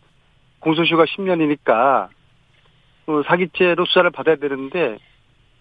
공소시효가 0.61 1.03
10년이니까 1.03 2.07
어, 3.07 3.21
사기죄로 3.27 3.83
수사를 3.83 4.09
받아야 4.11 4.37
되는데 4.37 4.99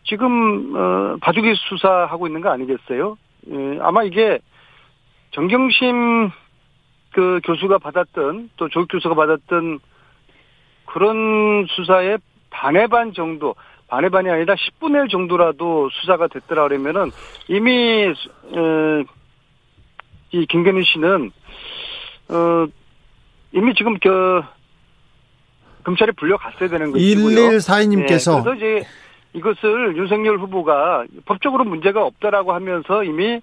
지금 0.04 0.76
어, 0.76 1.16
바둑이 1.20 1.52
수사하고 1.68 2.28
있는 2.28 2.42
거 2.42 2.50
아니겠어요? 2.50 3.16
예, 3.50 3.78
아마 3.80 4.04
이게 4.04 4.38
정경심 5.36 6.30
그 7.12 7.40
교수가 7.44 7.78
받았던 7.78 8.50
또 8.56 8.68
조국 8.70 8.88
교수가 8.90 9.14
받았던 9.14 9.80
그런 10.86 11.66
수사의 11.68 12.18
반의 12.48 12.88
반 12.88 13.12
정도 13.12 13.54
반의 13.86 14.08
반이 14.08 14.30
아니라 14.30 14.54
10분의 14.54 15.04
1 15.04 15.08
정도라도 15.08 15.90
수사가 15.90 16.28
됐더라 16.28 16.68
그러면은 16.68 17.10
이미 17.48 18.06
어, 18.06 19.04
이 20.32 20.46
김건희 20.46 20.84
씨는 20.84 21.30
어 22.30 22.66
이미 23.52 23.74
지금 23.74 23.98
그 23.98 24.42
검찰에 25.84 26.12
불려갔어야 26.12 26.68
되는 26.70 26.92
것이고요. 26.92 27.26
1142님께서 27.26 28.36
네, 28.36 28.42
그래서 28.42 28.54
이제 28.54 28.86
이것을 29.34 29.98
윤석열 29.98 30.38
후보가 30.38 31.04
법적으로 31.26 31.64
문제가 31.64 32.04
없다라고 32.04 32.54
하면서 32.54 33.04
이미 33.04 33.42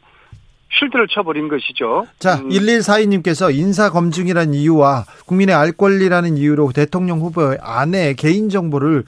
쉴드를 0.80 1.07
쳐버린 1.07 1.47
것이죠. 1.47 2.05
자, 2.19 2.36
음. 2.36 2.49
1142님께서 2.49 3.53
인사검증이라는 3.53 4.53
이유와 4.53 5.05
국민의 5.26 5.55
알 5.55 5.71
권리라는 5.71 6.38
이유로 6.38 6.71
대통령 6.74 7.19
후보의 7.21 7.59
아내 7.61 8.13
개인정보를, 8.13 9.03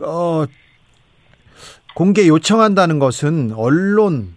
어, 0.00 0.44
공개 1.94 2.26
요청한다는 2.26 2.98
것은 2.98 3.52
언론, 3.54 4.34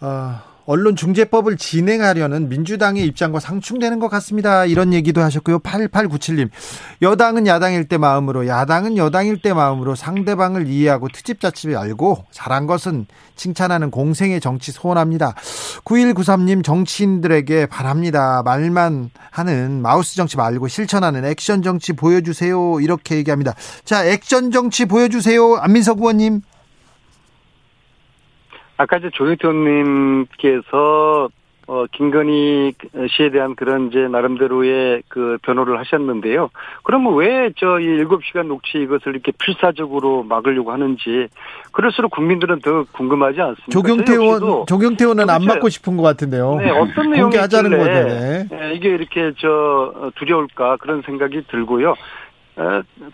어, 0.00 0.40
언론중재법을 0.66 1.56
진행하려는 1.56 2.48
민주당의 2.48 3.04
입장과 3.06 3.40
상충되는 3.40 3.98
것 3.98 4.08
같습니다. 4.08 4.64
이런 4.64 4.92
얘기도 4.92 5.20
하셨고요. 5.20 5.58
8897님. 5.60 6.50
여당은 7.02 7.46
야당일 7.46 7.88
때 7.88 7.98
마음으로, 7.98 8.46
야당은 8.46 8.96
여당일 8.96 9.42
때 9.42 9.52
마음으로 9.52 9.94
상대방을 9.94 10.66
이해하고 10.66 11.08
트집자집이 11.08 11.76
알고 11.76 12.24
잘한 12.30 12.66
것은 12.66 13.06
칭찬하는 13.36 13.90
공생의 13.90 14.40
정치 14.40 14.72
소원합니다. 14.72 15.34
9193님 15.84 16.62
정치인들에게 16.64 17.66
바랍니다. 17.66 18.42
말만 18.44 19.10
하는 19.30 19.82
마우스 19.82 20.14
정치 20.16 20.36
말고 20.36 20.68
실천하는 20.68 21.24
액션 21.24 21.62
정치 21.62 21.92
보여주세요. 21.92 22.80
이렇게 22.80 23.16
얘기합니다. 23.16 23.54
자, 23.84 24.04
액션 24.04 24.50
정치 24.50 24.84
보여주세요. 24.84 25.56
안민석 25.56 25.98
의원님. 25.98 26.42
아까 28.76 28.96
이제 28.96 29.10
조영태 29.12 29.48
의원님께서 29.48 31.30
어, 31.68 31.84
김건희 31.92 32.74
씨에 33.08 33.30
대한 33.30 33.54
그런 33.54 33.88
이제 33.88 34.00
나름대로의 34.00 35.02
그 35.08 35.38
변호를 35.42 35.78
하셨는데요. 35.78 36.50
그러면 36.82 37.14
왜 37.14 37.50
저이 37.56 38.02
7시간 38.04 38.48
녹취 38.48 38.78
이것을 38.78 39.12
이렇게 39.12 39.32
필사적으로 39.32 40.24
막으려고 40.24 40.72
하는지 40.72 41.28
그럴수록 41.70 42.10
국민들은 42.10 42.60
더 42.60 42.84
궁금하지 42.92 43.40
않습니까? 43.40 43.70
조경태 43.70 44.12
의원, 44.12 44.66
조경태 44.66 45.04
의원은 45.04 45.30
안 45.30 45.44
맞고 45.44 45.68
싶은 45.68 45.96
것 45.96 46.02
같은데요. 46.02 46.56
네, 46.56 46.70
어떤 46.70 47.10
내용이 47.10 47.36
하자는 47.36 47.70
건데 47.70 48.46
네, 48.50 48.74
이게 48.74 48.88
이렇게 48.88 49.32
저 49.38 50.10
두려울까 50.16 50.78
그런 50.78 51.02
생각이 51.02 51.42
들고요. 51.48 51.94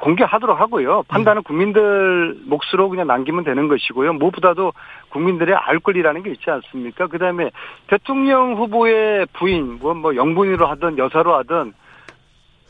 공개하도록 0.00 0.58
하고요. 0.60 1.04
판단은 1.08 1.42
국민들 1.44 2.36
몫으로 2.46 2.88
그냥 2.88 3.06
남기면 3.06 3.44
되는 3.44 3.68
것이고요. 3.68 4.14
무엇보다도 4.14 4.72
국민들의 5.10 5.54
알 5.54 5.78
권리라는 5.78 6.22
게 6.22 6.30
있지 6.30 6.50
않습니까? 6.50 7.06
그 7.06 7.18
다음에 7.18 7.50
대통령 7.86 8.56
후보의 8.56 9.26
부인, 9.34 9.78
뭐, 9.80 9.94
뭐, 9.94 10.16
영분이로 10.16 10.66
하든 10.66 10.98
여사로 10.98 11.36
하든 11.36 11.72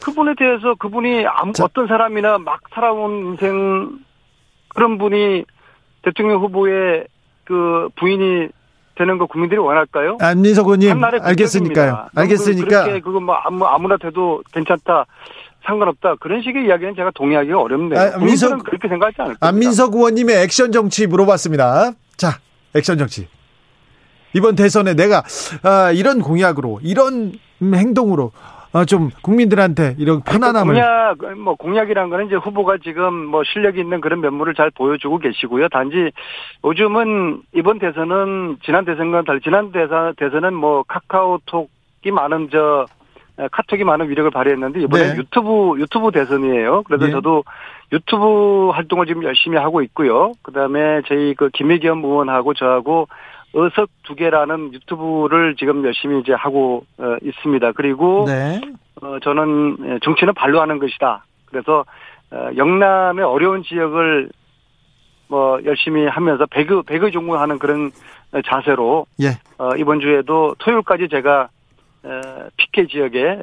그분에 0.04 0.34
대해서 0.38 0.74
그분이 0.74 1.26
아무, 1.26 1.52
어떤 1.62 1.86
사람이나 1.86 2.38
막 2.38 2.60
살아온 2.72 3.26
인생 3.26 3.98
그런 4.68 4.98
분이 4.98 5.44
대통령 6.02 6.40
후보의 6.40 7.06
그 7.44 7.88
부인이 7.96 8.48
되는 8.94 9.16
거 9.16 9.26
국민들이 9.26 9.58
원할까요? 9.58 10.18
안민석 10.20 10.66
의원님, 10.66 11.02
알겠으니까요. 11.02 12.08
알겠으니까. 12.14 12.82
그렇게 12.84 13.00
그거 13.00 13.20
뭐 13.20 13.34
아무, 13.36 13.64
아무나 13.64 13.96
돼도 13.96 14.42
괜찮다. 14.52 15.06
상관없다. 15.64 16.16
그런 16.16 16.42
식의 16.42 16.66
이야기는 16.66 16.94
제가 16.94 17.10
동의하기가 17.14 17.60
어렵네요. 17.60 18.00
아, 18.00 18.18
민석 18.18 18.62
그렇게 18.64 18.88
생각하지 18.88 19.16
않을 19.18 19.34
겁니다. 19.34 19.46
안민석 19.46 19.94
의원님의 19.94 20.42
액션 20.42 20.72
정치 20.72 21.06
물어봤습니다. 21.06 21.92
자, 22.16 22.38
액션 22.74 22.98
정치. 22.98 23.28
이번 24.34 24.54
대선에 24.56 24.94
내가 24.94 25.22
아, 25.62 25.90
이런 25.92 26.20
공약으로 26.20 26.80
이런 26.82 27.32
행동으로 27.62 28.32
어, 28.72 28.84
좀 28.84 29.10
국민들한테 29.22 29.96
이런 29.98 30.22
편안함을 30.22 30.74
공약 30.74 31.16
뭐 31.38 31.54
공약이란 31.54 32.10
거는 32.10 32.26
이제 32.26 32.36
후보가 32.36 32.76
지금 32.84 33.14
뭐 33.14 33.42
실력이 33.42 33.80
있는 33.80 34.00
그런 34.02 34.20
면모를 34.20 34.54
잘 34.54 34.70
보여주고 34.70 35.18
계시고요. 35.18 35.68
단지 35.70 36.10
요즘은 36.64 37.42
이번 37.54 37.78
대선은 37.78 38.58
지난 38.62 38.84
대선과 38.84 39.22
달리 39.22 39.40
지난 39.40 39.72
대선 39.72 40.14
대선은 40.16 40.52
뭐 40.52 40.82
카카오톡이 40.86 42.10
많은 42.12 42.50
저 42.52 42.84
카톡이 43.52 43.84
많은 43.84 44.08
위력을 44.08 44.30
발휘했는데 44.30 44.80
이번에 44.82 45.12
네. 45.12 45.18
유튜브 45.18 45.78
유튜브 45.78 46.10
대선이에요. 46.10 46.82
그래서 46.82 47.06
네. 47.06 47.12
저도 47.12 47.44
유튜브 47.92 48.70
활동을 48.70 49.06
지금 49.06 49.22
열심히 49.22 49.56
하고 49.58 49.82
있고요. 49.82 50.32
그다음에 50.42 51.02
저희 51.06 51.34
그 51.34 51.48
김혜겸 51.50 52.04
의원하고 52.04 52.54
저하고 52.54 53.08
어석 53.54 53.88
두 54.02 54.14
개라는 54.14 54.74
유튜브를 54.74 55.56
지금 55.56 55.84
열심히 55.84 56.20
이제 56.20 56.32
하고 56.32 56.84
어, 56.98 57.16
있습니다. 57.22 57.72
그리고 57.72 58.24
네. 58.26 58.60
어, 59.00 59.18
저는 59.20 59.76
예, 59.86 59.98
정치는 60.02 60.34
발로 60.34 60.60
하는 60.60 60.78
것이다. 60.78 61.24
그래서 61.46 61.84
어, 62.30 62.50
영남의 62.56 63.24
어려운 63.24 63.62
지역을 63.62 64.30
뭐 65.28 65.60
열심히 65.64 66.06
하면서 66.06 66.46
배그 66.46 66.82
배그 66.82 67.10
종무하는 67.10 67.58
그런 67.58 67.90
자세로 68.46 69.06
예. 69.22 69.28
어, 69.58 69.70
이번 69.76 70.00
주에도 70.00 70.54
토요일까지 70.58 71.08
제가 71.08 71.48
피케 72.56 72.86
지역에 72.86 73.40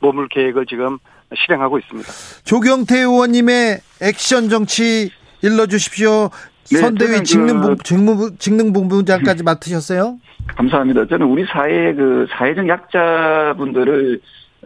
머물 0.00 0.28
계획을 0.28 0.66
지금 0.66 0.98
실행하고 1.34 1.78
있습니다. 1.78 2.08
조경태 2.44 2.98
의원님의 3.00 3.78
액션 4.02 4.48
정치 4.48 5.10
일러 5.42 5.66
주십시오. 5.66 6.30
네, 6.70 6.78
선대위 6.78 7.24
직능본, 7.24 7.76
그, 7.76 8.38
직능본부장까지 8.38 9.42
맡으셨어요? 9.42 10.18
감사합니다. 10.56 11.06
저는 11.06 11.26
우리 11.26 11.44
사회 11.46 11.92
그 11.94 12.26
사회적 12.30 12.68
약자분들을 12.68 14.20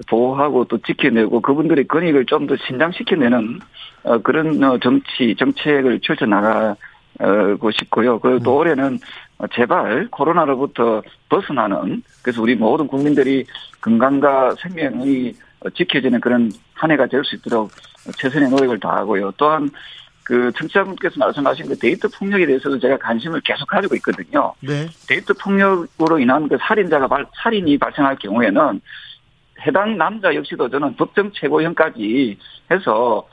보호하고 0.08 0.64
또 0.64 0.78
지켜내고 0.78 1.40
그분들의 1.40 1.88
권익을 1.88 2.26
좀 2.26 2.46
더 2.46 2.54
신장시켜내는 2.66 3.58
어, 4.04 4.18
그런 4.18 4.62
어, 4.62 4.78
정치 4.78 5.34
정책을 5.36 6.00
펼쳐 6.04 6.24
나가고 6.24 7.70
싶고요. 7.72 8.20
그또 8.20 8.52
음. 8.52 8.56
올해는 8.58 8.98
제발 9.52 10.08
코로나로부터 10.10 11.02
벗어나는 11.28 12.02
그래서 12.22 12.42
우리 12.42 12.54
모든 12.56 12.86
국민들이 12.86 13.44
건강과 13.80 14.56
생명이 14.60 15.34
지켜지는 15.74 16.20
그런 16.20 16.50
한 16.74 16.90
해가 16.90 17.06
될 17.06 17.24
수 17.24 17.36
있도록 17.36 17.70
최선의 18.16 18.48
노력을 18.50 18.78
다하고요. 18.78 19.32
또한 19.36 19.70
그 20.24 20.52
청취자분께서 20.56 21.14
말씀하신 21.18 21.68
그 21.68 21.78
데이트 21.78 22.08
폭력에 22.08 22.46
대해서도 22.46 22.78
제가 22.78 22.98
관심을 22.98 23.40
계속 23.40 23.66
가지고 23.66 23.94
있거든요. 23.96 24.52
네. 24.60 24.86
데이트 25.08 25.32
폭력으로 25.34 26.18
인한 26.18 26.48
그 26.48 26.58
살인자가 26.60 27.08
발, 27.08 27.26
살인이 27.42 27.78
발생할 27.78 28.16
경우에는 28.16 28.80
해당 29.66 29.96
남자 29.96 30.34
역시도 30.34 30.68
저는 30.68 30.96
법정 30.96 31.32
최고형까지 31.32 32.38
해서 32.70 33.26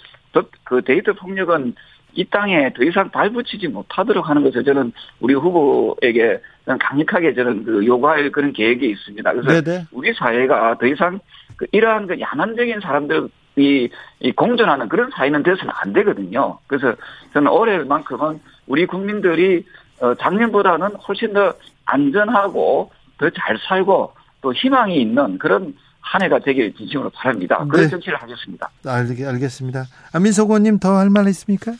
그 0.63 0.81
데이트 0.83 1.13
폭력은 1.13 1.75
이 2.15 2.25
땅에 2.25 2.73
더 2.73 2.83
이상 2.83 3.09
발붙이지 3.11 3.67
못하도록 3.67 4.27
하는 4.27 4.43
것을 4.43 4.63
저는 4.63 4.91
우리 5.19 5.33
후보에게 5.33 6.39
강력하게 6.79 7.33
저는 7.35 7.63
그 7.65 7.85
요구할 7.85 8.31
그런 8.31 8.53
계획이 8.53 8.89
있습니다. 8.89 9.33
그래서 9.33 9.61
네네. 9.61 9.85
우리 9.91 10.13
사회가 10.13 10.77
더 10.79 10.85
이상 10.87 11.19
그 11.57 11.67
이러한 11.71 12.07
그 12.07 12.19
야만적인 12.19 12.79
사람들 12.81 13.29
이 13.57 13.89
이 14.19 14.31
공존하는 14.31 14.89
그런 14.89 15.09
사회는 15.11 15.43
돼서는 15.43 15.71
안 15.77 15.93
되거든요. 15.93 16.57
그래서 16.67 16.93
저는 17.33 17.51
올해만큼은 17.51 18.39
우리 18.67 18.85
국민들이 18.85 19.65
어, 20.01 20.13
작년보다는 20.15 20.95
훨씬 21.07 21.31
더 21.33 21.53
안전하고 21.85 22.91
더 23.17 23.29
잘 23.29 23.57
살고 23.67 24.13
또 24.41 24.53
희망이 24.53 24.99
있는 25.01 25.37
그런 25.37 25.73
한 26.01 26.21
해가 26.21 26.39
되길 26.39 26.73
진심으로 26.75 27.09
바랍니다. 27.11 27.65
그런 27.69 27.85
네. 27.85 27.89
정치를 27.89 28.21
하겠습니다. 28.21 28.69
알, 28.85 29.07
알겠습니다. 29.07 29.85
안민석 30.13 30.49
의원님 30.49 30.79
더 30.79 30.97
할 30.97 31.09
말 31.09 31.27
있습니까? 31.29 31.73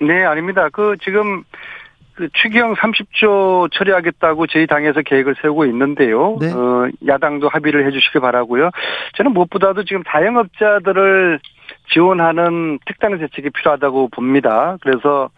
네, 0.00 0.24
아닙니다. 0.24 0.68
그 0.72 0.96
지금 1.02 1.44
그 2.14 2.28
추경 2.32 2.74
30조 2.74 3.70
처리하겠다고 3.72 4.48
저희 4.48 4.66
당에서 4.66 5.02
계획을 5.02 5.36
세우고 5.40 5.66
있는데요. 5.66 6.36
네. 6.40 6.52
어, 6.52 6.88
야당도 7.06 7.48
합의를 7.48 7.86
해 7.86 7.92
주시길 7.92 8.20
바라고요. 8.20 8.70
저는 9.16 9.32
무엇보다도 9.32 9.84
지금 9.84 10.02
자영업자들을 10.08 11.38
지원하는 11.92 12.78
특단의 12.86 13.20
대책이 13.20 13.50
필요하다고 13.50 14.08
봅니다. 14.08 14.76
그래서 14.80 15.30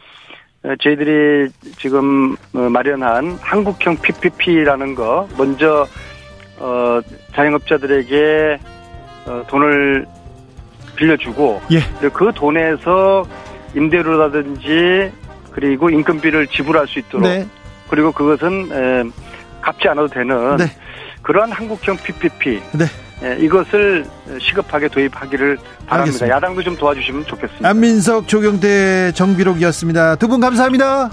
저희들이 0.83 1.49
지금 1.79 2.37
어, 2.55 2.59
마련한 2.71 3.39
한국형 3.41 3.99
PPP라는 4.01 4.95
거 4.95 5.29
먼저 5.37 5.87
어, 6.59 7.01
자영업자들에게 7.35 8.59
어, 9.27 9.45
돈을 9.49 10.07
빌려주고 10.97 11.61
예. 11.73 12.09
그 12.11 12.33
돈에서 12.35 13.25
임대료라든지 13.75 15.13
그리고 15.53 15.91
인건비를 15.91 16.47
지불할 16.49 16.87
수 16.87 16.99
있도록 16.99 17.29
네. 17.29 17.47
그리고 17.89 18.13
그것은 18.13 18.69
에, 18.73 19.05
갚지 19.61 19.89
않아도 19.89 20.09
되는 20.09 20.57
네. 20.57 20.65
그러한 21.23 21.51
한국형 21.53 21.97
PPP 21.99 22.61
네. 22.73 22.85
에, 23.23 23.39
이것을 23.41 24.05
시급하게 24.41 24.89
도입하기를 24.89 25.57
바랍니다. 25.87 25.95
알겠습니다. 25.97 26.29
야당도 26.37 26.63
좀 26.63 26.77
도와주시면 26.77 27.27
좋겠습니다. 27.27 27.69
안민석, 27.69 28.27
조경태, 28.29 29.13
정비록이었습니다. 29.13 30.17
두 30.17 30.29
분 30.29 30.41
감사합니다. 30.41 31.11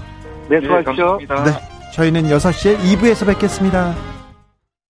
네, 0.48 0.60
수고하십시오. 0.62 1.18
네, 1.18 1.52
저희는 1.94 2.22
6시에 2.30 2.78
2부에서 2.78 3.26
뵙겠습니다. 3.26 3.94